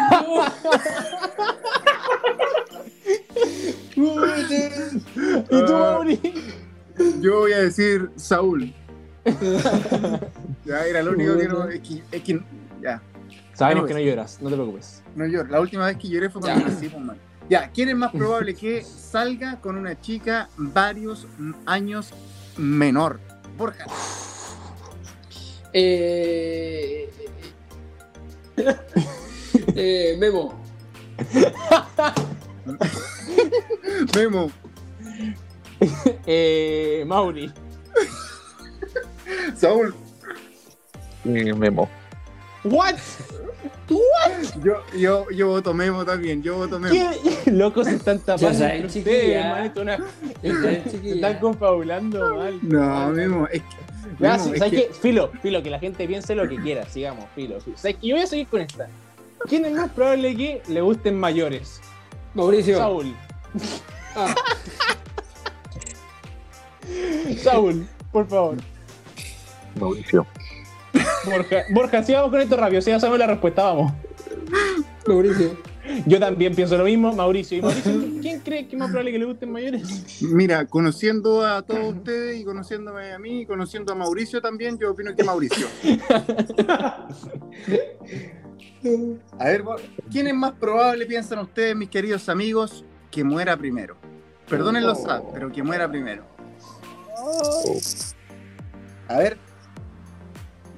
¿Y 3.95 5.65
tú, 5.65 5.75
Ah. 5.75 5.93
Mauri? 5.95 6.19
Yo 7.19 7.39
voy 7.39 7.53
a 7.53 7.59
decir 7.59 8.09
Saúl. 8.15 8.73
ya 10.65 10.85
era 10.85 11.01
lo 11.03 11.11
único 11.11 11.37
que 11.37 11.47
no. 11.47 11.67
Es 11.69 11.79
que, 11.81 12.03
es 12.11 12.23
que- 12.23 12.41
ya, 12.81 13.01
Sabemos 13.53 13.85
que 13.85 13.93
no 13.93 13.99
lloras, 13.99 14.39
no 14.41 14.49
te 14.49 14.55
preocupes. 14.55 15.03
no 15.15 15.25
lloro. 15.25 15.49
La 15.49 15.59
última 15.61 15.85
vez 15.85 15.97
que 15.97 16.07
lloré 16.09 16.29
fue 16.29 16.41
cuando 16.41 16.67
nací, 16.67 16.89
pues, 16.89 17.03
man. 17.03 17.17
Ya, 17.49 17.69
¿quién 17.71 17.89
es 17.89 17.95
más 17.95 18.11
probable 18.11 18.55
que 18.55 18.83
salga 18.83 19.59
con 19.59 19.77
una 19.77 19.99
chica 19.99 20.49
varios 20.57 21.27
años 21.65 22.11
menor? 22.57 23.19
Borja. 23.57 23.85
Eh, 25.73 27.09
eh, 29.75 30.15
Memo. 30.19 30.53
Memo. 34.15 34.51
Eh, 36.27 37.03
Mauri. 37.07 37.51
Saúl. 39.55 39.95
Y 41.25 41.29
Memo. 41.53 41.89
¿What? 42.63 42.95
Yo, 44.63 44.75
yo, 44.95 45.25
yo 45.31 45.47
voto 45.47 45.73
Memo 45.73 46.05
también. 46.05 46.43
Yo 46.43 46.57
voto 46.57 46.79
Memo. 46.79 46.93
¿Qué? 46.93 47.51
Locos 47.51 47.87
se 47.87 47.95
están 47.95 48.19
tapando 48.19 48.51
Ya 48.51 48.53
saben, 48.53 48.85
ustedes, 48.85 49.43
una- 49.75 49.97
Eh, 50.43 50.83
chiquilla. 50.89 51.15
están 51.15 51.39
confabulando 51.39 52.35
mal. 52.35 52.59
No, 52.61 52.79
Mal. 52.79 53.13
Memo. 53.13 53.47
Es 53.51 53.61
que, 53.63 53.67
Ya, 54.19 54.31
Memo, 54.33 54.43
sí, 54.43 54.49
es 54.53 54.59
¿sabes 54.59 54.71
que- 54.73 54.87
qué? 54.87 54.93
Filo, 54.93 55.31
filo, 55.41 55.61
que 55.63 55.69
la 55.69 55.79
gente 55.79 56.07
piense 56.07 56.35
lo 56.35 56.47
que 56.47 56.55
quiera, 56.57 56.85
sigamos, 56.89 57.25
filo. 57.35 57.59
filo. 57.61 57.77
¿Sabes 57.77 57.97
qué? 58.01 58.07
Yo 58.07 58.15
voy 58.15 58.23
a 58.23 58.27
seguir 58.27 58.47
con 58.47 58.61
esta. 58.61 58.87
¿Quién 59.47 59.65
es 59.65 59.71
más 59.73 59.89
probable 59.91 60.35
que 60.35 60.61
le 60.67 60.81
gusten 60.81 61.19
mayores? 61.19 61.81
Mauricio. 62.33 62.77
Saúl. 62.77 63.15
Ah, 64.13 64.35
Saúl, 67.41 67.87
por 68.11 68.27
favor. 68.27 68.57
Mauricio. 69.79 70.25
Borja, 71.25 71.63
Borja, 71.69 72.03
sigamos 72.03 72.29
con 72.31 72.41
esto 72.41 72.57
rápido, 72.57 72.81
si 72.81 72.89
ya 72.91 72.99
sabemos 72.99 73.19
la 73.19 73.27
respuesta, 73.27 73.63
vamos. 73.63 73.93
Mauricio. 75.07 75.57
Yo 76.05 76.19
también 76.19 76.55
pienso 76.55 76.77
lo 76.77 76.83
mismo, 76.85 77.13
Mauricio. 77.13 77.57
¿Y 77.57 77.61
Mauricio, 77.63 77.93
quién 78.21 78.39
cree 78.41 78.67
que 78.67 78.75
es 78.75 78.79
más 78.79 78.89
probable 78.89 79.11
que 79.11 79.19
le 79.19 79.25
gusten 79.25 79.51
mayores? 79.51 80.21
mira, 80.21 80.65
conociendo 80.65 81.45
a 81.45 81.61
todos 81.61 81.95
ustedes 81.95 82.39
y 82.39 82.43
conociéndome 82.43 83.11
a 83.11 83.19
mí 83.19 83.41
y 83.41 83.45
conociendo 83.45 83.93
a 83.93 83.95
Mauricio 83.95 84.41
también, 84.41 84.77
yo 84.77 84.91
opino 84.91 85.15
que 85.15 85.23
Mauricio. 85.23 85.67
A 89.37 89.45
ver, 89.45 89.63
¿quién 90.11 90.27
es 90.27 90.33
más 90.33 90.53
probable, 90.53 91.05
piensan 91.05 91.39
ustedes, 91.39 91.75
mis 91.75 91.89
queridos 91.89 92.27
amigos, 92.29 92.83
que 93.09 93.23
muera 93.23 93.55
primero? 93.57 93.95
Perdonen 94.47 94.85
los 94.85 95.01
sad, 95.01 95.21
pero 95.33 95.51
que 95.51 95.63
muera 95.63 95.89
primero. 95.89 96.25
A 99.07 99.17
ver. 99.17 99.37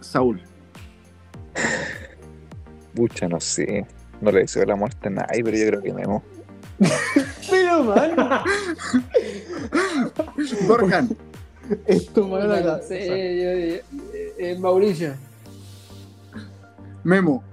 Saúl. 0.01 0.41
Pucha, 2.93 3.27
no 3.27 3.39
sé. 3.39 3.85
No 4.23 4.31
le 4.31 4.39
deseo 4.39 4.63
la 4.65 4.77
muerte 4.77 5.09
a 5.09 5.11
nadie, 5.11 5.43
pero 5.43 5.57
yo 5.57 5.67
creo 5.67 5.81
que 5.81 5.93
Memo. 5.93 6.23
Pero, 7.49 7.83
man, 7.83 8.15
Borjan. 10.67 11.09
esto, 11.85 12.27
man, 12.27 12.41
Puta, 12.43 12.61
la 12.61 12.77
yo- 12.79 12.87
eh, 12.89 14.57
Mauricio. 14.59 15.13
Memo. 17.03 17.43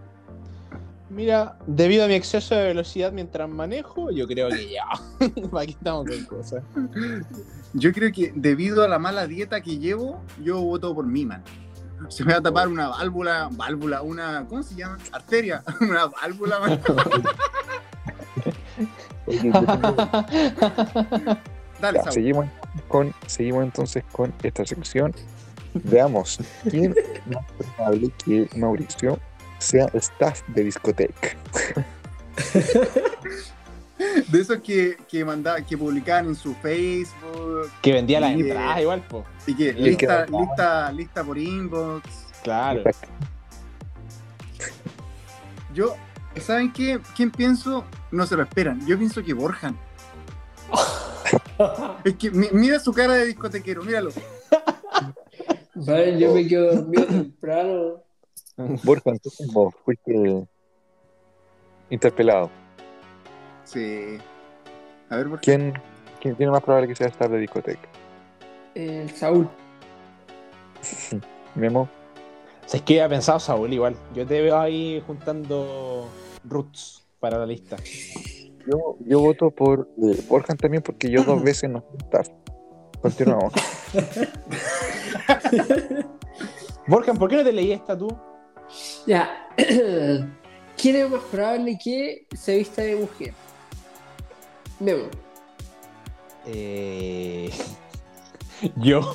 Mira, 1.11 1.59
debido 1.67 2.05
a 2.05 2.07
mi 2.09 2.15
exceso 2.15 2.55
de 2.55 2.69
velocidad 2.69 3.11
mientras 3.13 3.49
manejo, 3.51 4.11
yo 4.13 4.27
creo 4.29 4.49
que 4.49 4.71
ya. 4.71 4.85
Aquí 5.61 5.73
estamos 5.73 6.07
con 6.07 6.25
cosas. 6.39 6.63
Yo 7.75 7.93
creo 7.93 8.13
que 8.13 8.33
debido 8.35 8.85
a 8.85 8.89
la 8.89 8.99
mala 9.01 9.27
dieta 9.27 9.61
que 9.61 9.79
llevo, 9.79 10.23
yo 10.43 10.61
voto 10.61 10.95
por 10.95 11.05
mí, 11.07 11.27
man. 11.27 11.43
Se 12.09 12.25
me 12.25 12.33
va 12.33 12.39
a 12.39 12.43
tapar 12.43 12.69
una 12.69 12.89
válvula, 12.89 13.49
válvula, 13.53 14.03
una, 14.03 14.47
¿cómo 14.49 14.63
se 14.63 14.75
llama? 14.75 14.99
Arteria, 15.13 15.63
una 15.81 16.07
válvula, 16.07 16.81
Dale, 21.81 22.01
Ya, 22.05 22.11
seguimos, 22.11 22.47
con, 22.89 23.15
seguimos 23.27 23.65
entonces 23.65 24.05
con 24.13 24.33
esta 24.43 24.65
sección. 24.67 25.15
Veamos 25.73 26.39
quién 26.69 26.95
es 26.97 27.27
más 27.27 27.45
probable 27.77 28.13
que 28.25 28.49
Mauricio 28.57 29.19
sea 29.59 29.87
staff 29.95 30.43
de 30.49 30.65
discoteca. 30.65 31.37
De 34.29 34.41
esos 34.41 34.59
que, 34.61 34.97
que 35.09 35.25
mandaba, 35.25 35.61
que 35.63 35.77
publicaban 35.77 36.27
en 36.27 36.35
su 36.35 36.55
Facebook 36.57 37.71
Que 37.83 37.93
vendía 37.93 38.21
las 38.21 38.33
entradas 38.33 38.81
igual, 38.81 39.03
po. 39.07 39.25
y 39.47 39.55
que 39.55 39.69
Y 39.69 39.73
lista, 39.73 40.27
lista, 40.27 40.93
lista 40.93 41.25
por 41.25 41.39
inbox. 41.39 42.03
Claro. 42.43 42.83
Yo, 45.75 45.95
¿saben 46.41 46.73
qué? 46.73 47.01
¿Quién 47.17 47.31
pienso? 47.31 47.85
No 48.11 48.27
se 48.27 48.37
lo 48.37 48.43
esperan. 48.43 48.85
Yo 48.87 48.99
pienso 48.99 49.23
que 49.23 49.33
Borjan. 49.35 49.77
Es 52.05 52.15
que 52.17 52.31
mi- 52.31 52.49
mira 52.53 52.81
su 52.81 52.91
cara 52.93 53.13
de 53.15 53.27
discotequero, 53.27 53.83
míralo. 53.83 54.11
Vale, 55.75 56.19
yo 56.19 56.35
me 56.35 56.47
quedo 56.49 56.75
dormido 56.75 57.05
temprano. 57.07 58.03
Borja, 58.83 59.11
entonces 59.11 59.47
vos 59.53 59.75
fuiste 59.85 60.43
interpelado. 61.91 62.51
Sí. 63.73 64.19
A 65.11 65.17
ver, 65.17 65.29
Borjan. 65.29 65.43
¿Quién, 65.43 65.75
quién 66.21 66.35
tiene 66.35 66.51
más 66.51 66.63
probable 66.63 66.89
que 66.89 66.97
sea 66.97 67.09
staff 67.09 67.31
de 67.31 67.39
discoteca? 67.39 67.89
El 68.75 69.11
Saúl. 69.11 69.49
Memo, 71.55 71.89
Es 72.73 72.83
que 72.83 72.95
había 72.95 73.09
pensado 73.09 73.39
Saúl 73.39 73.73
igual. 73.73 73.97
Yo 74.15 74.27
te 74.27 74.41
veo 74.41 74.59
ahí 74.59 75.03
juntando 75.07 76.09
roots 76.45 77.07
para 77.21 77.39
la 77.39 77.47
lista. 77.47 77.77
yo, 78.67 78.97
yo 79.01 79.21
voto 79.21 79.51
por 79.51 79.89
eh, 80.03 80.21
Borja 80.29 80.55
también 80.55 80.83
porque 80.83 81.11
yo 81.11 81.23
dos 81.23 81.43
veces 81.43 81.71
no 81.71 81.85
staff. 82.05 82.29
Continuamos. 83.01 83.53
Volcan, 86.87 87.17
¿por 87.17 87.31
qué 87.31 87.37
no 87.37 87.45
te 87.45 87.53
leí 87.53 87.73
esta 87.73 87.97
tú? 87.97 88.09
Ya. 89.07 89.49
¿Quién 90.77 90.97
es 90.97 91.11
más 91.11 91.23
probable 91.25 91.79
que 91.83 92.27
se 92.35 92.59
vista 92.59 92.83
de 92.83 92.97
mujer? 92.97 93.33
Memo. 94.81 95.05
Eh... 96.47 97.51
Yo. 98.77 99.15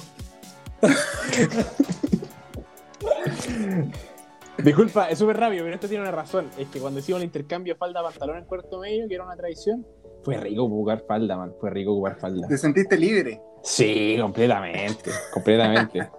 Disculpa, 4.57 5.09
es 5.09 5.19
súper 5.19 5.37
rápido, 5.37 5.63
pero 5.63 5.75
esto 5.75 5.87
tiene 5.87 6.03
una 6.03 6.11
razón. 6.11 6.49
Es 6.57 6.67
que 6.69 6.79
cuando 6.79 6.99
hicimos 6.99 7.21
el 7.21 7.25
intercambio 7.25 7.75
falda-pantalón 7.75 8.37
en 8.37 8.45
cuarto 8.45 8.79
medio, 8.79 9.07
que 9.07 9.15
era 9.15 9.25
una 9.25 9.35
tradición, 9.35 9.85
fue 10.23 10.37
rico 10.37 10.63
ocupar 10.63 11.03
falda, 11.07 11.37
man. 11.37 11.53
Fue 11.59 11.69
rico 11.69 11.91
ocupar 11.91 12.17
falda. 12.17 12.47
Te 12.47 12.57
sentiste 12.57 12.97
libre. 12.97 13.41
Sí, 13.63 14.17
completamente. 14.19 15.11
Completamente. 15.31 16.09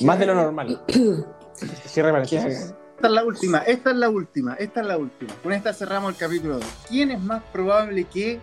Más 0.00 0.18
de 0.18 0.26
lo 0.26 0.34
normal. 0.34 0.82
Cierre. 1.84 2.22
Esta 2.22 3.08
es 3.08 3.12
la 3.12 3.24
última, 3.24 3.58
esta 3.58 3.90
es 3.90 3.96
la 3.96 4.08
última, 4.08 4.54
esta 4.54 4.80
es 4.80 4.86
la 4.86 4.98
última. 4.98 5.32
Con 5.42 5.52
esta 5.52 5.72
cerramos 5.72 6.12
el 6.12 6.18
capítulo 6.18 6.54
2. 6.54 6.64
¿Quién 6.88 7.10
es 7.10 7.20
más 7.20 7.42
probable 7.52 8.04
que 8.04 8.40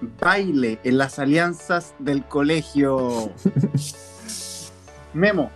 baile 0.00 0.78
en 0.84 0.98
las 0.98 1.18
alianzas 1.18 1.94
del 1.98 2.24
colegio? 2.24 3.32
Memo, 5.14 5.50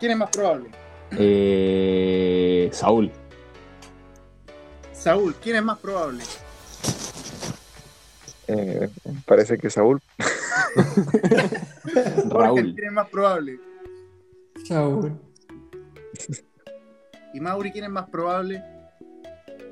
¿quién 0.00 0.12
es 0.12 0.18
más 0.18 0.30
probable? 0.30 0.70
Eh... 1.12 2.68
Saúl. 2.72 3.10
Saúl, 4.92 5.34
¿quién 5.42 5.56
es 5.56 5.62
más 5.62 5.78
probable? 5.78 6.24
Eh, 8.48 8.88
parece 9.26 9.58
que 9.58 9.70
Saúl. 9.70 10.00
Raúl. 12.30 12.74
¿quién 12.74 12.86
es 12.86 12.92
más 12.92 13.08
probable? 13.08 13.60
Saúl. 14.66 15.18
Y 17.32 17.40
Mauri, 17.40 17.72
¿quién 17.72 17.84
es 17.84 17.90
más 17.90 18.08
probable? 18.08 18.62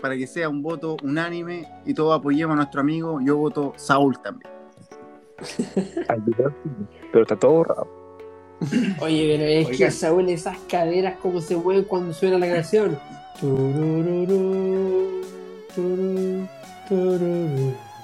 Para 0.03 0.17
que 0.17 0.27
sea 0.27 0.49
un 0.49 0.63
voto 0.63 0.97
unánime 1.05 1.69
y 1.87 1.95
todos 1.95 2.19
apoyemos 2.19 2.55
a 2.55 2.57
nuestro 2.57 2.81
amigo, 2.81 3.21
yo 3.25 3.37
voto 3.37 3.73
Saúl 3.77 4.21
también. 4.21 4.51
Pero 7.13 7.23
está 7.23 7.37
todo 7.39 7.53
borrado. 7.53 7.89
Oye, 9.01 9.37
pero 9.37 9.45
es 9.45 9.67
Oigan. 9.67 9.79
que 9.79 9.91
Saúl, 9.93 10.29
esas 10.29 10.59
caderas, 10.69 11.19
cómo 11.23 11.41
se 11.41 11.57
mueven 11.57 11.85
cuando 11.85 12.13
suena 12.13 12.37
la 12.39 12.49
canción. 12.53 12.99
Tururú. 13.41 15.23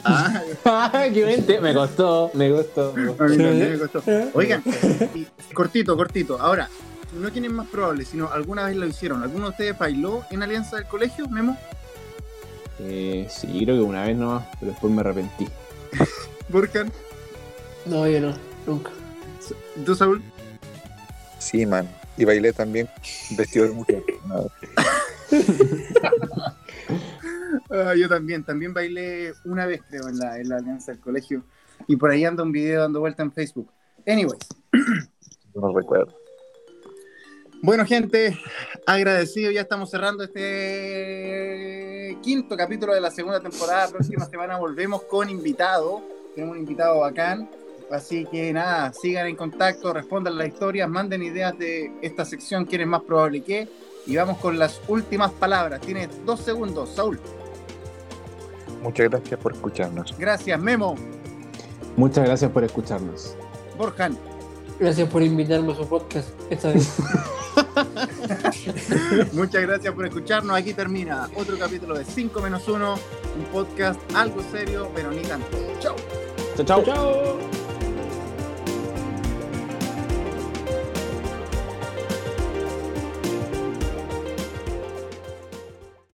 Ah, 0.04 0.40
¡Qué 1.12 1.24
mente! 1.24 1.60
Me 1.60 1.74
costó, 1.74 2.30
me 2.34 2.50
costó. 2.50 2.92
me 2.94 3.06
costó. 3.08 3.92
costó. 3.92 4.10
Oigan, 4.34 4.62
cortito, 5.52 5.96
cortito. 5.96 6.40
Ahora, 6.40 6.68
no 7.20 7.28
quién 7.30 7.44
es 7.44 7.50
más 7.50 7.66
probable, 7.66 8.04
sino 8.04 8.28
alguna 8.30 8.66
vez 8.66 8.76
lo 8.76 8.86
hicieron. 8.86 9.22
¿Alguno 9.22 9.46
de 9.46 9.50
ustedes 9.50 9.78
bailó 9.78 10.22
en 10.30 10.44
Alianza 10.44 10.76
del 10.76 10.86
Colegio, 10.86 11.28
Memo? 11.28 11.56
Eh, 12.90 13.26
sí, 13.28 13.46
creo 13.64 13.76
que 13.76 13.82
una 13.82 14.06
vez 14.06 14.16
nomás, 14.16 14.46
pero 14.58 14.72
después 14.72 14.90
me 14.90 15.00
arrepentí. 15.00 15.46
Burkan, 16.48 16.90
No, 17.84 18.08
yo 18.08 18.20
no, 18.20 18.34
nunca. 18.66 18.90
¿tú, 19.84 19.94
Saúl? 19.94 20.22
Sí, 21.38 21.66
man. 21.66 21.86
Y 22.16 22.24
bailé 22.24 22.52
también 22.52 22.88
vestido 23.36 23.68
de 23.68 23.72
mujer. 23.72 24.02
Ah, 27.70 27.94
yo 27.94 28.08
también, 28.08 28.44
también 28.44 28.72
bailé 28.72 29.34
una 29.44 29.66
vez, 29.66 29.82
creo, 29.88 30.08
en 30.08 30.18
la, 30.18 30.38
en 30.38 30.48
la 30.48 30.56
Alianza 30.56 30.92
del 30.92 31.00
Colegio. 31.00 31.44
Y 31.86 31.96
por 31.96 32.10
ahí 32.10 32.24
anda 32.24 32.42
un 32.42 32.52
video 32.52 32.80
dando 32.80 33.00
vuelta 33.00 33.22
en 33.22 33.30
Facebook. 33.30 33.70
Anyways, 34.06 34.38
no 35.54 35.76
recuerdo. 35.76 36.18
bueno, 37.60 37.84
gente, 37.84 38.38
agradecido. 38.86 39.50
Ya 39.50 39.60
estamos 39.60 39.90
cerrando 39.90 40.24
este 40.24 41.47
quinto 42.20 42.56
capítulo 42.56 42.94
de 42.94 43.00
la 43.00 43.10
segunda 43.10 43.40
temporada. 43.40 43.88
Próxima 43.88 44.24
semana 44.30 44.58
volvemos 44.58 45.02
con 45.02 45.28
invitado. 45.30 46.02
Tenemos 46.34 46.56
un 46.56 46.62
invitado 46.62 47.00
bacán. 47.00 47.48
Así 47.90 48.26
que 48.26 48.52
nada, 48.52 48.92
sigan 48.92 49.26
en 49.26 49.36
contacto, 49.36 49.94
respondan 49.94 50.36
las 50.36 50.48
historias, 50.48 50.88
manden 50.88 51.22
ideas 51.22 51.58
de 51.58 51.90
esta 52.02 52.24
sección, 52.24 52.66
quién 52.66 52.82
es 52.82 52.86
más 52.86 53.02
probable 53.02 53.42
que. 53.42 53.66
Y 54.06 54.16
vamos 54.16 54.38
con 54.38 54.58
las 54.58 54.80
últimas 54.88 55.32
palabras. 55.32 55.80
Tienes 55.80 56.08
dos 56.26 56.40
segundos, 56.40 56.90
Saúl. 56.90 57.18
Muchas 58.82 59.08
gracias 59.08 59.40
por 59.40 59.52
escucharnos. 59.52 60.14
Gracias, 60.18 60.60
Memo. 60.60 60.96
Muchas 61.96 62.24
gracias 62.24 62.50
por 62.50 62.64
escucharnos. 62.64 63.36
Borjan. 63.76 64.16
Gracias 64.78 65.08
por 65.08 65.22
invitarme 65.22 65.72
a 65.72 65.76
su 65.76 65.86
podcast 65.88 66.28
esta 66.50 66.68
vez. 66.72 66.88
Muchas 69.32 69.62
gracias 69.62 69.92
por 69.94 70.06
escucharnos. 70.06 70.56
Aquí 70.56 70.72
termina 70.72 71.28
otro 71.34 71.58
capítulo 71.58 71.98
de 71.98 72.04
5 72.04 72.40
menos 72.40 72.68
1, 72.68 72.94
un 72.94 73.44
podcast 73.52 74.00
algo 74.14 74.42
serio, 74.52 74.90
pero 74.94 75.10
ni 75.10 75.22
tanto. 75.22 75.48
Chao. 75.80 75.96
Chao, 76.56 76.64
chao. 76.64 76.84
Chao. 76.84 77.57